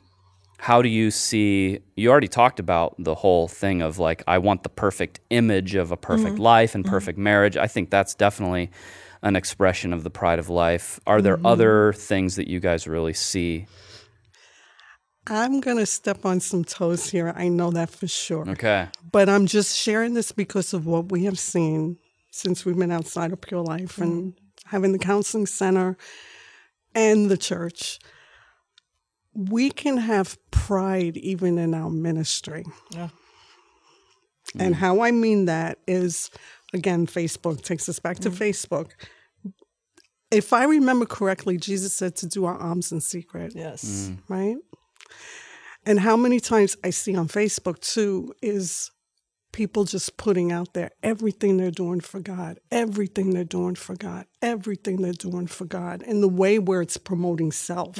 how 0.57 0.81
do 0.81 0.89
you 0.89 1.11
see 1.11 1.79
you 1.95 2.09
already 2.09 2.27
talked 2.27 2.59
about 2.59 2.95
the 2.97 3.13
whole 3.13 3.47
thing 3.47 3.83
of 3.83 3.99
like 3.99 4.23
i 4.25 4.39
want 4.39 4.63
the 4.63 4.69
perfect 4.69 5.19
image 5.29 5.75
of 5.75 5.91
a 5.91 5.97
perfect 5.97 6.35
mm-hmm. 6.35 6.43
life 6.43 6.73
and 6.73 6.83
mm-hmm. 6.83 6.93
perfect 6.93 7.19
marriage. 7.19 7.55
I 7.57 7.67
think 7.67 7.89
that's 7.89 8.15
definitely 8.15 8.71
an 9.21 9.35
expression 9.35 9.91
of 9.93 10.03
the 10.03 10.09
pride 10.09 10.39
of 10.39 10.49
life. 10.49 10.99
Are 11.07 11.21
there 11.21 11.39
other 11.45 11.93
things 11.93 12.35
that 12.35 12.47
you 12.47 12.59
guys 12.59 12.87
really 12.87 13.13
see? 13.13 13.65
I'm 15.27 15.59
going 15.59 15.77
to 15.77 15.85
step 15.87 16.25
on 16.25 16.39
some 16.39 16.63
toes 16.63 17.09
here. 17.09 17.33
I 17.35 17.47
know 17.47 17.71
that 17.71 17.89
for 17.89 18.07
sure. 18.07 18.47
okay. 18.47 18.87
But 19.11 19.27
I'm 19.27 19.47
just 19.47 19.75
sharing 19.75 20.13
this 20.13 20.31
because 20.31 20.73
of 20.73 20.85
what 20.85 21.11
we 21.11 21.25
have 21.25 21.39
seen 21.39 21.97
since 22.29 22.65
we've 22.65 22.77
been 22.77 22.91
outside 22.91 23.33
of 23.33 23.41
Pure 23.41 23.63
Life 23.63 23.97
and 23.97 24.33
having 24.65 24.91
the 24.91 24.99
counseling 24.99 25.45
center 25.45 25.97
and 26.93 27.29
the 27.29 27.37
church. 27.37 27.99
We 29.33 29.69
can 29.69 29.97
have 29.97 30.37
pride 30.51 31.17
even 31.17 31.57
in 31.57 31.73
our 31.73 31.89
ministry. 31.89 32.65
Yeah. 32.91 33.09
And 34.57 34.75
how 34.75 35.01
I 35.01 35.11
mean 35.11 35.45
that 35.45 35.79
is, 35.87 36.29
again, 36.73 37.07
Facebook 37.07 37.61
takes 37.61 37.89
us 37.89 37.99
back 37.99 38.19
to 38.19 38.29
mm-hmm. 38.29 38.43
Facebook. 38.43 38.91
If 40.31 40.53
I 40.53 40.63
remember 40.65 41.05
correctly, 41.05 41.57
Jesus 41.57 41.93
said 41.93 42.15
to 42.17 42.27
do 42.27 42.45
our 42.45 42.57
alms 42.57 42.91
in 42.91 43.01
secret 43.01 43.53
Yes. 43.55 44.09
Mm. 44.09 44.17
right? 44.29 44.57
And 45.85 45.99
how 45.99 46.17
many 46.17 46.39
times 46.39 46.75
I 46.83 46.89
see 46.89 47.15
on 47.15 47.27
Facebook 47.27 47.79
too 47.79 48.33
is 48.41 48.91
people 49.55 49.85
just 49.85 50.17
putting 50.17 50.51
out 50.51 50.73
there 50.73 50.91
everything 51.01 51.55
they're 51.55 51.71
doing 51.71 52.01
for 52.01 52.19
God, 52.19 52.59
everything 52.71 53.31
they're 53.31 53.45
doing 53.45 53.75
for 53.75 53.95
God, 53.95 54.25
everything 54.41 55.01
they're 55.01 55.13
doing 55.13 55.47
for 55.47 55.63
God, 55.63 56.01
in 56.01 56.19
the 56.19 56.27
way 56.27 56.59
where 56.59 56.81
it's 56.81 56.97
promoting 56.97 57.53
self. 57.53 57.97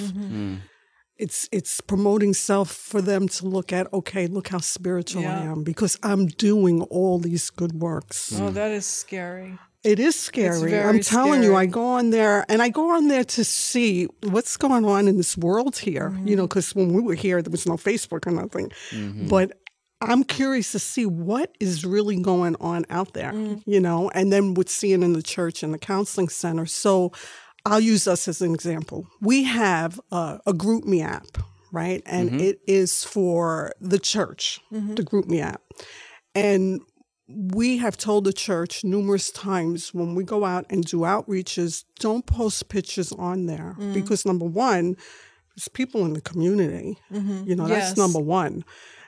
It's 1.17 1.47
it's 1.53 1.79
promoting 1.79 2.33
self 2.33 2.69
for 2.69 3.01
them 3.01 3.29
to 3.29 3.45
look 3.47 3.71
at, 3.71 3.91
okay, 3.93 4.27
look 4.27 4.49
how 4.49 4.57
spiritual 4.57 5.25
I 5.25 5.43
am 5.53 5.63
because 5.63 5.97
I'm 6.03 6.27
doing 6.27 6.81
all 6.97 7.19
these 7.19 7.49
good 7.49 7.71
works. 7.71 8.37
Oh, 8.37 8.49
that 8.49 8.71
is 8.71 8.85
scary. 8.85 9.57
It 9.85 9.99
is 9.99 10.19
scary. 10.19 10.71
very 10.71 10.83
I'm 10.89 10.99
telling 10.99 11.41
you, 11.41 11.55
I 11.55 11.67
go 11.67 11.85
on 11.85 12.09
there 12.09 12.43
and 12.49 12.61
I 12.61 12.69
go 12.69 12.95
on 12.97 13.07
there 13.07 13.23
to 13.23 13.43
see 13.45 14.07
what's 14.23 14.57
going 14.57 14.83
on 14.83 15.07
in 15.07 15.15
this 15.15 15.37
world 15.37 15.77
here. 15.77 16.09
Mm-hmm. 16.09 16.27
You 16.27 16.35
know, 16.35 16.47
because 16.47 16.75
when 16.75 16.91
we 16.91 17.01
were 17.01 17.13
here, 17.13 17.41
there 17.41 17.51
was 17.51 17.65
no 17.65 17.77
Facebook 17.77 18.27
or 18.27 18.31
nothing. 18.31 18.71
Mm-hmm. 18.89 19.27
But 19.29 19.57
I'm 20.01 20.23
curious 20.23 20.71
to 20.73 20.79
see 20.79 21.05
what 21.05 21.55
is 21.59 21.85
really 21.85 22.21
going 22.21 22.55
on 22.59 22.85
out 22.89 23.13
there, 23.13 23.31
mm. 23.31 23.63
you 23.65 23.79
know, 23.79 24.09
and 24.09 24.31
then 24.31 24.53
with 24.53 24.69
seeing 24.69 25.03
in 25.03 25.13
the 25.13 25.23
church 25.23 25.63
and 25.63 25.73
the 25.73 25.77
counseling 25.77 26.29
center. 26.29 26.65
So 26.65 27.11
I'll 27.65 27.79
use 27.79 28.07
us 28.07 28.27
as 28.27 28.41
an 28.41 28.53
example. 28.53 29.07
We 29.21 29.43
have 29.43 29.99
a, 30.11 30.39
a 30.45 30.53
GroupMe 30.53 31.03
app, 31.03 31.37
right? 31.71 32.03
And 32.05 32.29
mm-hmm. 32.29 32.39
it 32.39 32.59
is 32.67 33.03
for 33.03 33.71
the 33.79 33.99
church, 33.99 34.59
mm-hmm. 34.71 34.95
the 34.95 35.03
GroupMe 35.03 35.41
app. 35.41 35.61
And 36.35 36.81
we 37.27 37.77
have 37.77 37.97
told 37.97 38.25
the 38.25 38.33
church 38.33 38.83
numerous 38.83 39.31
times 39.31 39.93
when 39.93 40.13
we 40.13 40.23
go 40.23 40.45
out 40.45 40.65
and 40.69 40.85
do 40.85 40.99
outreaches, 40.99 41.85
don't 41.99 42.25
post 42.25 42.69
pictures 42.69 43.11
on 43.13 43.47
there 43.47 43.75
mm. 43.79 43.93
because 43.93 44.25
number 44.25 44.45
one, 44.45 44.95
there's 45.55 45.67
people 45.69 46.05
in 46.05 46.13
the 46.13 46.21
community. 46.21 46.99
Mm-hmm. 47.11 47.49
You 47.49 47.55
know, 47.55 47.67
that's 47.67 47.97
number 47.97 48.19
one. 48.19 48.63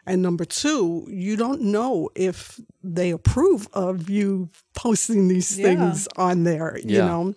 And 0.07 0.21
number 0.21 0.45
two, 0.45 1.05
you 1.09 1.35
don't 1.35 1.61
know 1.61 2.09
if 2.15 2.59
they 2.81 3.11
approve 3.11 3.67
of 3.73 4.09
you 4.09 4.49
posting 4.73 5.27
these 5.27 5.57
Yeah. 5.59 5.65
things 5.67 6.07
on 6.15 6.43
there, 6.43 6.79
you 6.83 6.99
know. 6.99 7.33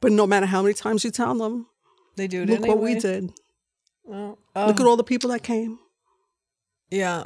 But 0.00 0.12
no 0.12 0.26
matter 0.26 0.46
how 0.46 0.62
many 0.62 0.74
times 0.74 1.04
you 1.04 1.10
tell 1.10 1.34
them, 1.34 1.66
They 2.16 2.28
do 2.28 2.42
it 2.42 2.48
look 2.48 2.58
anyway. 2.60 2.68
what 2.68 2.82
we 2.82 2.94
did. 3.00 3.32
Well, 4.04 4.38
Look 4.54 4.80
at 4.80 4.86
all 4.86 4.96
the 4.96 5.04
people 5.04 5.30
that 5.30 5.42
came 5.42 5.78
yeah. 6.90 7.24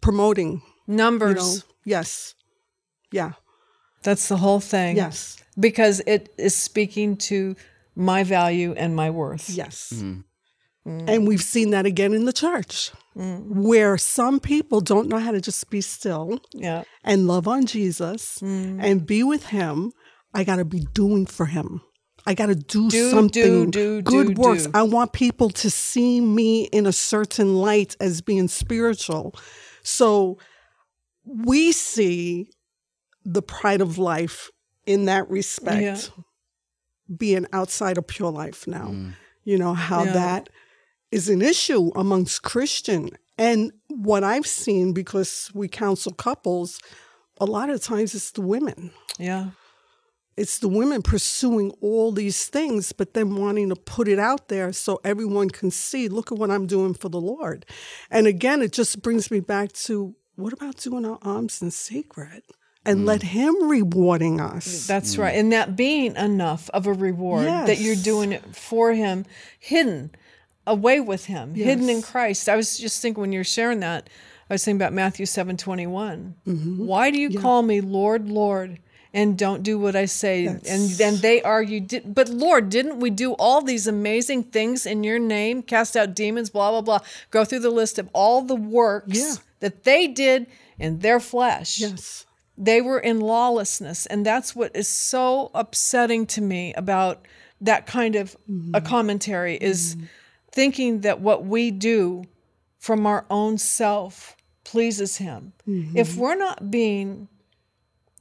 promoting, 0.00 0.62
you 0.86 0.94
Numbers. 0.94 1.36
know. 1.36 1.62
Yes. 1.84 2.34
Yeah. 3.10 3.32
That's 4.02 4.28
the 4.28 4.36
whole 4.36 4.60
thing. 4.60 4.96
Yes. 4.96 5.36
Because 5.58 6.00
it 6.06 6.32
is 6.38 6.54
speaking 6.54 7.16
to 7.16 7.56
my 7.96 8.22
value 8.22 8.74
and 8.76 8.94
my 8.94 9.10
worth. 9.10 9.50
Yes. 9.50 9.92
Mm. 9.94 10.24
Mm. 10.86 11.08
And 11.08 11.28
we've 11.28 11.42
seen 11.42 11.70
that 11.70 11.86
again 11.86 12.14
in 12.14 12.24
the 12.24 12.32
church, 12.32 12.92
mm. 13.16 13.44
where 13.46 13.98
some 13.98 14.40
people 14.40 14.80
don't 14.80 15.08
know 15.08 15.18
how 15.18 15.32
to 15.32 15.40
just 15.40 15.68
be 15.70 15.80
still 15.80 16.40
Yeah. 16.54 16.84
and 17.04 17.26
love 17.26 17.46
on 17.48 17.66
Jesus 17.66 18.38
Mm. 18.40 18.78
and 18.82 19.06
be 19.06 19.22
with 19.22 19.46
Him. 19.46 19.92
I 20.34 20.44
got 20.44 20.56
to 20.56 20.64
be 20.64 20.86
doing 20.94 21.26
for 21.26 21.46
Him. 21.46 21.80
I 22.26 22.34
got 22.34 22.46
to 22.46 22.54
do, 22.54 22.90
Do, 22.90 23.10
something 23.10 23.70
do, 23.70 24.00
do, 24.00 24.02
good 24.02 24.34
do, 24.34 24.40
works. 24.42 24.64
do. 24.66 24.70
I 24.74 24.82
want 24.82 25.12
people 25.12 25.48
to 25.50 25.70
see 25.70 26.20
me 26.20 26.64
in 26.64 26.86
a 26.86 26.92
certain 26.92 27.56
light 27.56 27.96
as 28.00 28.20
being 28.20 28.48
spiritual. 28.48 29.34
So 29.82 30.38
we 31.24 31.72
see 31.72 32.50
the 33.24 33.42
pride 33.42 33.80
of 33.80 33.98
life 33.98 34.50
in 34.86 35.06
that 35.06 35.28
respect 35.30 35.82
Yeah. 36.16 36.22
being 37.16 37.46
outside 37.52 37.98
of 37.98 38.06
Pure 38.06 38.32
Life 38.32 38.66
now. 38.66 38.88
Mm. 38.88 39.14
You 39.44 39.56
know, 39.58 39.72
how 39.74 40.04
Yeah. 40.04 40.12
that 40.12 40.48
is 41.10 41.28
an 41.28 41.42
issue 41.42 41.90
amongst 41.94 42.42
Christian. 42.42 43.10
And 43.36 43.72
what 43.88 44.24
I've 44.24 44.46
seen, 44.46 44.92
because 44.92 45.50
we 45.54 45.68
counsel 45.68 46.12
couples, 46.12 46.80
a 47.40 47.44
lot 47.44 47.70
of 47.70 47.82
times 47.82 48.14
it's 48.14 48.32
the 48.32 48.42
women. 48.42 48.90
Yeah. 49.18 49.50
It's 50.36 50.60
the 50.60 50.68
women 50.68 51.02
pursuing 51.02 51.72
all 51.80 52.12
these 52.12 52.46
things, 52.46 52.92
but 52.92 53.14
then 53.14 53.36
wanting 53.36 53.70
to 53.70 53.76
put 53.76 54.06
it 54.06 54.20
out 54.20 54.48
there 54.48 54.72
so 54.72 55.00
everyone 55.02 55.50
can 55.50 55.72
see, 55.72 56.08
look 56.08 56.30
at 56.30 56.38
what 56.38 56.50
I'm 56.50 56.66
doing 56.66 56.94
for 56.94 57.08
the 57.08 57.20
Lord. 57.20 57.66
And 58.08 58.26
again, 58.28 58.62
it 58.62 58.72
just 58.72 59.02
brings 59.02 59.32
me 59.32 59.40
back 59.40 59.72
to 59.72 60.14
what 60.36 60.52
about 60.52 60.76
doing 60.76 61.04
our 61.04 61.18
alms 61.22 61.60
in 61.60 61.72
secret 61.72 62.44
and 62.84 63.04
let 63.04 63.20
mm. 63.20 63.24
Him 63.24 63.68
rewarding 63.68 64.40
us? 64.40 64.86
That's 64.86 65.16
mm. 65.16 65.24
right. 65.24 65.34
And 65.34 65.52
that 65.52 65.74
being 65.74 66.14
enough 66.14 66.70
of 66.70 66.86
a 66.86 66.92
reward 66.92 67.44
that 67.44 67.78
you're 67.78 67.96
doing 67.96 68.30
it 68.30 68.54
for 68.54 68.92
him, 68.92 69.24
hidden 69.58 70.12
away 70.68 71.00
with 71.00 71.24
him, 71.26 71.54
hidden 71.54 71.88
in 71.88 72.02
Christ. 72.02 72.48
I 72.48 72.56
was 72.56 72.78
just 72.78 73.02
thinking 73.02 73.20
when 73.20 73.32
you're 73.32 73.44
sharing 73.44 73.80
that, 73.80 74.08
I 74.50 74.54
was 74.54 74.64
thinking 74.64 74.80
about 74.80 74.92
Matthew 74.92 75.26
seven 75.26 75.56
twenty 75.56 75.86
one. 75.86 76.34
Mm-hmm. 76.46 76.86
Why 76.86 77.10
do 77.10 77.18
you 77.18 77.38
call 77.40 77.62
me 77.62 77.80
Lord, 77.80 78.28
Lord, 78.28 78.78
and 79.12 79.36
don't 79.36 79.62
do 79.62 79.78
what 79.78 79.96
I 79.96 80.04
say? 80.06 80.46
And 80.46 80.60
then 80.90 81.16
they 81.18 81.42
argue, 81.42 81.80
but 82.04 82.28
Lord, 82.28 82.70
didn't 82.70 83.00
we 83.00 83.10
do 83.10 83.32
all 83.32 83.60
these 83.62 83.86
amazing 83.86 84.44
things 84.44 84.86
in 84.86 85.02
your 85.04 85.18
name? 85.18 85.62
Cast 85.62 85.96
out 85.96 86.14
demons, 86.14 86.50
blah, 86.50 86.70
blah, 86.70 86.80
blah. 86.82 87.00
Go 87.30 87.44
through 87.44 87.60
the 87.60 87.70
list 87.70 87.98
of 87.98 88.08
all 88.12 88.42
the 88.42 88.54
works 88.56 89.18
Yeah. 89.18 89.34
that 89.60 89.84
they 89.84 90.06
did 90.06 90.46
in 90.78 91.00
their 91.00 91.18
flesh 91.18 91.80
yes. 91.80 92.24
they 92.56 92.80
were 92.80 93.00
in 93.00 93.18
lawlessness 93.20 94.06
and 94.06 94.24
that's 94.24 94.54
what 94.54 94.70
is 94.76 94.86
so 94.86 95.50
upsetting 95.54 96.24
to 96.24 96.40
me 96.40 96.72
about 96.74 97.26
that 97.60 97.84
kind 97.84 98.14
of 98.14 98.36
a 98.74 98.80
commentary 98.80 99.56
is 99.56 99.96
thinking 100.52 101.00
that 101.02 101.20
what 101.20 101.44
we 101.44 101.70
do 101.70 102.24
from 102.78 103.06
our 103.06 103.24
own 103.30 103.58
self 103.58 104.36
pleases 104.64 105.16
him 105.16 105.52
mm-hmm. 105.66 105.96
if 105.96 106.16
we're 106.16 106.34
not 106.34 106.70
being 106.70 107.28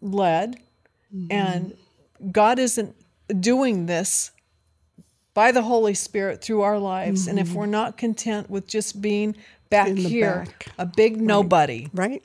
led 0.02 0.58
mm-hmm. 1.14 1.28
and 1.32 1.74
god 2.32 2.60
isn't 2.60 2.96
doing 3.40 3.86
this 3.86 4.32
by 5.34 5.52
the 5.52 5.62
holy 5.62 5.94
spirit 5.94 6.42
through 6.42 6.62
our 6.62 6.80
lives 6.80 7.28
and 7.28 7.38
if 7.38 7.48
mm-hmm. 7.48 7.58
we're 7.58 7.66
not 7.66 7.98
content 7.98 8.50
with 8.50 8.68
just 8.68 9.02
being 9.02 9.36
back 9.70 9.90
here 9.90 10.46
back. 10.46 10.68
a 10.78 10.86
big 10.86 11.20
nobody 11.20 11.90
Right? 11.94 12.24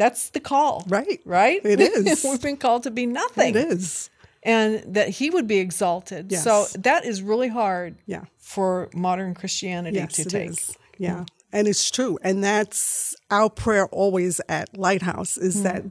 that's 0.00 0.30
the 0.30 0.40
call. 0.40 0.82
Right. 0.88 1.20
Right? 1.26 1.60
It 1.62 1.78
is. 1.80 2.24
We've 2.24 2.40
been 2.40 2.56
called 2.56 2.84
to 2.84 2.90
be 2.90 3.04
nothing. 3.04 3.54
It 3.54 3.56
is. 3.56 4.08
And 4.42 4.94
that 4.94 5.08
he 5.10 5.28
would 5.30 5.46
be 5.46 5.58
exalted. 5.58 6.32
Yes. 6.32 6.44
So 6.44 6.66
that 6.78 7.04
is 7.04 7.20
really 7.22 7.48
hard 7.48 7.96
Yeah. 8.06 8.24
for 8.38 8.88
modern 8.94 9.34
Christianity 9.34 9.98
Yes, 9.98 10.14
to 10.14 10.24
take. 10.24 10.58
Yeah. 10.98 11.24
And 11.52 11.68
it's 11.68 11.90
true. 11.90 12.18
And 12.22 12.42
that's 12.42 13.14
our 13.30 13.50
prayer 13.50 13.86
always 13.88 14.40
at 14.48 14.78
Lighthouse 14.78 15.36
is 15.36 15.56
Mm. 15.58 15.62
that 15.64 15.84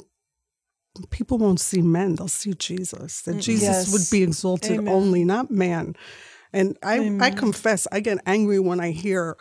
people 1.12 1.38
won't 1.38 1.60
see 1.60 1.82
men, 1.82 2.16
they'll 2.16 2.28
see 2.28 2.54
Jesus. 2.54 3.22
That 3.22 3.36
Jesus 3.38 3.68
Yes. 3.68 3.92
would 3.92 4.10
be 4.10 4.24
exalted 4.24 4.80
Amen. 4.80 4.88
only, 4.94 5.24
not 5.24 5.52
man. 5.52 5.96
And 6.52 6.78
I, 6.82 7.16
I 7.22 7.30
confess, 7.30 7.88
I 7.92 8.00
get 8.00 8.18
angry 8.26 8.60
when 8.60 8.80
I 8.80 8.90
hear 8.92 9.38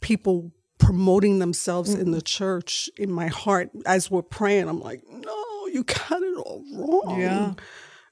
people 0.00 0.52
promoting 0.78 1.38
themselves 1.40 1.92
in 1.92 2.06
Mm. 2.08 2.14
the 2.14 2.22
church 2.22 2.88
in 2.96 3.12
my 3.12 3.26
heart 3.26 3.68
as 3.84 4.10
we're 4.10 4.22
praying. 4.22 4.68
I'm 4.68 4.80
like, 4.80 5.02
no, 5.10 5.66
you 5.72 5.84
got 5.84 6.22
it 6.22 6.36
all 6.38 6.62
wrong. 6.74 7.20
Yeah. 7.20 7.54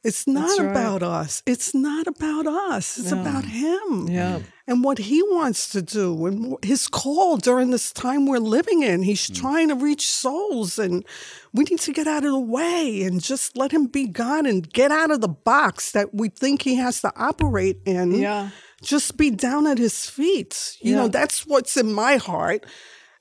It's 0.07 0.27
not 0.27 0.59
right. 0.59 0.71
about 0.71 1.03
us. 1.03 1.43
It's 1.47 1.75
not 1.75 2.07
about 2.07 2.47
us. 2.47 2.97
It's 2.97 3.11
about 3.11 3.45
him 3.45 4.09
Yeah. 4.09 4.41
and 4.67 4.85
what 4.85 4.99
he 4.99 5.21
wants 5.23 5.69
to 5.71 5.83
do 5.83 6.27
and 6.27 6.57
his 6.63 6.87
call 6.87 7.39
during 7.39 7.71
this 7.71 7.93
time 7.93 8.25
we're 8.27 8.39
living 8.39 8.83
in. 8.83 9.03
He's 9.03 9.27
hmm. 9.27 9.35
trying 9.35 9.69
to 9.69 9.75
reach 9.75 10.09
souls, 10.09 10.79
and 10.79 11.05
we 11.53 11.65
need 11.65 11.81
to 11.81 11.93
get 11.93 12.07
out 12.07 12.25
of 12.25 12.31
the 12.31 12.39
way 12.39 13.03
and 13.03 13.21
just 13.21 13.57
let 13.57 13.73
him 13.73 13.87
be 13.87 14.07
God 14.07 14.47
and 14.47 14.73
get 14.73 14.93
out 14.93 15.11
of 15.11 15.21
the 15.21 15.29
box 15.29 15.91
that 15.93 16.15
we 16.15 16.29
think 16.29 16.63
he 16.63 16.77
has 16.77 17.01
to 17.01 17.13
operate 17.17 17.79
in. 17.85 18.13
Yeah. 18.13 18.51
Just 18.83 19.17
be 19.17 19.31
down 19.31 19.67
at 19.67 19.79
his 19.79 20.09
feet. 20.09 20.77
You 20.81 20.95
know, 20.95 21.09
that's 21.09 21.47
what's 21.47 21.77
in 21.77 21.93
my 21.93 22.17
heart. 22.17 22.65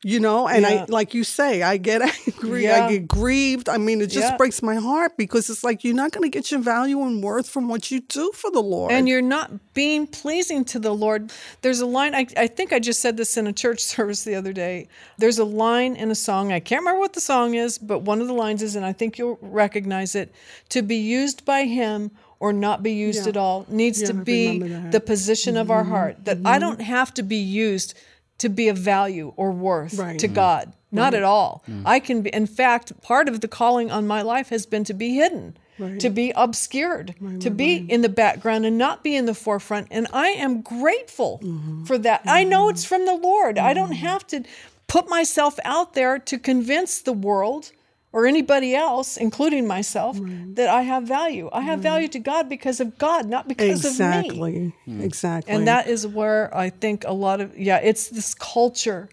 You 0.08 0.20
know, 0.20 0.48
and 0.48 0.62
Yeah. 0.62 0.84
I, 0.84 0.86
like 0.88 1.16
you 1.16 1.24
say, 1.24 1.64
I 1.64 1.78
get 1.78 2.04
angry, 2.28 2.66
Yeah. 2.66 2.86
I 2.86 2.92
get 2.92 3.08
grieved. 3.08 3.68
I 3.68 3.80
mean, 3.80 4.02
it 4.02 4.12
just 4.12 4.30
Yeah. 4.30 4.38
breaks 4.38 4.62
my 4.62 4.76
heart 4.76 5.18
because 5.18 5.50
it's 5.50 5.64
like 5.64 5.84
you're 5.84 5.96
not 5.96 6.12
going 6.12 6.22
to 6.22 6.30
get 6.30 6.52
your 6.52 6.60
value 6.60 7.02
and 7.02 7.24
worth 7.24 7.50
from 7.50 7.68
what 7.68 7.90
you 7.90 8.02
do 8.02 8.32
for 8.36 8.52
the 8.52 8.62
Lord. 8.62 8.92
And 8.92 9.10
you're 9.10 9.24
not 9.24 9.74
being 9.74 10.06
pleasing 10.06 10.64
to 10.66 10.78
the 10.78 10.94
Lord. 10.94 11.32
There's 11.64 11.80
a 11.80 11.88
line, 11.88 12.14
I, 12.14 12.28
I 12.38 12.46
think 12.46 12.72
I 12.72 12.78
just 12.78 13.02
said 13.02 13.18
this 13.18 13.36
in 13.36 13.48
a 13.48 13.52
church 13.54 13.80
service 13.94 14.24
the 14.26 14.36
other 14.36 14.54
day. 14.54 14.88
There's 15.18 15.40
a 15.40 15.44
line 15.44 15.96
in 15.96 16.12
a 16.12 16.16
song, 16.16 16.54
I 16.54 16.60
can't 16.60 16.82
remember 16.82 17.00
what 17.00 17.14
the 17.14 17.22
song 17.22 17.56
is, 17.56 17.80
but 17.80 18.04
one 18.04 18.22
of 18.22 18.28
the 18.28 18.34
lines 18.34 18.62
is, 18.62 18.76
and 18.76 18.86
I 18.86 18.94
think 18.94 19.18
you'll 19.18 19.40
recognize 19.42 20.14
it 20.14 20.32
to 20.70 20.84
be 20.84 20.98
used 20.98 21.46
by 21.46 21.64
Him 21.64 22.12
or 22.40 22.54
not 22.54 22.84
be 22.84 22.92
used 22.92 23.26
at 23.26 23.38
all 23.38 23.66
needs 23.70 24.04
to 24.04 24.14
be. 24.14 24.60
Mm-hmm. 24.60 24.92
the 24.92 25.00
position 25.00 25.58
of 25.58 25.72
our 25.72 25.84
heart. 25.84 26.26
That 26.26 26.38
I 26.46 26.60
don't 26.60 26.82
have 26.82 27.12
to 27.16 27.24
be 27.24 27.38
used 27.38 27.96
to 28.40 28.50
be 28.50 28.68
of 28.68 28.78
value 28.78 29.34
or 29.38 29.52
worth 29.52 29.94
Right. 29.98 30.20
to 30.20 30.28
God. 30.28 30.74
Not 30.92 31.14
at 31.14 31.24
all. 31.24 31.62
Mm-hmm. 31.68 31.86
I 31.86 32.00
can 32.00 32.22
be, 32.22 32.30
in 32.30 32.48
fact, 32.48 33.02
part 33.02 33.28
of 33.28 33.42
the 33.42 33.50
calling 33.50 33.92
on 33.92 34.08
my 34.08 34.22
life 34.22 34.48
has 34.50 34.66
been 34.66 34.86
to 34.86 34.94
be 34.94 35.16
hidden, 35.16 35.58
to 36.00 36.10
be 36.10 36.32
obscured, 36.38 37.16
to 37.42 37.50
be 37.50 37.76
in 37.90 38.02
the 38.02 38.08
background 38.08 38.66
and 38.66 38.78
not 38.78 39.04
be 39.04 39.14
in 39.14 39.26
the 39.26 39.34
forefront. 39.34 39.88
And 39.92 40.08
I 40.14 40.28
am 40.30 40.62
grateful 40.62 41.42
for 41.86 41.98
that. 41.98 42.22
I 42.26 42.46
know 42.46 42.70
it's 42.70 42.86
from 42.86 43.06
the 43.06 43.16
Lord. 43.16 43.58
I 43.58 43.74
don't 43.74 43.92
have 43.92 44.26
to 44.28 44.44
put 44.88 45.10
myself 45.10 45.60
out 45.66 45.96
there 45.96 46.18
to 46.20 46.40
convince 46.40 47.02
the 47.02 47.12
world 47.14 47.72
or 48.16 48.26
anybody 48.26 48.72
else, 48.88 49.10
including 49.28 49.64
myself, 49.68 50.18
that 50.58 50.70
I 50.80 50.82
have 50.92 51.04
value. 51.04 51.50
I 51.52 51.62
have 51.70 51.80
value 51.92 52.08
to 52.16 52.20
God 52.32 52.44
because 52.56 52.80
of 52.80 52.90
God, 52.98 53.22
not 53.36 53.44
because 53.54 53.84
of 53.84 53.92
me. 54.00 54.06
exactly, 54.06 54.74
exactly. 55.10 55.54
And 55.54 55.68
that 55.68 55.88
is 55.96 56.02
where 56.08 56.44
I 56.66 56.68
think 56.70 56.98
a 57.06 57.12
lot 57.26 57.38
of 57.44 57.48
yeah, 57.68 57.80
it's 57.90 58.04
this 58.18 58.34
culture 58.34 59.04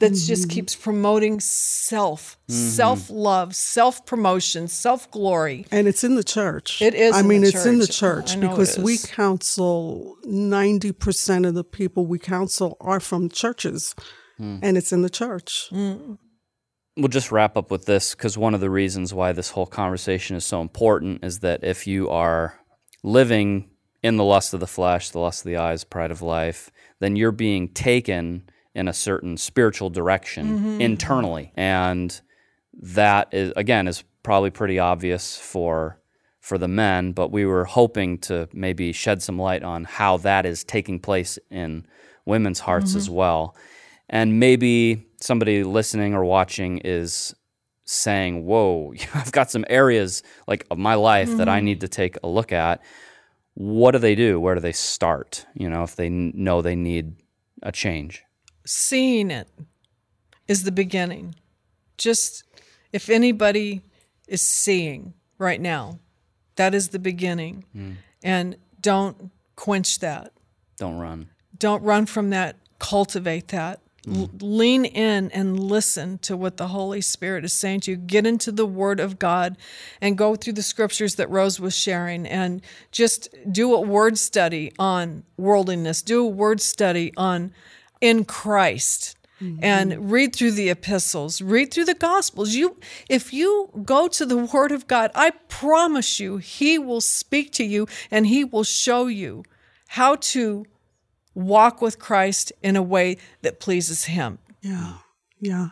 that 0.00 0.10
just 0.14 0.44
Mm-hmm. 0.44 0.54
keeps 0.56 0.74
promoting 0.74 1.40
self, 1.40 2.38
self-love, 2.48 3.54
self-promotion, 3.54 4.66
self-glory. 4.68 5.66
And 5.70 5.86
it's 5.86 6.02
in 6.02 6.14
the 6.14 6.24
church. 6.24 6.80
It 6.80 6.94
is 6.94 7.14
I 7.14 7.20
in 7.20 7.28
mean, 7.28 7.42
the 7.42 7.48
it's 7.48 7.66
in 7.66 7.78
the 7.78 7.86
church. 7.86 8.32
church 8.32 8.36
I 8.38 8.40
because 8.48 8.78
we 8.78 8.96
counsel 8.98 10.16
90% 10.26 11.46
of 11.46 11.54
the 11.54 11.64
people 11.64 12.06
we 12.06 12.18
counsel 12.18 12.76
are 12.80 12.98
from 13.00 13.28
churches, 13.28 13.94
Hmm. 14.38 14.56
and 14.62 14.72
it's 14.78 14.90
in 14.90 15.02
the 15.02 15.10
church. 15.10 15.68
We'll 16.96 17.08
just 17.08 17.32
wrap 17.32 17.56
up 17.56 17.70
with 17.70 17.86
this 17.86 18.14
because 18.14 18.36
one 18.36 18.54
of 18.54 18.60
the 18.60 18.70
reasons 18.70 19.14
why 19.14 19.32
this 19.32 19.50
whole 19.50 19.66
conversation 19.66 20.36
is 20.36 20.44
so 20.44 20.60
important 20.60 21.24
is 21.24 21.40
that 21.40 21.64
if 21.64 21.86
you 21.86 22.08
are 22.10 22.58
living 23.02 23.70
in 24.02 24.16
the 24.16 24.24
lust 24.24 24.54
of 24.54 24.60
the 24.60 24.66
flesh, 24.66 25.10
the 25.10 25.18
lust 25.18 25.42
of 25.42 25.50
the 25.50 25.56
eyes, 25.56 25.84
pride 25.84 26.10
of 26.10 26.22
life, 26.22 26.70
then 27.00 27.16
you're 27.16 27.32
being 27.32 27.68
taken 27.68 28.48
in 28.74 28.88
a 28.88 28.92
certain 28.92 29.36
spiritual 29.36 29.90
direction 29.90 30.58
mm-hmm. 30.58 30.80
internally. 30.80 31.52
And 31.56 32.18
that 32.82 33.28
is 33.32 33.52
again 33.56 33.88
is 33.88 34.04
probably 34.22 34.50
pretty 34.50 34.78
obvious 34.78 35.36
for 35.36 35.98
for 36.40 36.56
the 36.56 36.68
men, 36.68 37.12
but 37.12 37.30
we 37.30 37.44
were 37.44 37.66
hoping 37.66 38.16
to 38.16 38.48
maybe 38.52 38.92
shed 38.92 39.22
some 39.22 39.38
light 39.38 39.62
on 39.62 39.84
how 39.84 40.16
that 40.18 40.46
is 40.46 40.64
taking 40.64 40.98
place 40.98 41.38
in 41.50 41.86
women's 42.24 42.60
hearts 42.60 42.90
mm-hmm. 42.90 42.98
as 42.98 43.10
well. 43.10 43.54
And 44.08 44.40
maybe 44.40 45.09
somebody 45.20 45.64
listening 45.64 46.14
or 46.14 46.24
watching 46.24 46.78
is 46.78 47.34
saying, 47.84 48.44
"Whoa, 48.44 48.94
I've 49.14 49.32
got 49.32 49.50
some 49.50 49.64
areas 49.68 50.22
like 50.46 50.66
of 50.70 50.78
my 50.78 50.94
life 50.94 51.28
mm-hmm. 51.28 51.38
that 51.38 51.48
I 51.48 51.58
mm-hmm. 51.58 51.66
need 51.66 51.80
to 51.80 51.88
take 51.88 52.16
a 52.22 52.28
look 52.28 52.52
at." 52.52 52.82
What 53.54 53.90
do 53.90 53.98
they 53.98 54.14
do? 54.14 54.40
Where 54.40 54.54
do 54.54 54.60
they 54.60 54.72
start? 54.72 55.44
You 55.54 55.68
know, 55.68 55.82
if 55.82 55.96
they 55.96 56.08
know 56.08 56.62
they 56.62 56.76
need 56.76 57.16
a 57.62 57.72
change. 57.72 58.22
Seeing 58.64 59.30
it 59.30 59.48
is 60.48 60.64
the 60.64 60.72
beginning. 60.72 61.34
Just 61.98 62.44
if 62.92 63.10
anybody 63.10 63.82
is 64.26 64.42
seeing 64.42 65.14
right 65.38 65.60
now, 65.60 65.98
that 66.56 66.74
is 66.74 66.88
the 66.88 66.98
beginning. 66.98 67.64
Mm. 67.76 67.96
And 68.22 68.56
don't 68.80 69.30
quench 69.56 69.98
that. 69.98 70.32
Don't 70.78 70.98
run. 70.98 71.28
Don't 71.58 71.82
run 71.82 72.06
from 72.06 72.30
that. 72.30 72.56
Cultivate 72.78 73.48
that. 73.48 73.80
Mm. 74.06 74.30
lean 74.40 74.86
in 74.86 75.30
and 75.30 75.60
listen 75.60 76.16
to 76.18 76.34
what 76.34 76.56
the 76.56 76.68
Holy 76.68 77.02
Spirit 77.02 77.44
is 77.44 77.52
saying 77.52 77.80
to 77.80 77.90
you. 77.90 77.96
Get 77.98 78.26
into 78.26 78.50
the 78.50 78.64
Word 78.64 78.98
of 78.98 79.18
God 79.18 79.58
and 80.00 80.16
go 80.16 80.36
through 80.36 80.54
the 80.54 80.62
scriptures 80.62 81.16
that 81.16 81.28
Rose 81.28 81.60
was 81.60 81.76
sharing 81.76 82.26
and 82.26 82.62
just 82.92 83.28
do 83.52 83.74
a 83.74 83.80
word 83.80 84.16
study 84.16 84.72
on 84.78 85.24
worldliness, 85.36 86.00
do 86.00 86.24
a 86.24 86.28
word 86.28 86.62
study 86.62 87.12
on 87.16 87.52
in 88.00 88.24
Christ. 88.24 89.16
Mm-hmm. 89.42 89.64
And 89.64 90.12
read 90.12 90.36
through 90.36 90.50
the 90.50 90.68
epistles, 90.68 91.40
read 91.40 91.72
through 91.72 91.86
the 91.86 91.94
gospels. 91.94 92.54
You 92.54 92.76
if 93.08 93.32
you 93.32 93.70
go 93.86 94.06
to 94.06 94.26
the 94.26 94.36
word 94.36 94.70
of 94.70 94.86
God, 94.86 95.10
I 95.14 95.30
promise 95.48 96.20
you 96.20 96.36
he 96.36 96.78
will 96.78 97.00
speak 97.00 97.50
to 97.52 97.64
you 97.64 97.86
and 98.10 98.26
he 98.26 98.44
will 98.44 98.64
show 98.64 99.06
you 99.06 99.44
how 99.88 100.16
to 100.16 100.66
walk 101.34 101.80
with 101.80 101.98
Christ 101.98 102.52
in 102.62 102.76
a 102.76 102.82
way 102.82 103.16
that 103.42 103.60
pleases 103.60 104.04
Him. 104.04 104.38
Yeah. 104.60 104.94
Yeah. 105.42 105.70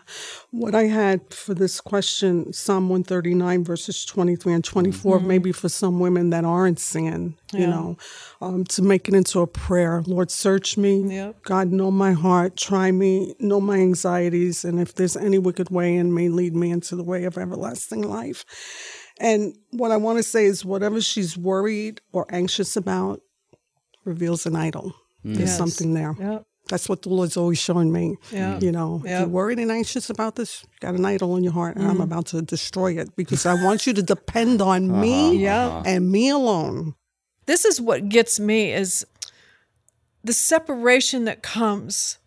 What 0.50 0.74
I 0.74 0.84
had 0.84 1.32
for 1.32 1.52
this 1.52 1.78
question, 1.80 2.52
Psalm 2.54 2.88
139, 2.88 3.64
verses 3.64 4.04
23 4.06 4.54
and 4.54 4.64
24, 4.64 5.18
mm-hmm. 5.18 5.28
maybe 5.28 5.52
for 5.52 5.68
some 5.68 6.00
women 6.00 6.30
that 6.30 6.46
aren't 6.46 6.78
sin, 6.78 7.36
yeah. 7.52 7.60
you 7.60 7.66
know, 7.66 7.98
um, 8.40 8.64
to 8.64 8.82
make 8.82 9.08
it 9.08 9.14
into 9.14 9.40
a 9.40 9.46
prayer. 9.46 10.02
Lord, 10.06 10.30
search 10.30 10.78
me. 10.78 11.14
Yep. 11.14 11.42
God, 11.42 11.68
know 11.68 11.90
my 11.90 12.12
heart. 12.12 12.56
Try 12.56 12.90
me. 12.92 13.34
Know 13.40 13.60
my 13.60 13.76
anxieties. 13.76 14.64
And 14.64 14.80
if 14.80 14.94
there's 14.94 15.18
any 15.18 15.38
wicked 15.38 15.68
way 15.68 15.96
in 15.96 16.14
me, 16.14 16.30
lead 16.30 16.56
me 16.56 16.70
into 16.70 16.96
the 16.96 17.04
way 17.04 17.24
of 17.24 17.36
everlasting 17.36 18.02
life. 18.02 18.46
And 19.20 19.54
what 19.70 19.90
I 19.90 19.98
want 19.98 20.16
to 20.18 20.22
say 20.22 20.46
is 20.46 20.64
whatever 20.64 21.00
she's 21.02 21.36
worried 21.36 22.00
or 22.12 22.24
anxious 22.30 22.74
about 22.74 23.20
reveals 24.06 24.46
an 24.46 24.56
idol. 24.56 24.94
Mm. 25.24 25.36
There's 25.36 25.50
yes. 25.50 25.58
something 25.58 25.94
there. 25.94 26.14
Yep. 26.18 26.44
That's 26.68 26.88
what 26.88 27.02
the 27.02 27.08
Lord's 27.08 27.36
always 27.36 27.58
showing 27.58 27.92
me. 27.92 28.16
Yeah. 28.30 28.58
You 28.60 28.72
know, 28.72 29.00
yep. 29.04 29.12
if 29.12 29.20
you're 29.20 29.28
worried 29.28 29.58
and 29.58 29.70
anxious 29.70 30.10
about 30.10 30.36
this, 30.36 30.66
got 30.80 30.94
an 30.94 31.04
idol 31.04 31.36
in 31.36 31.44
your 31.44 31.54
heart, 31.54 31.76
and 31.76 31.86
mm. 31.86 31.90
I'm 31.90 32.00
about 32.00 32.26
to 32.26 32.42
destroy 32.42 32.92
it 32.98 33.16
because 33.16 33.46
I 33.46 33.54
want 33.64 33.86
you 33.86 33.94
to 33.94 34.02
depend 34.02 34.60
on 34.60 34.90
uh-huh. 34.90 35.00
me 35.00 35.46
uh-huh. 35.46 35.82
and 35.86 36.10
me 36.10 36.28
alone. 36.28 36.94
This 37.46 37.64
is 37.64 37.80
what 37.80 38.10
gets 38.10 38.38
me 38.38 38.72
is 38.72 39.06
the 40.22 40.34
separation 40.34 41.24
that 41.24 41.42
comes 41.42 42.18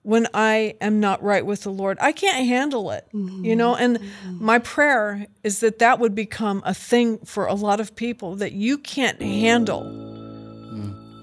when 0.00 0.26
I 0.32 0.74
am 0.80 0.98
not 0.98 1.22
right 1.22 1.44
with 1.44 1.62
the 1.62 1.70
Lord. 1.70 1.98
I 2.00 2.12
can't 2.12 2.46
handle 2.46 2.90
it, 2.90 3.06
mm-hmm. 3.12 3.44
you 3.44 3.54
know, 3.54 3.76
and 3.76 3.98
mm-hmm. 3.98 4.44
my 4.44 4.58
prayer 4.58 5.26
is 5.44 5.60
that 5.60 5.78
that 5.80 5.98
would 5.98 6.14
become 6.14 6.62
a 6.64 6.72
thing 6.72 7.18
for 7.18 7.44
a 7.44 7.54
lot 7.54 7.78
of 7.78 7.94
people 7.94 8.36
that 8.36 8.52
you 8.52 8.78
can't 8.78 9.20
handle 9.20 9.84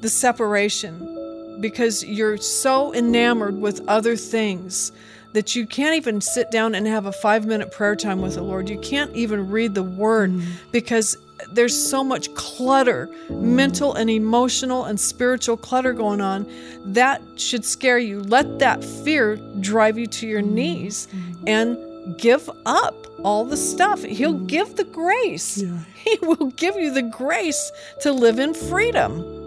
the 0.01 0.09
separation 0.09 1.08
because 1.59 2.03
you're 2.03 2.37
so 2.37 2.93
enamored 2.93 3.59
with 3.59 3.87
other 3.87 4.15
things 4.15 4.91
that 5.33 5.55
you 5.55 5.65
can't 5.65 5.95
even 5.95 6.21
sit 6.21 6.49
down 6.51 6.73
and 6.73 6.87
have 6.87 7.05
a 7.05 7.11
five 7.11 7.45
minute 7.45 7.71
prayer 7.71 7.95
time 7.95 8.21
with 8.21 8.35
the 8.35 8.41
Lord. 8.41 8.69
You 8.69 8.79
can't 8.79 9.13
even 9.15 9.49
read 9.49 9.75
the 9.75 9.83
Word 9.83 10.31
mm. 10.31 10.43
because 10.71 11.17
there's 11.51 11.75
so 11.75 12.03
much 12.03 12.33
clutter, 12.33 13.09
mental 13.29 13.93
and 13.93 14.09
emotional 14.09 14.85
and 14.85 14.99
spiritual 14.99 15.57
clutter 15.57 15.93
going 15.93 16.21
on. 16.21 16.49
That 16.83 17.21
should 17.35 17.63
scare 17.63 17.99
you. 17.99 18.21
Let 18.21 18.59
that 18.59 18.83
fear 18.83 19.37
drive 19.59 19.97
you 19.97 20.07
to 20.07 20.27
your 20.27 20.41
knees 20.41 21.07
and 21.47 21.77
give 22.17 22.49
up 22.65 22.95
all 23.23 23.45
the 23.45 23.57
stuff. 23.57 24.03
He'll 24.03 24.33
give 24.33 24.75
the 24.75 24.85
grace. 24.85 25.57
Yeah. 25.57 25.79
He 25.99 26.17
will 26.21 26.47
give 26.51 26.75
you 26.77 26.93
the 26.93 27.03
grace 27.03 27.71
to 28.01 28.13
live 28.13 28.39
in 28.39 28.53
freedom. 28.53 29.38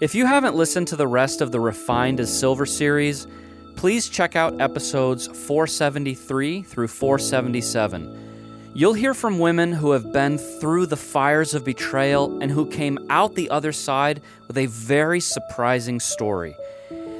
If 0.00 0.14
you 0.14 0.26
haven't 0.26 0.54
listened 0.54 0.86
to 0.88 0.96
the 0.96 1.08
rest 1.08 1.40
of 1.40 1.50
the 1.50 1.58
Refined 1.58 2.20
as 2.20 2.38
Silver 2.38 2.66
series, 2.66 3.26
please 3.74 4.08
check 4.08 4.36
out 4.36 4.60
episodes 4.60 5.26
473 5.26 6.62
through 6.62 6.86
477. 6.86 8.70
You'll 8.74 8.92
hear 8.92 9.12
from 9.12 9.40
women 9.40 9.72
who 9.72 9.90
have 9.90 10.12
been 10.12 10.38
through 10.38 10.86
the 10.86 10.96
fires 10.96 11.52
of 11.52 11.64
betrayal 11.64 12.40
and 12.40 12.48
who 12.48 12.66
came 12.66 13.06
out 13.10 13.34
the 13.34 13.50
other 13.50 13.72
side 13.72 14.22
with 14.46 14.56
a 14.56 14.66
very 14.66 15.18
surprising 15.18 15.98
story. 15.98 16.54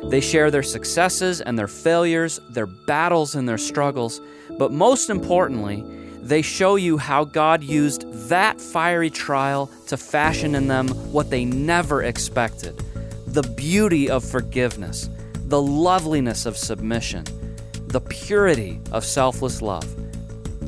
They 0.04 0.20
share 0.20 0.52
their 0.52 0.62
successes 0.62 1.40
and 1.40 1.58
their 1.58 1.66
failures, 1.66 2.38
their 2.48 2.66
battles 2.66 3.34
and 3.34 3.48
their 3.48 3.58
struggles, 3.58 4.20
but 4.56 4.70
most 4.70 5.10
importantly, 5.10 5.84
they 6.28 6.42
show 6.42 6.76
you 6.76 6.98
how 6.98 7.24
God 7.24 7.64
used 7.64 8.04
that 8.28 8.60
fiery 8.60 9.08
trial 9.08 9.70
to 9.86 9.96
fashion 9.96 10.54
in 10.54 10.68
them 10.68 10.88
what 11.10 11.30
they 11.30 11.44
never 11.44 12.02
expected 12.02 12.76
the 13.28 13.42
beauty 13.42 14.08
of 14.08 14.24
forgiveness, 14.24 15.10
the 15.34 15.60
loveliness 15.60 16.46
of 16.46 16.56
submission, 16.56 17.24
the 17.88 18.00
purity 18.00 18.80
of 18.90 19.04
selfless 19.04 19.60
love. 19.60 19.86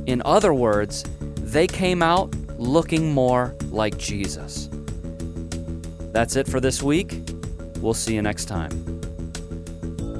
In 0.06 0.20
other 0.26 0.52
words, 0.52 1.04
they 1.36 1.66
came 1.66 2.02
out 2.02 2.34
looking 2.58 3.12
more 3.12 3.54
like 3.70 3.96
Jesus. 3.96 4.68
That's 6.12 6.36
it 6.36 6.46
for 6.46 6.60
this 6.60 6.82
week. 6.82 7.18
We'll 7.80 7.94
see 7.94 8.14
you 8.14 8.22
next 8.22 8.44
time. 8.44 8.70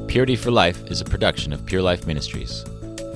Purity 0.09 0.36
for 0.36 0.51
Life 0.51 0.91
is 0.91 1.03
a 1.03 1.05
production 1.05 1.53
of 1.53 1.64
Pure 1.66 1.82
Life 1.82 2.07
Ministries. 2.07 2.64